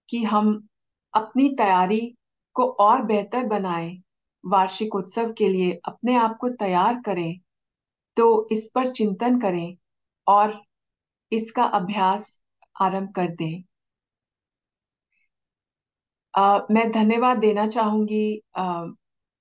[0.08, 0.68] कि हम
[1.14, 2.16] अपनी तैयारी
[2.54, 4.02] को और बेहतर बनाएँ
[4.46, 7.38] वार्षिक उत्सव के लिए अपने आप को तैयार करें
[8.16, 9.76] तो इस पर चिंतन करें
[10.26, 10.62] और
[11.32, 12.42] इसका अभ्यास
[12.80, 13.62] आरंभ कर दें।
[16.34, 18.84] आ, मैं धन्यवाद देना चाहूँगी आ,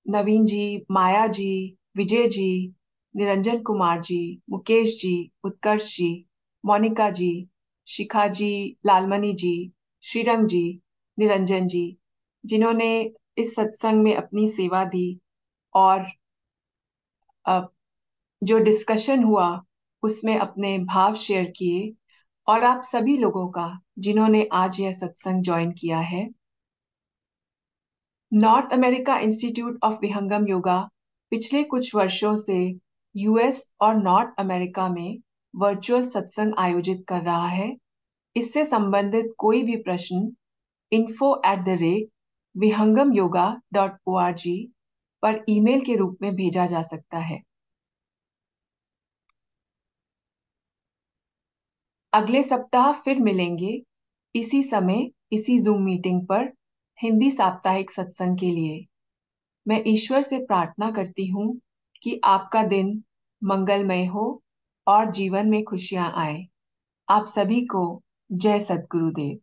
[0.08, 2.74] नवीन जी माया जी विजय जी
[3.16, 6.26] निरंजन कुमार जी, मुकेश जी, उत्कर्ष जी,
[6.66, 7.48] मोनिका जी,
[7.86, 9.72] शिखा जी, लालमणि जी
[10.02, 10.80] श्रीरंग जी,
[11.18, 11.98] निरंजन जी,
[12.46, 15.20] जिन्होंने इस सत्संग में अपनी सेवा दी
[15.74, 16.06] और
[18.42, 19.64] जो डिस्कशन हुआ,
[20.02, 21.94] उसमें अपने भाव शेयर किए
[22.46, 26.30] और आप सभी लोगों का, जिन्होंने आज यह सत्संग ज्वाइन किया है।
[28.32, 30.90] North America institute of Vihangam yoga
[31.30, 32.78] पिछले कुछ वर्षों से
[33.14, 35.18] यूएस और नॉर्थ अमेरिका में
[35.54, 37.70] वर्चुअल सत्संग आयोजित कर रहा है।
[38.36, 40.28] इससे संबंधित कोई भी प्रश्न
[40.92, 42.08] info at the rate
[42.54, 44.56] Vihangam yoga dot O R G
[45.22, 47.40] पर ईमेल के रूप में भेजा जा सकता है।
[52.12, 53.80] अगले सप्ताह फिर मिलेंगे
[54.34, 56.52] इसी समय, इसी जूम मीटिंग पर
[56.98, 58.84] हिंदी साप्ताहिक सत्संग के लिए।
[59.66, 61.60] मैं ईश्वर से प्रार्थना करती हूँ
[62.04, 63.04] कि आपका दिन
[63.42, 64.42] मंगलमय हो
[64.86, 66.46] और जीवन में खुशियाँ आए।
[67.08, 68.02] आप सभी को
[68.32, 69.38] जय सदगुरुदेव